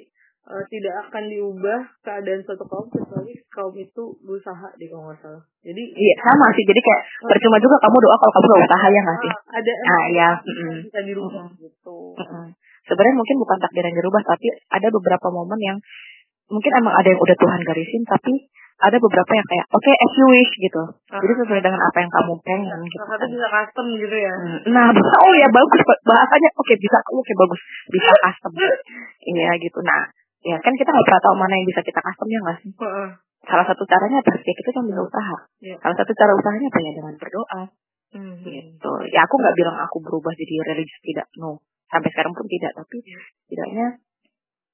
eh, 0.49 0.63
tidak 0.65 0.95
akan 1.05 1.23
diubah 1.29 1.79
keadaan 2.01 2.41
suatu 2.41 2.65
kaum 2.65 2.89
kecuali 2.89 3.37
kaum 3.47 3.75
itu 3.75 4.03
berusaha 4.19 4.67
di 4.75 4.89
kalau 4.89 5.07
nggak 5.07 5.19
salah. 5.19 5.43
Jadi 5.61 5.83
iya 5.93 6.15
sama 6.19 6.49
sih 6.53 6.63
jadi 6.63 6.79
kayak 6.79 7.01
percuma 7.21 7.57
juga 7.59 7.77
kamu 7.77 7.97
doa 7.99 8.15
kalau 8.17 8.33
kamu 8.33 8.45
nggak 8.49 8.65
usaha 8.65 8.87
ya 8.87 9.01
nggak 9.03 9.19
sih 9.19 9.29
ah, 9.29 9.39
ada 9.53 9.71
Ah, 9.75 10.03
iya. 10.09 10.17
yang 10.17 10.35
Mm-mm. 10.41 10.77
bisa 10.87 10.99
dirubah 11.05 11.47
gitu. 11.53 11.97
Mm-mm. 12.17 12.45
sebenarnya 12.81 13.15
mungkin 13.15 13.35
bukan 13.37 13.57
takdir 13.59 13.83
yang 13.85 13.97
dirubah 13.99 14.21
tapi 14.25 14.47
ada 14.49 14.87
beberapa 14.89 15.27
momen 15.29 15.59
yang 15.61 15.77
mungkin 16.49 16.71
emang 16.81 16.93
ada 16.97 17.07
yang 17.13 17.21
udah 17.21 17.37
Tuhan 17.37 17.61
garisin 17.61 18.01
tapi 18.09 18.33
ada 18.79 18.95
beberapa 18.95 19.31
yang 19.31 19.43
kayak 19.43 19.65
oke 19.69 19.91
as 19.91 20.13
you 20.15 20.27
wish 20.27 20.53
gitu 20.55 20.83
Ah. 21.11 21.19
jadi 21.19 21.33
sesuai 21.35 21.59
dengan 21.59 21.81
apa 21.81 21.97
yang 21.99 22.11
kamu 22.11 22.33
pengen 22.41 22.79
gitu 22.87 23.03
kan. 23.03 23.19
bisa 23.27 23.47
custom 23.47 23.85
gitu 23.93 24.15
ya. 24.15 24.31
Hmm, 24.31 24.59
Nah, 24.71 24.87
bisa 24.89 25.11
oh 25.27 25.33
ya 25.35 25.47
bagus 25.51 25.79
bahasanya 26.01 26.49
oke 26.55 26.73
bisa 26.75 26.97
oke 27.11 27.31
bagus 27.35 27.61
bisa 27.87 28.11
custom. 28.23 28.51
Iya 29.29 29.51
gitu. 29.59 29.79
Nah, 29.83 30.07
ya 30.41 30.57
kan 30.57 30.73
kita 30.73 30.89
nggak 30.89 31.05
pernah 31.05 31.21
tahu 31.21 31.35
mana 31.35 31.53
yang 31.53 31.67
bisa 31.67 31.81
kita 31.83 31.99
custom 31.99 32.27
ya 32.27 32.39
nggak 32.39 32.57
sih. 32.63 32.71
Salah 33.39 33.65
satu 33.65 33.83
caranya 33.83 34.19
apa? 34.19 34.31
Ya 34.37 34.53
kita 34.53 34.69
kan 34.71 34.83
bisa 34.83 35.01
usaha. 35.01 35.37
Iya. 35.59 35.75
Salah 35.79 35.95
satu 35.99 36.11
cara 36.11 36.31
usahanya 36.33 36.67
apa 36.67 36.79
ya 36.79 36.91
dengan 36.95 37.13
berdoa 37.15 37.61
Hmm. 38.09 38.41
gitu. 38.41 38.91
Ya 39.13 39.21
aku 39.21 39.35
nggak 39.37 39.53
bilang 39.53 39.77
aku 39.77 40.01
berubah 40.01 40.33
jadi 40.33 40.55
religius 40.65 40.97
tidak, 41.05 41.27
no. 41.37 41.61
Sampai 41.91 42.09
sekarang 42.09 42.33
pun 42.33 42.47
tidak. 42.49 42.73
Tapi 42.73 43.05
setidaknya 43.45 44.01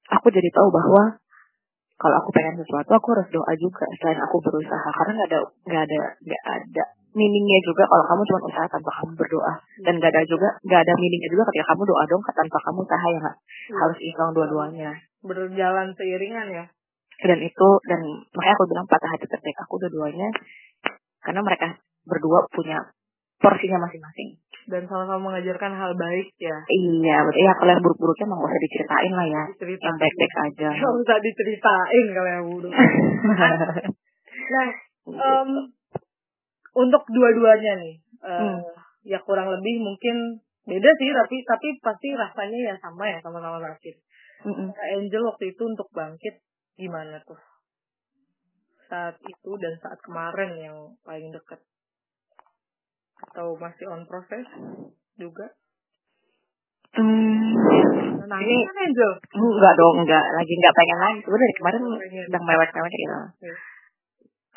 aku 0.08 0.30
jadi 0.30 0.48
tahu 0.48 0.68
bahwa 0.70 1.20
kalau 1.96 2.16
aku 2.20 2.28
pengen 2.32 2.60
sesuatu 2.60 2.90
aku 2.92 3.08
harus 3.16 3.28
doa 3.32 3.52
juga 3.56 3.84
selain 3.96 4.20
aku 4.20 4.36
berusaha. 4.44 4.88
Karena 4.92 5.12
nggak 5.16 5.28
ada 5.32 5.38
nggak 5.64 5.82
ada 5.88 6.00
nggak 6.20 6.42
ada 6.44 6.84
meaningnya 7.16 7.58
juga 7.64 7.88
kalau 7.88 8.04
kamu 8.04 8.22
cuma 8.28 8.40
usaha 8.52 8.66
tanpa 8.68 8.90
kamu 9.00 9.12
berdoa. 9.16 9.52
Dan 9.80 9.92
nggak 9.96 10.12
ada 10.12 10.22
juga 10.28 10.48
nggak 10.60 10.80
ada 10.84 10.92
meaningnya 11.00 11.30
juga 11.32 11.42
ketika 11.48 11.66
kamu 11.72 11.82
doa 11.88 12.02
dong 12.04 12.22
tanpa 12.22 12.58
kamu 12.68 12.78
usaha 12.84 13.06
ya 13.08 13.18
nggak 13.20 13.36
Iya. 13.66 13.76
harus 13.82 13.98
imbang 13.98 14.30
dua-duanya. 14.36 14.90
Berjalan 15.24 15.88
seiringan 15.96 16.48
ya. 16.52 16.64
dan 17.16 17.40
itu 17.40 17.68
dan 17.88 18.00
makanya 18.36 18.54
aku 18.60 18.64
bilang 18.68 18.84
patah 18.92 19.08
hati 19.08 19.24
terbaik 19.24 19.56
aku 19.64 19.80
dua-duanya 19.80 20.28
karena 21.24 21.40
mereka 21.40 21.80
berdua 22.04 22.44
punya 22.52 22.76
porsinya 23.40 23.80
masing-masing 23.80 24.36
Dan 24.66 24.82
sama-sama 24.84 25.30
mengajarkan 25.30 25.72
hal 25.72 25.94
baik 25.94 26.28
ya. 26.36 26.56
iya 26.66 27.16
betul 27.22 27.38
ya 27.38 27.52
kalau 27.54 27.70
yang 27.70 27.82
buruk-buruknya 27.86 28.24
emang 28.26 28.38
gak 28.42 28.50
usah 28.50 28.62
diceritain 28.62 29.12
lah 29.14 29.26
ya 29.26 29.42
Cerita. 29.56 29.82
yang 29.86 29.96
baik-baik 29.96 30.34
aja 30.42 30.68
Gak 30.74 30.94
usah 30.98 31.16
diceritain 31.22 32.06
kalau 32.10 32.30
yang 32.30 32.44
buruk. 32.50 32.72
Nah, 34.46 34.68
em, 35.10 35.50
untuk 36.76 37.02
dua-duanya 37.08 37.72
nih, 37.82 37.94
eh, 38.22 38.38
Hmm. 38.38 38.62
ya 39.02 39.18
kurang 39.22 39.50
lebih 39.50 39.82
mungkin 39.82 40.38
beda 40.62 40.90
sih, 40.98 41.10
tapi 41.10 41.36
tapi 41.42 41.68
pasti 41.78 42.08
rasanya 42.14 42.58
ya 42.70 42.74
sama 42.78 43.06
ya 43.06 43.18
sama-sama 43.18 43.58
sakit. 43.58 43.96
Mm-mm. 44.46 44.70
Angel 44.70 45.22
waktu 45.24 45.50
itu 45.50 45.62
untuk 45.62 45.88
bangkit 45.90 46.42
gimana 46.76 47.18
tuh? 47.24 47.38
Saat 48.86 49.18
itu 49.18 49.50
dan 49.58 49.74
saat 49.82 49.98
kemarin 49.98 50.50
yang 50.58 50.76
paling 51.02 51.34
dekat. 51.34 51.58
Atau 53.16 53.56
masih 53.56 53.86
on 53.88 54.02
proses 54.04 54.44
juga? 55.16 55.46
Hmm, 56.96 57.52
Nah, 58.26 58.38
ini 58.42 58.56
kan 58.66 58.76
Angel? 58.82 59.12
enggak 59.38 59.74
dong, 59.78 59.94
enggak 60.02 60.24
lagi 60.34 60.52
enggak 60.58 60.74
pengen 60.74 60.98
lagi. 60.98 61.18
Sebenarnya 61.22 61.44
dari 61.46 61.56
kemarin 61.60 61.82
Pengen. 62.02 62.24
sedang 62.26 62.44
mewek-mewek 62.44 62.92
gitu. 62.92 63.18
Iya. 63.46 63.54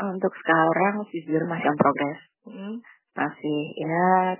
Untuk 0.10 0.34
sekarang 0.41 0.93
jujur 1.12 1.41
masih 1.45 1.68
on 1.70 1.78
progress, 1.78 2.20
Mm-mm. 2.49 2.74
masih 3.14 3.60
ya 3.78 4.39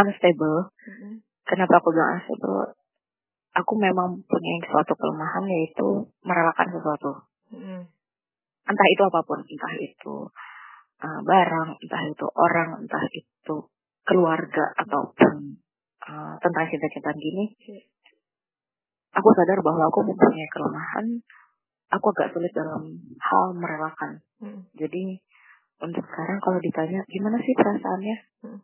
unstable. 0.00 0.70
Mm-mm. 0.88 1.12
Kenapa 1.44 1.74
aku 1.76 1.92
bilang 1.92 2.16
unstable? 2.16 2.72
Aku 3.52 3.72
memang 3.76 4.16
punya 4.24 4.52
suatu 4.64 4.96
kelemahan 4.96 5.44
yaitu 5.44 6.08
merelakan 6.24 6.68
sesuatu. 6.72 7.10
Mm-mm. 7.52 7.84
Entah 8.64 8.88
itu 8.94 9.02
apa 9.04 9.20
pun, 9.26 9.42
entah 9.44 9.74
itu 9.76 10.14
uh, 11.02 11.20
barang, 11.26 11.68
entah 11.82 12.02
itu 12.06 12.26
orang, 12.38 12.86
entah 12.86 13.04
itu 13.10 13.56
keluarga 14.06 14.70
ataupun 14.78 15.58
uh, 16.06 16.34
tentang 16.38 16.64
cinta-cintaan 16.70 17.18
gini, 17.18 17.44
aku 19.12 19.28
sadar 19.34 19.58
bahwa 19.60 19.90
aku 19.90 20.00
mempunyai 20.06 20.48
kelemahan. 20.50 21.06
Aku 21.92 22.08
agak 22.08 22.32
sulit 22.32 22.48
dalam 22.56 22.88
hal 23.20 23.52
merelakan. 23.52 24.24
Hmm. 24.40 24.64
Jadi 24.72 25.20
untuk 25.76 26.00
sekarang 26.08 26.40
kalau 26.40 26.56
ditanya 26.64 27.04
gimana 27.04 27.36
sih 27.44 27.52
perasaannya, 27.52 28.16
hmm. 28.40 28.60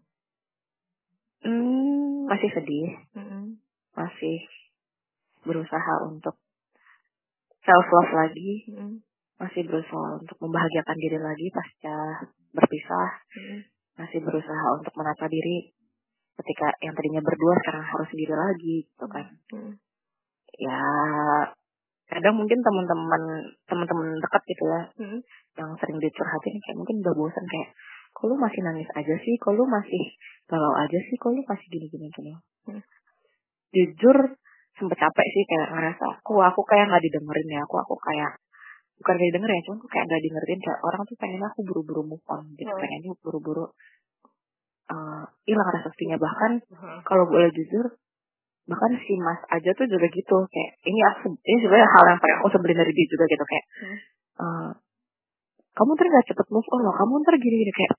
Hmm, 1.44 2.24
masih 2.24 2.50
sedih, 2.56 2.88
hmm. 3.12 3.60
masih 3.92 4.38
berusaha 5.44 5.94
untuk 6.08 6.40
self 7.68 7.86
love 7.92 8.12
lagi, 8.16 8.64
hmm. 8.72 9.04
Masih 9.38 9.62
berusaha 9.70 10.18
untuk 10.18 10.36
membahagiakan 10.42 10.98
diri 10.98 11.18
lagi 11.22 11.46
pasca 11.54 12.26
berpisah, 12.50 13.10
hmm. 13.38 13.60
masih 14.02 14.18
berusaha 14.22 14.66
untuk 14.74 14.90
menata 14.98 15.30
diri 15.30 15.70
ketika 16.38 16.70
yang 16.82 16.94
tadinya 16.94 17.22
berdua 17.22 17.54
sekarang 17.62 17.86
harus 17.86 18.08
sendiri 18.10 18.34
lagi, 18.34 18.76
gitu 18.86 19.06
kan. 19.06 19.26
Hmm. 19.54 19.72
Ya 20.58 20.80
kadang 22.10 22.34
mungkin 22.34 22.58
teman-teman 22.58 23.22
teman-teman 23.70 24.18
dekat 24.18 24.42
gitu 24.50 24.64
ya, 24.66 24.80
hmm. 24.98 25.18
yang 25.54 25.70
sering 25.78 25.98
dicurhatin 26.02 26.58
kayak 26.58 26.76
mungkin 26.78 26.98
udah 27.06 27.14
bosan 27.14 27.46
kayak, 27.46 27.70
kok 28.10 28.26
lu 28.26 28.34
masih 28.34 28.60
nangis 28.66 28.90
aja 28.98 29.14
sih, 29.22 29.34
kok 29.38 29.54
lu 29.54 29.62
masih 29.70 30.02
galau 30.50 30.74
aja 30.82 30.98
sih, 30.98 31.14
kok 31.14 31.30
lu 31.30 31.46
masih 31.46 31.66
gini-gini 31.70 32.10
gini. 32.10 32.32
Hmm. 32.66 32.82
Jujur 33.70 34.34
sempet 34.78 34.98
capek 34.98 35.26
sih 35.26 35.44
kayak 35.46 35.68
ngerasa 35.74 36.04
aku 36.22 36.38
aku 36.38 36.62
kayak 36.62 36.86
nggak 36.86 37.02
didengerin 37.02 37.50
ya 37.50 37.60
aku 37.66 37.82
aku 37.82 37.94
kayak 37.98 38.38
bukan 38.98 39.14
kayak 39.14 39.32
denger 39.34 39.50
ya 39.50 39.60
cuma 39.66 39.76
aku 39.78 39.88
kayak 39.90 40.04
nggak 40.10 40.22
dengerin 40.26 40.60
kayak 40.62 40.78
orang 40.82 41.02
tuh 41.06 41.16
pengen 41.18 41.42
aku 41.42 41.60
buru-buru 41.64 42.02
move 42.04 42.24
on 42.26 42.42
gitu 42.58 42.70
hmm. 42.70 42.80
pengennya 42.82 43.12
buru-buru 43.22 43.64
uh, 44.90 45.24
hilang 45.46 45.68
rasa 45.70 45.88
sedihnya 45.94 46.18
bahkan 46.18 46.62
hmm. 46.66 46.98
kalau 47.06 47.24
boleh 47.30 47.50
jujur 47.54 47.86
bahkan 48.68 48.92
si 49.00 49.16
mas 49.16 49.40
aja 49.48 49.70
tuh 49.72 49.86
juga 49.88 50.06
gitu 50.12 50.36
kayak 50.50 50.70
ini 50.84 51.00
aku 51.14 51.32
ini 51.32 51.56
sebenarnya 51.64 51.88
hal 51.88 52.04
yang 52.12 52.20
paling 52.20 52.36
aku 52.42 52.48
sebelin 52.52 52.76
dari 52.76 52.92
dia 52.92 53.06
juga 53.08 53.24
gitu 53.30 53.44
kayak 53.46 53.64
hmm. 53.64 53.98
uh, 54.42 54.70
kamu 55.78 55.90
ntar 55.94 56.06
gak 56.10 56.26
cepet 56.34 56.46
move 56.50 56.68
on 56.74 56.80
loh 56.82 56.94
kamu 56.98 57.12
ntar 57.22 57.34
gini-gini 57.38 57.72
kayak 57.72 57.94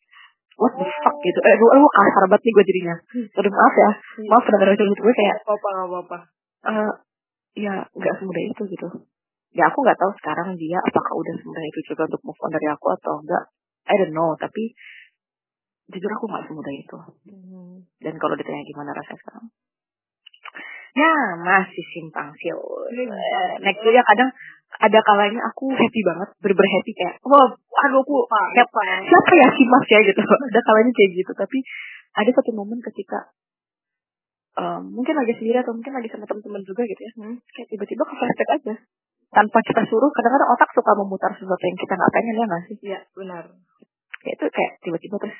what 0.59 0.75
the 0.75 0.83
fuck? 0.83 1.15
Gitu. 1.23 1.39
Eh 1.39 1.55
lu, 1.55 1.71
lu 1.71 1.87
kasar 1.87 2.27
banget 2.27 2.43
nih 2.43 2.51
gue 2.51 2.65
jadinya. 2.67 2.95
Aduh 3.15 3.47
maaf 3.47 3.75
ya. 3.79 3.91
Iya. 4.19 4.27
maaf 4.27 4.43
pendengar 4.43 4.75
itu 4.75 4.83
gue 4.91 5.13
kayak 5.15 5.37
apa 5.47 5.55
apa 5.55 5.97
apa 6.03 6.17
uh, 6.67 6.91
ya 7.55 7.73
nggak 7.95 8.13
semudah 8.19 8.43
itu 8.43 8.63
gitu 8.67 8.87
ya 9.53 9.65
aku 9.69 9.81
nggak 9.81 9.97
tahu 9.97 10.11
sekarang 10.21 10.53
dia 10.57 10.77
apakah 10.77 11.13
udah 11.17 11.33
semudah 11.41 11.63
itu 11.65 11.79
juga 11.93 12.05
untuk 12.05 12.21
move 12.21 12.41
on 12.45 12.51
dari 12.53 12.67
aku 12.69 12.85
atau 12.93 13.13
enggak. 13.21 13.43
I 13.89 13.95
don't 13.97 14.13
know 14.13 14.37
tapi 14.37 14.77
jujur 15.89 16.11
aku 16.13 16.25
nggak 16.29 16.45
semudah 16.45 16.73
itu. 16.73 16.97
Hmm. 17.29 17.81
dan 18.01 18.13
kalau 18.21 18.37
ditanya 18.37 18.61
gimana 18.65 18.93
rasanya 18.93 19.19
sekarang? 19.25 19.45
Ya 20.97 21.13
masih 21.37 21.85
simpang 21.93 22.33
siur 22.37 22.89
hmm. 22.93 23.61
next 23.65 23.81
ya 23.85 24.03
kadang 24.05 24.29
ada 24.69 24.99
kalanya 25.01 25.41
aku 25.49 25.73
happy 25.73 26.01
banget 26.05 26.29
berber 26.45 26.67
happy 26.69 26.91
kayak 26.93 27.17
wah 27.25 27.49
aduh 27.57 28.05
aku 28.05 28.15
siapa? 28.53 28.81
siapa 29.01 29.31
ya? 29.33 29.47
Si 29.57 29.63
mas 29.65 29.85
ya? 29.89 29.99
Gitu. 30.05 30.21
Ada 30.53 30.61
kalanya 30.61 30.91
kayak 30.93 31.11
gitu 31.17 31.31
tapi 31.33 31.57
ada 32.09 32.29
satu 32.33 32.51
momen 32.57 32.81
ketika 32.81 33.31
um, 34.57 34.81
mungkin 34.93 35.13
lagi 35.13 35.33
sendiri 35.37 35.61
atau 35.61 35.73
mungkin 35.77 35.93
lagi 35.93 36.09
sama 36.09 36.25
teman-teman 36.25 36.61
juga 36.65 36.81
gitu 36.85 37.01
ya. 37.01 37.11
Hmm. 37.21 37.37
kayak 37.53 37.67
tiba-tiba 37.69 38.03
ke 38.05 38.13
flashback 38.17 38.49
aja 38.59 38.75
tanpa 39.29 39.59
kita 39.61 39.81
suruh 39.85 40.09
kadang-kadang 40.09 40.49
otak 40.53 40.69
suka 40.73 40.91
memutar 40.97 41.31
sesuatu 41.37 41.63
yang 41.63 41.77
kita 41.77 41.93
nggak 41.93 42.13
pengen 42.13 42.35
ya 42.35 42.45
nggak 42.49 42.63
sih? 42.65 42.75
Iya 42.81 42.99
benar. 43.13 43.43
Kayak 44.19 44.33
itu 44.35 44.45
kayak 44.49 44.71
tiba-tiba 44.81 45.15
terus 45.21 45.37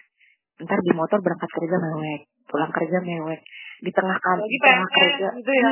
ntar 0.60 0.80
di 0.84 0.92
motor 0.92 1.18
berangkat 1.24 1.50
kerja 1.56 1.78
mewek 1.80 2.28
pulang 2.50 2.72
kerja 2.74 2.98
mewek 3.00 3.40
di 3.80 3.92
tengah 3.96 4.18
kan 4.20 4.38
di 4.44 4.60
tengah 4.60 4.90
kerja. 4.92 5.28
gitu 5.40 5.52
ya 5.56 5.72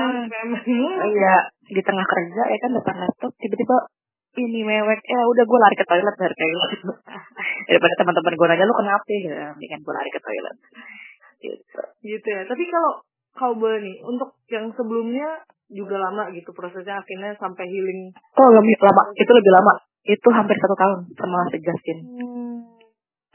hmm. 0.64 0.96
iya 1.12 1.36
di 1.68 1.82
tengah 1.84 2.06
kerja 2.08 2.42
ya 2.48 2.58
kan 2.64 2.72
depan 2.72 2.96
laptop 3.04 3.32
tiba-tiba 3.36 3.78
ini 4.38 4.62
mewek. 4.62 5.02
Ya 5.02 5.20
udah 5.26 5.44
gue 5.50 5.60
lari 5.60 5.76
ke 5.76 5.86
toilet 5.90 6.16
dari 6.16 6.36
gitu. 6.38 6.94
Daripada 7.68 7.94
teman-teman 7.98 8.34
gue 8.38 8.48
nanya 8.54 8.66
lu 8.70 8.76
kenapa? 8.78 9.10
Ya 9.10 9.50
mendingan 9.58 9.82
gue 9.82 9.94
lari 9.98 10.10
ke 10.14 10.22
toilet. 10.22 10.56
Gitu. 11.42 11.82
Gitu 12.06 12.28
ya 12.30 12.42
tapi 12.46 12.64
kalau 12.70 13.02
boleh 13.38 13.80
nih 13.84 13.98
untuk 14.02 14.34
yang 14.50 14.74
sebelumnya 14.74 15.46
juga 15.68 16.00
lama 16.00 16.32
gitu 16.32 16.50
prosesnya 16.56 17.00
akhirnya 17.00 17.36
sampai 17.38 17.66
healing. 17.68 18.12
Oh 18.40 18.50
lebih 18.52 18.76
lama. 18.80 19.04
Itu 19.14 19.32
lebih 19.32 19.52
lama. 19.52 19.74
Itu 20.08 20.28
hampir 20.32 20.56
satu 20.56 20.76
tahun 20.76 21.00
sama 21.16 21.40
si 21.52 21.58
Justin. 21.62 22.00
Hmm. 22.04 22.58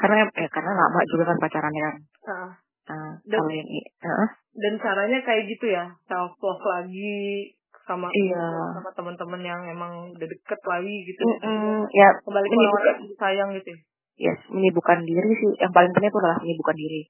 karena 0.02 0.26
ya 0.34 0.50
karena 0.50 0.72
lama 0.74 0.98
juga 1.06 1.30
kan 1.30 1.38
pacarannya 1.38 1.82
kan. 1.86 1.96
Uh. 2.26 2.50
Uh, 2.90 3.14
dan, 3.30 3.38
kalau 3.38 3.54
yang 3.54 3.68
uh. 4.02 4.28
dan 4.58 4.74
caranya 4.82 5.22
kayak 5.22 5.46
gitu 5.46 5.70
ya 5.70 5.86
self 6.10 6.34
love 6.42 6.64
lagi 6.66 7.54
sama 7.86 8.10
iya. 8.10 8.74
sama 8.74 8.90
teman-teman 8.90 9.38
yang 9.46 9.62
emang 9.70 10.10
udah 10.10 10.26
deket 10.26 10.60
lagi 10.66 10.96
gitu 11.06 11.22
mm 11.22 11.38
-mm, 11.46 11.78
ya 11.94 12.08
kembali 12.26 12.46
ke 12.50 12.56
orang 12.58 12.98
sayang 13.18 13.50
gitu 13.54 13.68
ya. 13.70 13.78
Yes 14.18 14.40
menyibukkan 14.50 15.06
diri 15.06 15.30
sih. 15.38 15.52
Yang 15.62 15.72
paling 15.72 15.92
penting 15.94 16.10
itu 16.10 16.18
adalah 16.18 16.38
menyibukkan 16.42 16.76
diri. 16.78 17.02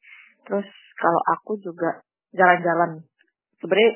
Terus 0.44 0.68
kalau 1.00 1.20
aku 1.32 1.56
juga 1.60 2.04
jalan-jalan. 2.36 2.90
Sebenarnya 3.60 3.92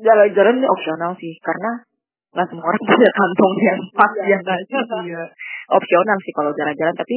jalan-jalan 0.00 0.54
ini 0.62 0.68
opsional 0.70 1.12
sih 1.18 1.34
karena 1.42 1.84
nggak 2.30 2.46
semua 2.46 2.64
orang 2.70 2.82
punya 2.86 3.10
kantong 3.18 3.54
yang 3.58 3.80
pas 3.94 4.12
ya 4.22 4.36
nggak 4.38 4.58
sih. 4.66 4.74
Iya. 5.10 5.22
Opsional 5.70 6.18
sih 6.22 6.32
kalau 6.34 6.50
jalan-jalan 6.54 6.94
tapi 6.94 7.16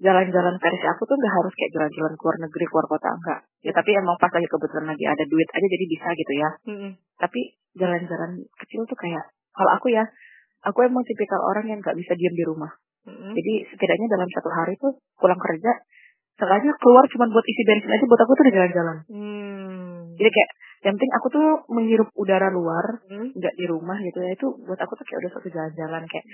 jalan-jalan 0.00 0.56
versi 0.56 0.86
aku 0.88 1.04
tuh 1.04 1.16
nggak 1.20 1.34
harus 1.36 1.52
kayak 1.52 1.72
jalan-jalan 1.76 2.12
keluar 2.16 2.36
negeri 2.40 2.64
keluar 2.72 2.86
kota 2.88 3.08
enggak 3.12 3.40
ya 3.60 3.72
tapi 3.76 3.90
emang 3.92 4.16
pas 4.16 4.32
lagi 4.32 4.48
kebetulan 4.48 4.86
lagi 4.88 5.04
ada 5.04 5.24
duit 5.28 5.48
aja 5.52 5.66
jadi 5.68 5.84
bisa 5.84 6.08
gitu 6.16 6.32
ya 6.40 6.50
mm-hmm. 6.72 6.90
tapi 7.20 7.40
jalan-jalan 7.76 8.30
kecil 8.64 8.88
tuh 8.88 8.96
kayak 8.96 9.24
kalau 9.52 9.70
aku 9.76 9.92
ya 9.92 10.08
aku 10.64 10.88
emang 10.88 11.04
tipikal 11.04 11.40
orang 11.52 11.68
yang 11.68 11.78
nggak 11.84 11.92
bisa 12.00 12.16
diam 12.16 12.32
di 12.32 12.44
rumah 12.48 12.72
mm-hmm. 13.04 13.32
jadi 13.36 13.52
setidaknya 13.76 14.08
dalam 14.08 14.28
satu 14.32 14.48
hari 14.48 14.72
tuh 14.80 14.96
pulang 15.20 15.36
kerja 15.38 15.72
sengaja 16.40 16.70
keluar 16.80 17.04
cuma 17.12 17.28
buat 17.28 17.44
isi 17.44 17.62
bensin 17.68 17.92
aja 17.92 18.04
buat 18.08 18.20
aku 18.24 18.32
tuh 18.32 18.42
udah 18.48 18.54
jalan-jalan 18.56 18.96
hmm. 20.10 20.18
jadi 20.18 20.30
kayak 20.30 20.50
yang 20.80 20.96
penting 20.96 21.12
aku 21.12 21.26
tuh 21.28 21.48
menghirup 21.68 22.08
udara 22.16 22.48
luar 22.48 23.04
hmm. 23.04 23.36
nggak 23.36 23.54
di 23.56 23.64
rumah 23.68 24.00
gitu 24.00 24.18
ya. 24.24 24.32
Itu 24.32 24.56
buat 24.64 24.80
aku 24.80 24.96
tuh 24.96 25.04
kayak 25.04 25.28
udah 25.28 25.32
satu 25.36 25.48
jalan-jalan 25.52 26.02
kayak 26.08 26.26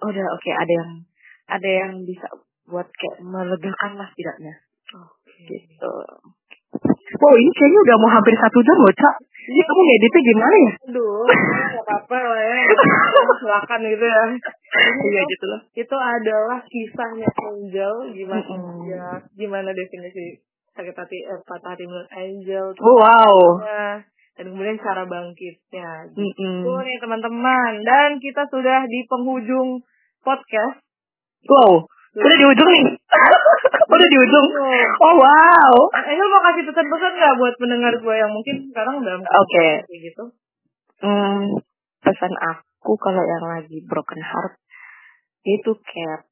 oh, 0.00 0.08
udah 0.08 0.26
oke 0.32 0.40
okay, 0.40 0.52
ada 0.56 0.72
yang 0.72 0.90
ada 1.52 1.68
yang 1.68 1.92
bisa 2.08 2.26
buat 2.64 2.88
kayak 2.88 3.20
melegakan 3.20 4.00
lah 4.00 4.08
tidaknya 4.16 4.54
okay. 4.96 5.60
gitu. 5.68 5.94
Oh 7.12 7.34
ini 7.36 7.50
kayaknya 7.52 7.80
udah 7.84 7.96
mau 8.00 8.10
hampir 8.16 8.32
satu 8.40 8.58
jam 8.64 8.78
loh 8.80 8.94
Cak. 8.96 9.16
Jadi 9.42 9.60
kamu 9.60 9.80
ngeditnya 9.82 10.20
gimana 10.22 10.54
ya? 10.54 10.72
Aduh, 10.86 11.26
gak 11.26 11.82
apa-apa 11.82 12.16
lah 12.30 12.40
ya. 12.40 12.56
Silakan 13.42 13.80
gitu 13.90 14.06
ya. 14.06 14.24
Iya 15.02 15.22
gitu 15.26 15.44
loh. 15.50 15.60
Itu 15.76 15.96
adalah 15.98 16.62
kisahnya 16.64 17.28
Angel 17.42 17.94
Gimana 18.14 18.46
mm 18.46 18.86
ya 18.86 19.06
Gimana 19.34 19.74
definisi 19.74 20.40
sakit 20.72 20.94
hati 20.96 21.18
eh, 21.28 21.40
patah 21.44 21.76
hati 21.76 21.84
menurut 21.84 22.10
Angel 22.12 22.66
Oh 22.80 22.96
wow. 22.96 23.34
Dan 24.32 24.48
kemudian 24.48 24.80
cara 24.80 25.04
bangkitnya. 25.04 26.08
Gitu 26.16 26.40
mm 26.40 26.64
-hmm. 26.64 26.84
nih 26.88 26.98
teman-teman. 27.00 27.72
Dan 27.84 28.16
kita 28.16 28.48
sudah 28.48 28.88
di 28.88 29.04
penghujung 29.04 29.84
podcast. 30.24 30.80
Wow. 31.44 31.84
Udah 32.12 32.36
di 32.36 32.46
ujung 32.48 32.68
nih. 32.68 32.84
Udah 33.92 34.08
di 34.08 34.18
ujung. 34.20 34.46
Oh 35.00 35.14
wow. 35.20 35.72
Lu 35.92 36.24
mau 36.32 36.42
kasih 36.48 36.64
pesan-pesan 36.68 37.12
nggak 37.16 37.36
buat 37.36 37.54
pendengar 37.60 37.92
gue 38.00 38.14
yang 38.16 38.32
mungkin 38.32 38.68
sekarang 38.72 39.04
dalam 39.04 39.20
oke. 39.20 39.36
okay. 39.44 39.84
gitu? 40.00 40.24
Hmm, 41.02 41.60
pesan 42.00 42.32
aku 42.36 42.94
kalau 43.00 43.20
yang 43.20 43.44
lagi 43.48 43.80
broken 43.84 44.22
heart 44.22 44.54
itu 45.42 45.74
kayak 45.82 46.30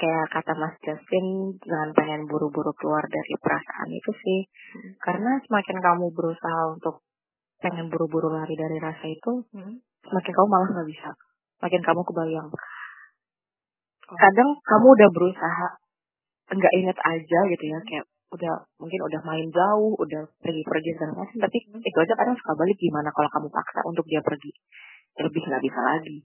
kayak 0.00 0.26
kata 0.32 0.52
Mas 0.56 0.74
Justin 0.80 1.52
jangan 1.60 1.92
pengen 1.92 2.24
buru-buru 2.24 2.72
keluar 2.80 3.04
dari 3.04 3.36
perasaan 3.36 3.88
itu 3.92 4.10
sih 4.16 4.40
hmm. 4.48 4.92
karena 5.04 5.36
semakin 5.44 5.76
kamu 5.84 6.06
berusaha 6.16 6.62
untuk 6.72 7.04
pengen 7.60 7.92
buru-buru 7.92 8.32
lari 8.32 8.56
dari 8.56 8.80
rasa 8.80 9.04
itu 9.04 9.44
hmm. 9.52 9.76
semakin 10.08 10.32
kamu 10.32 10.48
malah 10.48 10.68
nggak 10.72 10.88
bisa 10.88 11.10
makin 11.60 11.80
kamu 11.84 12.00
kebayang 12.00 12.48
kadang 14.10 14.50
kamu 14.64 14.86
udah 14.96 15.08
berusaha 15.12 15.68
enggak 16.50 16.72
inget 16.74 16.98
aja 16.98 17.38
gitu 17.52 17.64
ya 17.68 17.78
kayak 17.84 18.06
udah 18.30 18.62
mungkin 18.78 19.00
udah 19.10 19.20
main 19.26 19.46
jauh, 19.50 19.98
udah 19.98 20.22
pergi-pergi 20.38 20.90
dan 21.02 21.10
macam 21.18 21.36
tapi 21.42 21.58
hmm. 21.66 21.82
itu 21.82 21.98
aja 21.98 22.14
kadang 22.14 22.38
suka 22.38 22.54
balik 22.54 22.78
gimana 22.78 23.10
kalau 23.10 23.26
kamu 23.26 23.48
paksa 23.50 23.82
untuk 23.82 24.06
dia 24.06 24.22
pergi 24.22 24.54
lebih 25.18 25.42
nggak 25.50 25.62
bisa 25.66 25.80
lagi. 25.82 26.16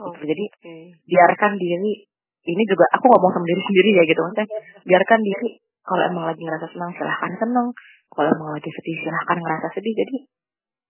Oh, 0.00 0.12
gitu. 0.16 0.24
Jadi 0.28 0.44
okay. 0.52 0.84
biarkan 1.08 1.56
diri 1.56 2.08
ini 2.40 2.62
juga 2.64 2.84
aku 2.96 3.04
ngomong 3.04 3.30
sama 3.36 3.44
diri 3.44 3.62
sendiri 3.62 3.90
ya 4.00 4.02
gitu. 4.08 4.20
Maksudnya 4.24 4.46
biarkan 4.88 5.20
diri 5.20 5.48
kalau 5.84 6.02
emang 6.08 6.24
lagi 6.28 6.42
ngerasa 6.44 6.66
senang 6.72 6.90
silahkan 6.96 7.32
senang 7.36 7.68
kalau 8.10 8.28
emang 8.32 8.50
lagi 8.56 8.70
sedih 8.72 8.96
silahkan 9.04 9.36
ngerasa 9.36 9.68
sedih. 9.76 9.94
Jadi 9.94 10.16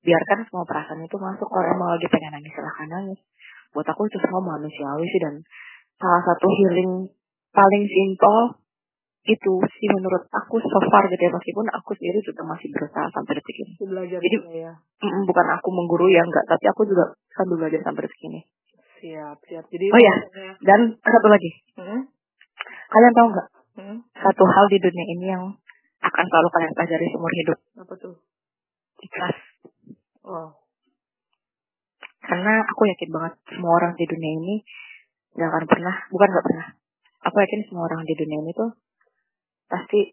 biarkan 0.06 0.38
semua 0.46 0.64
perasaan 0.64 1.02
itu 1.02 1.16
masuk. 1.18 1.48
Kalau 1.50 1.66
emang 1.66 1.88
lagi 1.98 2.06
pengen 2.06 2.30
nangis 2.38 2.52
silahkan 2.54 2.88
nangis. 2.88 3.20
Buat 3.74 3.86
aku 3.90 4.06
itu 4.06 4.18
semua 4.22 4.42
manusiawi 4.42 5.06
sih 5.06 5.20
dan 5.22 5.34
salah 5.98 6.22
satu 6.26 6.46
healing 6.48 7.10
paling 7.50 7.84
simpel 7.86 8.36
itu 9.28 9.52
sih 9.76 9.88
menurut 9.92 10.24
aku 10.32 10.56
so 10.62 10.78
far 10.88 11.04
gitu 11.10 11.18
ya. 11.18 11.30
Meskipun 11.34 11.66
aku 11.74 11.90
sendiri 11.98 12.18
juga 12.22 12.42
masih 12.46 12.70
berusaha 12.70 13.06
sampai 13.10 13.32
detik 13.36 13.56
ini. 13.58 13.72
Belajar 13.84 14.18
Jadi 14.22 14.36
ya. 14.54 14.72
bukan 15.26 15.46
aku 15.58 15.68
menggurui 15.74 16.14
ya 16.14 16.22
enggak, 16.22 16.46
tapi 16.46 16.64
aku 16.70 16.86
juga 16.86 17.14
sambil 17.34 17.66
belajar 17.66 17.82
sampai 17.84 18.06
detik 18.06 18.22
ini. 18.30 18.40
Siap, 19.00 19.36
siap. 19.48 19.64
Jadi 19.72 19.86
Oh 19.88 20.00
ya, 20.00 20.14
dan 20.60 20.80
satu 21.00 21.28
lagi, 21.32 21.50
Hmm? 21.80 22.00
kalian 22.90 23.14
tahu 23.16 23.26
nggak 23.32 23.48
Hmm? 23.80 23.98
satu 24.12 24.44
hal 24.44 24.66
di 24.68 24.76
dunia 24.76 25.04
ini 25.16 25.26
yang 25.32 25.44
akan 26.00 26.24
selalu 26.28 26.48
kalian 26.52 26.72
pelajari 26.76 27.06
seumur 27.08 27.32
hidup? 27.32 27.58
Apa 27.80 27.94
tuh? 27.96 28.14
Ikhlas. 29.00 29.36
Wow. 30.20 30.60
Karena 32.20 32.60
aku 32.68 32.82
yakin 32.84 33.10
banget 33.10 33.32
semua 33.48 33.72
orang 33.80 33.92
di 33.96 34.04
dunia 34.04 34.32
ini 34.36 34.54
nggak 35.32 35.48
akan 35.48 35.64
pernah, 35.64 35.96
bukan 36.12 36.28
nggak 36.28 36.46
pernah. 36.46 36.68
Aku 37.24 37.36
yakin 37.40 37.60
semua 37.68 37.88
orang 37.88 38.04
di 38.04 38.14
dunia 38.16 38.38
ini 38.44 38.52
tuh 38.52 38.70
pasti 39.70 40.12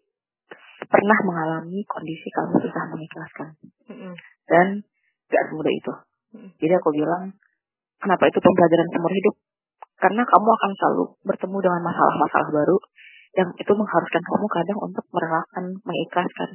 pernah 0.88 1.18
mengalami 1.26 1.84
kondisi 1.84 2.28
kamu 2.32 2.56
susah 2.62 2.84
mengikhlaskan. 2.88 3.48
Mm-mm. 3.90 4.14
Dan 4.48 4.66
gak 5.28 5.44
semudah 5.50 5.72
itu. 5.74 5.92
Mm. 6.38 6.50
Jadi 6.56 6.72
aku 6.78 6.88
bilang, 6.94 7.34
kenapa 8.02 8.24
itu 8.30 8.38
pembelajaran 8.38 8.88
seumur 8.94 9.12
hidup? 9.12 9.34
Karena 9.98 10.22
kamu 10.22 10.48
akan 10.48 10.70
selalu 10.78 11.04
bertemu 11.26 11.56
dengan 11.58 11.80
masalah-masalah 11.82 12.48
baru 12.54 12.76
yang 13.34 13.48
itu 13.54 13.72
mengharuskan 13.74 14.22
kamu 14.22 14.46
kadang 14.50 14.78
untuk 14.78 15.04
merelakan, 15.10 15.64
mengikhlaskan. 15.82 16.50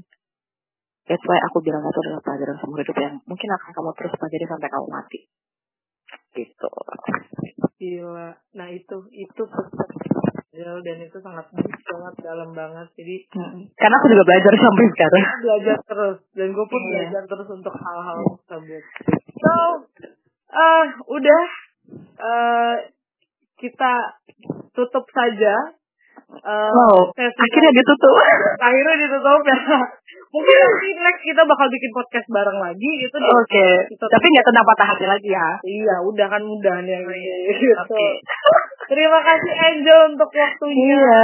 That's 1.04 1.26
why 1.28 1.40
aku 1.52 1.60
bilang 1.60 1.84
itu 1.84 2.00
adalah 2.08 2.24
pelajaran 2.24 2.56
seumur 2.64 2.80
hidup 2.80 2.96
yang 2.96 3.16
mungkin 3.28 3.50
akan 3.52 3.70
kamu 3.76 3.90
terus 4.00 4.14
pelajari 4.16 4.46
sampai 4.48 4.70
kamu 4.72 4.88
mati. 4.88 5.20
Gitu. 6.34 6.72
Gila. 7.78 8.30
Nah 8.56 8.68
itu, 8.72 8.98
itu 9.12 9.44
Angel, 10.54 10.78
dan 10.86 10.98
itu 11.02 11.18
sangat 11.18 11.50
banget, 11.50 12.14
dalam 12.22 12.54
banget. 12.54 12.88
Jadi 12.94 13.16
Mm. 13.34 13.74
Karena 13.74 13.96
aku 13.98 14.08
juga 14.14 14.24
belajar 14.30 14.54
sampai 14.54 14.86
sekarang. 14.94 15.24
belajar 15.42 15.78
terus 15.82 16.18
dan 16.38 16.48
gue 16.54 16.66
pun 16.70 16.82
Iya. 16.86 16.90
belajar 16.94 17.24
terus 17.26 17.48
untuk 17.58 17.74
hal-hal 17.74 18.20
tersebut. 18.46 18.84
So, 19.34 19.54
eh 20.54 20.86
udah 21.10 21.44
eh 22.16 22.76
kita 23.58 23.94
tutup 24.72 25.06
saja. 25.10 25.56
eh 26.34 26.72
Wow, 26.74 27.14
sesi 27.14 27.38
akhirnya 27.38 27.72
ditutup. 27.74 28.16
akhirnya 28.68 28.96
ditutup 28.98 29.42
ya. 29.44 29.58
Mungkin 30.34 30.56
nanti 30.58 30.90
next 30.98 31.22
kita 31.22 31.46
bakal 31.46 31.70
bikin 31.70 31.94
podcast 31.94 32.26
bareng 32.26 32.58
lagi 32.58 32.90
gitu. 33.06 33.16
Oke, 33.22 33.68
kita- 33.86 34.10
tapi 34.10 34.26
nggak 34.34 34.46
tentang 34.50 34.66
patah 34.66 34.88
hati 34.90 35.06
lagi 35.06 35.30
ya. 35.30 35.50
Iya, 35.62 35.96
udah 36.02 36.26
kan 36.26 36.42
mudah 36.42 36.82
nih. 36.82 37.06
Iya. 37.06 37.36
Gitu. 37.54 37.78
Oke. 37.86 38.08
Terima 38.90 39.20
kasih 39.22 39.54
Angel 39.54 40.00
untuk 40.12 40.30
waktunya. 40.34 40.74
Iya, 40.90 41.22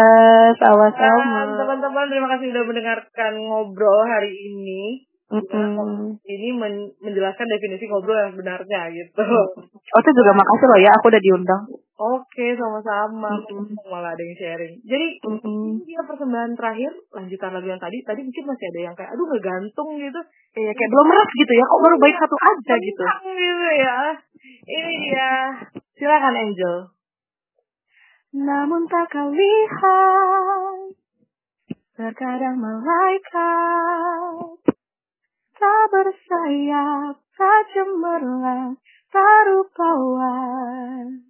sama-sama. 0.61 1.57
teman-teman 1.57 2.05
terima 2.07 2.27
kasih 2.37 2.53
sudah 2.53 2.63
mendengarkan 2.69 3.33
ngobrol 3.35 4.05
hari 4.05 4.29
ini. 4.31 5.08
Mm-mm. 5.29 6.17
Ini 6.25 6.49
men- 6.57 6.89
menjelaskan 7.05 7.45
definisi 7.45 7.85
ngobrol 7.85 8.17
yang 8.17 8.33
sebenarnya 8.33 8.81
gitu. 8.89 9.21
Oh, 9.69 9.99
itu 10.01 10.11
juga 10.17 10.33
makasih 10.33 10.65
loh 10.65 10.79
ya, 10.81 10.89
aku 10.97 11.05
udah 11.13 11.21
diundang. 11.21 11.63
Oke, 12.01 12.57
sama-sama. 12.57 13.37
Mm-mm. 13.37 13.77
Malah 13.85 14.17
ada 14.17 14.23
yang 14.25 14.33
sharing. 14.41 14.81
Jadi 14.81 15.21
ini 15.21 15.85
dia 15.85 16.01
persembahan 16.01 16.57
terakhir, 16.57 16.97
lanjutan 17.13 17.51
lagu 17.53 17.67
yang 17.69 17.77
tadi. 17.77 18.01
Tadi 18.01 18.25
mungkin 18.25 18.43
masih 18.49 18.65
ada 18.73 18.79
yang 18.89 18.95
kayak, 18.97 19.13
aduh 19.13 19.25
ngegantung 19.29 19.89
gitu. 20.01 20.21
Iya, 20.57 20.71
kayak 20.73 20.89
belum 20.89 21.05
meras 21.05 21.29
gitu 21.29 21.53
ya, 21.53 21.63
kok 21.69 21.81
baru 21.85 21.97
baik 22.01 22.17
satu 22.17 22.35
aja 22.41 22.75
gitu. 22.81 23.03
Gitu 23.29 23.69
ya. 23.85 23.97
Ini 24.65 24.93
dia. 24.97 25.33
Silakan 25.93 26.35
Angel. 26.41 26.75
Namun 28.33 28.81
tak 28.89 29.13
kau 29.13 29.29
lihat, 29.29 30.97
terkadang 31.93 32.57
malaikat 32.57 34.57
tak 35.59 35.83
bersayap, 35.91 37.19
tak 37.35 37.61
cemerlang, 37.75 38.79
tak 39.11 39.37
rupawan. 39.51 41.27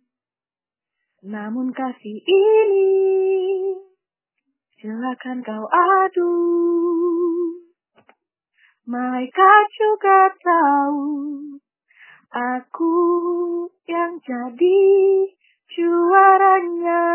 Namun 1.25 1.73
kasih 1.73 2.21
ini, 2.21 2.93
silakan 4.77 5.41
kau 5.41 5.65
adu. 5.65 6.33
Malaikat 8.89 9.65
juga 9.77 10.33
tahu, 10.41 11.05
aku 12.33 12.95
yang 13.85 14.17
jadi 14.21 14.81
juaranya. 15.69 17.05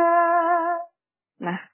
Nah, 1.42 1.73